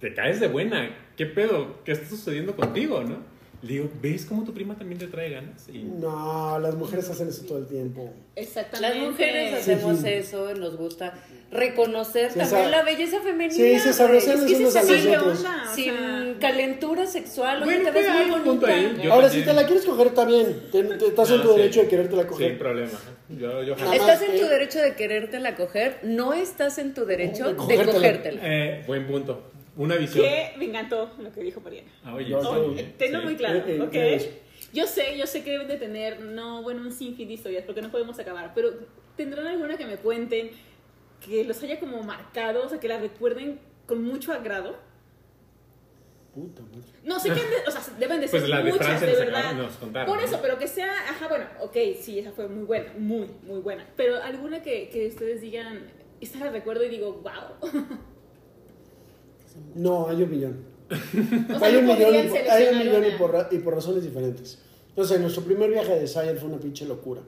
[0.00, 0.96] te caes de buena.
[1.16, 1.78] ¿Qué pedo?
[1.84, 3.18] ¿Qué está sucediendo contigo, no?
[3.60, 5.68] Le digo, ¿ves cómo tu prima también te trae ganas?
[5.68, 8.08] Y No, las mujeres hacen eso todo el tiempo.
[8.36, 8.96] Exactamente.
[9.00, 10.08] Las mujeres hacemos sí.
[10.08, 11.14] eso, nos gusta
[11.50, 13.54] reconocer Sí, también esa- la belleza femenina.
[13.54, 15.38] Sí, se los Es que unos se a los sabe otros.
[15.38, 18.66] onda, o Sin sea, calentura sexual, Bueno, te ves muy bonita.
[19.12, 19.30] Ahora, también.
[19.30, 20.62] si te la quieres coger, está bien.
[20.70, 21.56] Te- te- estás en Ah, tu sí.
[21.58, 22.48] derecho de querértela coger.
[22.50, 22.98] Sin problema.
[23.30, 27.04] Yo, yo Nada más Estás en tu derecho de querértela coger, no estás en tu
[27.06, 27.92] derecho De de cogértela.
[27.92, 28.40] cogértela.
[28.44, 29.50] Eh, buen punto.
[29.78, 30.24] Una visión.
[30.24, 31.90] que me encantó lo que dijo Mariana.
[32.04, 32.94] Ah, oye, No, sí, Oh, sí.
[32.98, 33.90] tenlo muy claro, Eh, eh, ¿ok?
[33.90, 34.28] ¿qué es?
[34.74, 37.80] Yo sé, yo sé que deben de tener, no, bueno, un sinfín de historias, porque
[37.80, 38.70] no podemos acabar, pero
[39.16, 40.50] ¿tendrán alguna que me cuenten
[41.24, 44.76] que los haya como marcado, o sea, que la recuerden con mucho agrado?
[46.34, 46.82] Puta madre.
[47.04, 49.40] No sé qué, o sea, deben de ser Pues la de muchas, de verdad.
[49.40, 50.42] acabaron- nos contaron, Por eso, ¿no?
[50.42, 53.86] pero que sea, ajá, bueno, ok, sí, esa fue muy buena, muy, muy buena.
[53.96, 55.86] Pero alguna que, que ustedes digan,
[56.20, 57.70] esta la recuerdo y digo, wow.
[59.74, 60.56] No, hay un millón.
[61.54, 63.48] O sea, hay, un no millón y por, hay seleccionar un millón y por, ra-
[63.50, 64.58] y por razones diferentes.
[64.96, 67.20] No sé, nuestro primer viaje de Desire fue una pinche locura.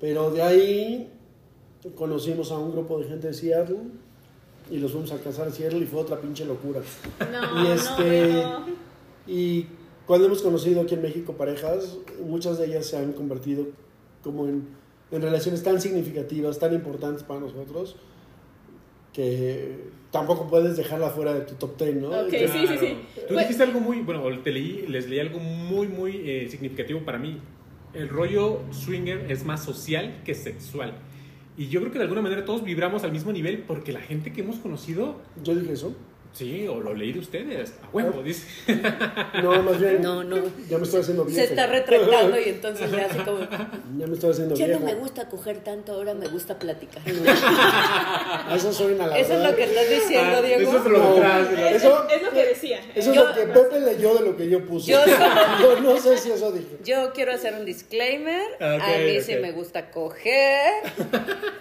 [0.00, 1.10] Pero de ahí
[1.94, 3.78] conocimos a un grupo de gente de Seattle
[4.70, 6.80] y los fuimos a casar a Seattle y fue otra pinche locura.
[7.20, 8.66] No, Y no, este- bueno.
[9.26, 9.66] Y
[10.06, 13.66] cuando hemos conocido aquí en México parejas, muchas de ellas se han convertido
[14.22, 14.68] como en
[15.12, 17.94] en relaciones tan significativas, tan importantes para nosotros,
[19.16, 19.74] que
[20.10, 22.08] tampoco puedes dejarla fuera de tu top 10, ¿no?
[22.10, 22.96] Ok, sí, sí, sí.
[23.14, 27.00] Tú Pues- dijiste algo muy, bueno, te leí, les leí algo muy, muy eh, significativo
[27.00, 27.40] para mí.
[27.94, 30.92] El rollo swinger es más social que sexual.
[31.56, 34.34] Y yo creo que de alguna manera todos vibramos al mismo nivel porque la gente
[34.34, 35.96] que hemos conocido, Yo dije eso.
[36.36, 38.46] Sí, o lo leí de ustedes, a huevo, dice.
[39.42, 40.02] No, más bien.
[40.02, 40.36] No, no.
[40.68, 41.40] Ya me estoy haciendo viejo.
[41.40, 43.38] Se está retractando y entonces le hace como...
[43.98, 44.80] Ya me estoy haciendo Ya viejo.
[44.80, 47.02] no me gusta coger tanto, ahora me gusta platicar.
[48.54, 50.62] Eso suena la Eso es lo que estás diciendo, Ah, Diego.
[50.70, 51.14] eso es lo No.
[51.14, 51.48] detrás.
[51.52, 52.80] Es, Eso- es lo que decía.
[52.94, 54.92] Eso Yo- es lo que Pepe leyó de lo que yo puse.
[54.92, 54.98] Yo
[55.60, 56.76] Yo no sé si eso dije.
[56.84, 58.42] Yo quiero hacer un disclaimer.
[58.56, 59.40] Ok, a mí sí ok.
[59.40, 60.72] me gusta coger.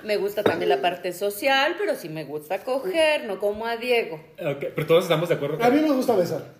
[0.03, 4.19] Me gusta también la parte social, pero sí me gusta coger, no como a Diego.
[4.39, 5.63] Ok, pero todos estamos de acuerdo.
[5.63, 6.53] A mí me gusta besar.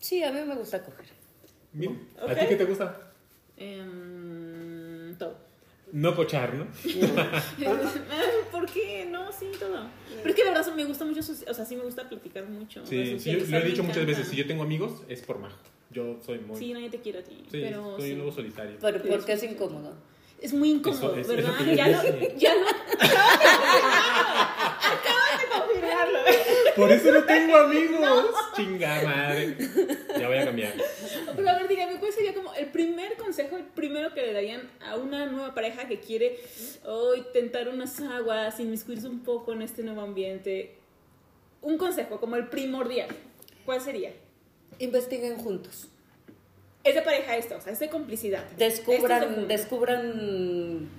[0.00, 1.06] Sí, a mí me gusta coger.
[1.72, 1.92] Mira,
[2.28, 3.12] ¿A ti qué te gusta?
[3.56, 5.36] Em, todo.
[5.92, 6.66] No cochar, ¿no?
[8.50, 9.06] ¿Por qué?
[9.10, 9.86] No, sí, todo.
[10.16, 12.84] Pero es que de verdad me gusta mucho, o sea, sí me gusta platicar mucho.
[12.86, 15.56] Sí, sí, yo lo he dicho muchas veces, si yo tengo amigos es por majo.
[15.90, 16.56] Yo soy muy...
[16.58, 17.36] Sí, nadie te quiere a ti.
[17.50, 18.12] Sí, pero soy sí.
[18.14, 18.76] un lobo solitario.
[18.80, 19.94] Pero Sí, porque sí, es incómodo.
[20.40, 21.60] Es muy incómodo, Eso es- es ¿verdad?
[21.60, 22.66] lo, ya lo.
[24.82, 26.18] Acabas de confirmarlo.
[26.76, 28.26] Por eso no tengo amigos.
[28.56, 29.56] Chinga madre.
[30.18, 30.74] Ya voy a cambiar.
[31.36, 34.68] Pero a ver, dígame, ¿cuál sería como el primer consejo, el primero que le darían
[34.80, 36.38] a una nueva pareja que quiere
[36.84, 40.74] hoy tentar unas aguas, inmiscuirse un poco en este nuevo ambiente?
[41.60, 43.08] Un consejo, como el primordial.
[43.64, 44.12] ¿Cuál sería?
[44.78, 45.88] Investiguen juntos.
[46.84, 48.44] Es de pareja esto, o sea, es de complicidad.
[48.58, 50.90] Descubran, descubran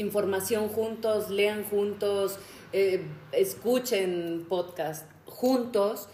[0.00, 2.38] información juntos, lean juntos,
[2.72, 6.08] eh, escuchen podcast juntos,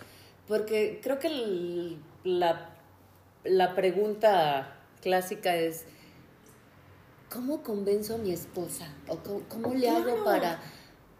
[0.46, 2.70] porque creo que el- la,
[3.44, 5.84] la pregunta clásica es,
[7.32, 8.86] ¿cómo convenzo a mi esposa?
[9.08, 10.24] ¿O cómo, cómo le hago Claro.
[10.24, 10.60] para,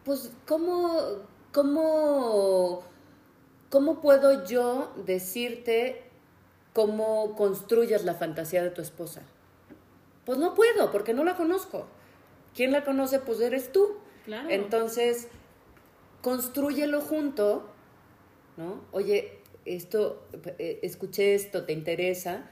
[0.05, 0.97] pues, cómo,
[1.53, 2.83] cómo,
[3.71, 6.03] cómo puedo yo decirte
[6.73, 9.23] cómo construyas la fantasía de tu esposa?
[10.25, 11.87] Pues no puedo, porque no la conozco.
[12.55, 13.19] ¿Quién la conoce?
[13.19, 13.99] Pues eres tú.
[14.25, 14.49] Claro.
[14.51, 15.29] Entonces,
[16.23, 17.69] construyelo junto,
[18.57, 18.81] ¿no?
[18.93, 20.27] Oye, esto,
[20.59, 22.51] eh, escuché esto, ¿te interesa?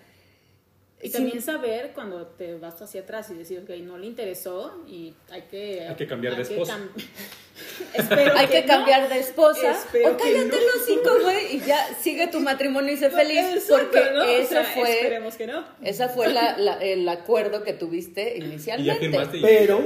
[1.05, 5.13] Y también saber cuando te vas hacia atrás y decir, ok, no le interesó y
[5.31, 5.87] hay que...
[5.89, 6.79] Hay que cambiar de hay esposa.
[6.79, 7.03] cam-
[7.95, 9.73] Espero hay que, cambiar de esposa.
[9.73, 10.57] Espero o cállate no.
[10.57, 13.41] los cinco, güey, y ya sigue tu matrimonio y sé feliz.
[13.53, 14.21] Exacto, Porque ¿no?
[14.21, 15.65] O eso sea, fue, Esperemos que no.
[15.83, 19.09] esa fue la- la- el acuerdo que tuviste Y ya inicialmente.
[19.11, 19.39] firmaste.
[19.39, 19.85] y- Pero,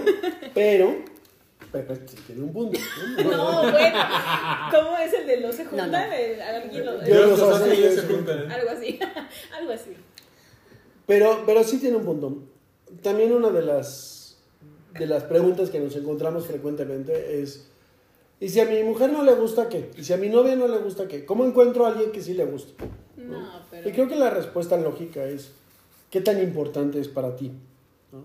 [0.54, 1.04] pero,
[1.72, 1.94] Pepe
[2.26, 2.78] tiene un punto.
[3.16, 3.22] ¿no?
[3.64, 3.98] No, bueno.
[4.70, 5.94] ¿Cómo es el de los se juntan?
[5.94, 7.58] alguien lo- Yo los los
[7.94, 8.52] se juntan.
[8.52, 8.98] Algo así.
[9.58, 9.96] Algo así.
[11.06, 12.36] Pero, pero sí tiene un punto.
[13.02, 14.36] También una de las,
[14.98, 17.68] de las preguntas que nos encontramos frecuentemente es,
[18.40, 19.90] ¿y si a mi mujer no le gusta qué?
[19.96, 21.24] ¿Y si a mi novia no le gusta qué?
[21.24, 22.44] ¿Cómo encuentro a alguien que sí le?
[22.44, 23.88] No, pero.
[23.88, 25.50] Y creo que la respuesta lógica es,
[26.10, 27.52] ¿qué tan importante es para ti?
[28.12, 28.24] ¿No?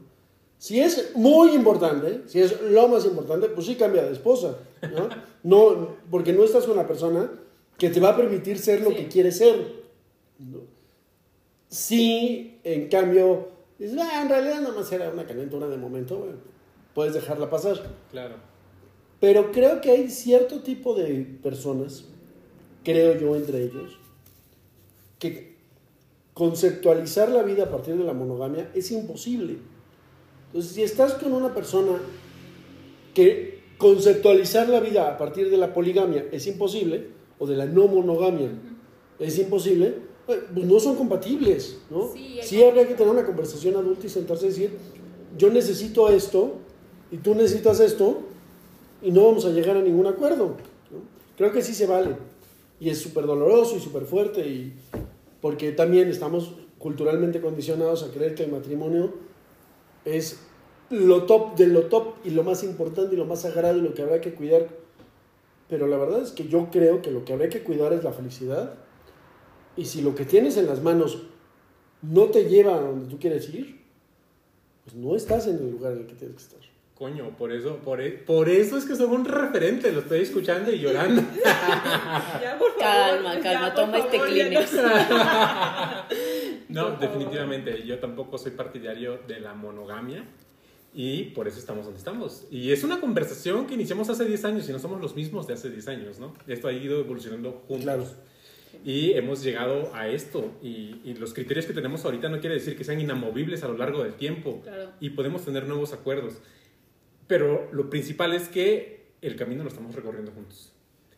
[0.57, 4.57] Si es muy importante, si es lo más importante, pues sí cambia de esposa.
[4.81, 5.09] ¿no?
[5.43, 7.31] No, porque no estás con una persona
[7.79, 8.95] que te va a permitir ser lo Sí.
[8.97, 9.55] que quieres ser.
[10.37, 10.59] ¿no?
[11.71, 13.47] Si, en cambio,
[13.79, 16.37] dices, "Ah, en realidad nada más era una calentura de momento, bueno,
[16.93, 17.81] puedes dejarla pasar.
[18.11, 18.35] Claro.
[19.21, 22.09] Pero creo que hay cierto tipo de personas,
[22.83, 23.97] creo yo entre ellos,
[25.17, 25.55] que
[26.33, 29.57] conceptualizar la vida a partir de la monogamia es imposible.
[30.47, 31.99] Entonces, si estás con una persona
[33.13, 37.07] que conceptualizar la vida a partir de la poligamia es imposible,
[37.39, 38.49] o de la no monogamia
[39.19, 40.10] es imposible,
[40.53, 42.09] pues no son compatibles, ¿no?
[42.43, 44.77] Sí, habría que tener una conversación adulta y sentarse y decir,
[45.37, 46.55] yo necesito esto
[47.11, 48.19] y tú necesitas esto
[49.01, 50.55] y no vamos a llegar a ningún acuerdo.
[50.91, 50.97] ¿no?
[51.37, 52.15] Creo que sí se vale.
[52.79, 54.73] Y es súper doloroso y súper fuerte, y
[55.39, 59.13] porque también estamos culturalmente condicionados a creer que el matrimonio
[60.03, 60.39] es
[60.89, 63.93] lo top de lo top y lo más importante y lo más sagrado y lo
[63.93, 64.67] que habrá que cuidar.
[65.69, 68.11] Pero la verdad es que yo creo que lo que habrá que cuidar es la
[68.11, 68.73] felicidad.
[69.77, 71.23] Y si lo que tienes en las manos
[72.01, 73.81] no te lleva a donde tú quieres ir,
[74.83, 76.59] pues no estás en el lugar en el que tienes que estar.
[76.95, 80.71] Coño, por eso, por, e- por eso es que son un referente, lo estoy escuchando
[80.71, 81.21] y llorando.
[81.43, 82.79] Ya, por favor.
[82.79, 84.71] Calma, ya, calma, por toma este favor, ya Kleenex.
[86.69, 86.99] No, favor.
[86.99, 90.25] definitivamente, yo tampoco soy partidario de la monogamia
[90.93, 92.45] y por eso estamos donde estamos.
[92.51, 95.53] Y es una conversación que iniciamos hace 10 años y no somos los mismos de
[95.55, 96.33] hace 10 años, ¿no?
[96.47, 97.83] Esto ha ido evolucionando juntos.
[97.83, 98.05] Claro.
[98.83, 100.51] Y hemos llegado a esto.
[100.61, 103.77] Y, y los criterios que tenemos ahorita no quiere decir que sean inamovibles a lo
[103.77, 104.61] largo del tiempo.
[104.61, 104.91] Claro.
[104.99, 106.41] Y podemos tener nuevos acuerdos.
[107.27, 110.73] Pero lo principal es que el camino lo estamos recorriendo juntos.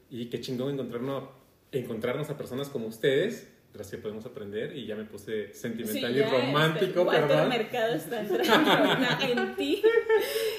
[0.10, 1.30] Y qué chingón encontrarnos,
[1.72, 3.50] encontrarnos a personas como ustedes,
[3.90, 4.76] que podemos aprender.
[4.76, 7.50] Y ya me puse sentimental Sí, y ya, romántico, este, Walter perdón.
[7.50, 9.82] Mercado está entrando en ti.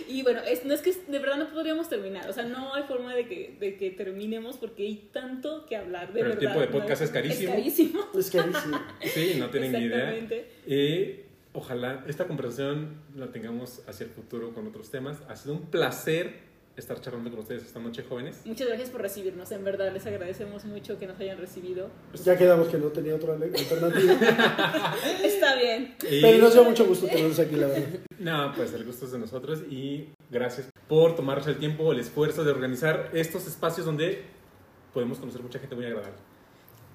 [0.09, 2.29] Y bueno, es, no es que de verdad no podríamos terminar.
[2.29, 6.09] O sea, no hay forma de que, de que terminemos porque hay tanto que hablar.
[6.09, 6.73] De Pero el verdad, tiempo de ¿no?
[6.73, 7.51] podcast es carísimo.
[7.53, 8.01] Es carísimo.
[8.15, 8.81] Es carísimo.
[9.03, 10.15] Sí, no tienen ni idea.
[10.67, 11.21] Y
[11.53, 15.23] ojalá esta conversación la tengamos hacia el futuro con otros temas.
[15.29, 18.41] Ha sido un placer estar charlando con ustedes esta noche, jóvenes.
[18.45, 19.51] Muchas gracias por recibirnos.
[19.53, 21.89] En verdad, les agradecemos mucho que nos hayan recibido.
[22.11, 24.13] Pues ya quedamos que no tenía otra alternativa.
[25.23, 25.95] Está bien.
[26.11, 27.89] Y- Pero nos dio mucho gusto tenerlos aquí, la verdad.
[28.19, 32.45] No, pues el gusto es de nosotros y gracias por tomarse el tiempo, el esfuerzo
[32.45, 34.23] de organizar estos espacios donde
[34.93, 36.17] podemos conocer mucha gente muy agradable.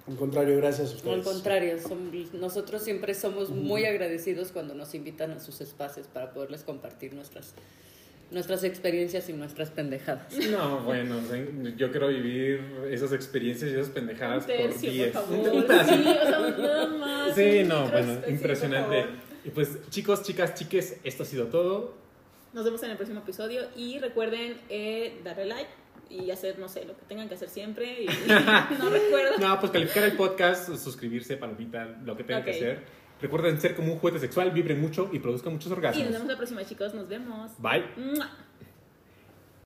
[0.08, 1.18] Al contrario, gracias a ustedes.
[1.18, 6.34] Al contrario, som- nosotros siempre somos muy agradecidos cuando nos invitan a sus espacios para
[6.34, 7.54] poderles compartir nuestras,
[8.32, 10.36] nuestras experiencias y nuestras pendejadas.
[10.52, 11.20] No, bueno,
[11.76, 15.12] yo quiero vivir esas experiencias y esas pendejadas por tercio, 10.
[15.12, 15.66] por Un favor.
[15.68, 15.96] pedacito.
[15.96, 17.36] Sí, o sea, nada más.
[17.36, 19.06] Sí, no, bueno, por impresionante.
[19.46, 21.98] Y pues chicos, chicas, chiques, esto ha sido todo.
[22.54, 25.70] Nos vemos en el próximo episodio y recuerden eh, darle like
[26.10, 28.04] y hacer, no sé, lo que tengan que hacer siempre.
[28.04, 29.38] Y, no recuerdo.
[29.40, 32.99] No, pues calificar el podcast, suscribirse, palomita, lo que tengan que hacer.
[33.22, 36.12] Recuerden ser como un juguete sexual, vibren mucho y produzcan muchos Y nos orgasmos.
[36.12, 36.94] vemos la próxima, chicos.
[36.94, 37.52] Nos vemos.
[37.60, 37.84] Bye.
[37.98, 38.30] ¡Mua!